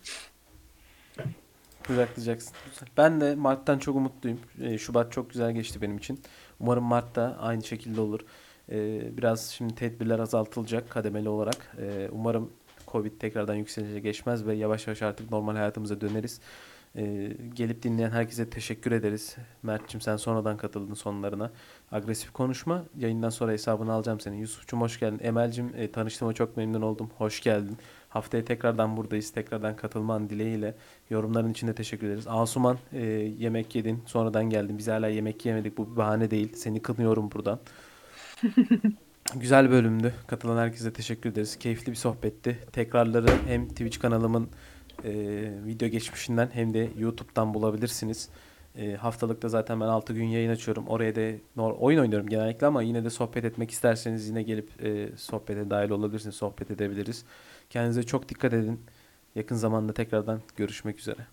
[1.90, 2.54] Kucaklayacaksın.
[2.98, 4.40] Ben de Mart'tan çok umutluyum.
[4.62, 6.22] Ee, Şubat çok güzel geçti benim için.
[6.60, 8.20] Umarım Mart da aynı şekilde olur.
[8.72, 11.78] Ee, biraz şimdi tedbirler azaltılacak kademeli olarak.
[11.82, 12.52] Ee, umarım
[12.88, 16.40] Covid tekrardan yükselecek geçmez ve yavaş yavaş artık normal hayatımıza döneriz.
[17.54, 19.36] Gelip dinleyen herkese teşekkür ederiz.
[19.64, 21.52] Mert'cim sen sonradan katıldın sonlarına.
[21.92, 22.84] Agresif konuşma.
[22.98, 24.38] Yayından sonra hesabını alacağım senin.
[24.38, 25.20] Yusuf'cum hoş geldin.
[25.24, 27.10] Emel'cim e, tanıştığıma çok memnun oldum.
[27.18, 27.78] Hoş geldin.
[28.10, 29.32] Haftaya tekrardan buradayız.
[29.32, 30.76] Tekrardan katılman dileğiyle.
[31.10, 32.28] Yorumların için de teşekkür ederiz.
[32.28, 33.02] Asuman e,
[33.40, 34.04] yemek yedin.
[34.06, 34.78] Sonradan geldin.
[34.78, 35.78] Biz hala yemek yemedik.
[35.78, 36.54] Bu bir bahane değil.
[36.56, 37.60] Seni kınıyorum buradan.
[39.36, 40.14] Güzel bölümdü.
[40.28, 41.60] Katılan herkese teşekkür ederiz.
[41.60, 42.60] Keyifli bir sohbetti.
[42.74, 44.50] Tekrarları hem Twitch kanalımın
[45.04, 45.12] e,
[45.66, 48.30] video geçmişinden hem de YouTube'dan bulabilirsiniz.
[48.76, 50.88] E, haftalıkta zaten ben 6 gün yayın açıyorum.
[50.88, 51.22] Oraya da
[51.62, 56.36] oyun oynuyorum genellikle ama yine de sohbet etmek isterseniz yine gelip e, sohbete dahil olabilirsiniz.
[56.36, 57.26] Sohbet edebiliriz.
[57.70, 58.86] Kendinize çok dikkat edin.
[59.36, 61.28] Yakın zamanda tekrardan görüşmek üzere.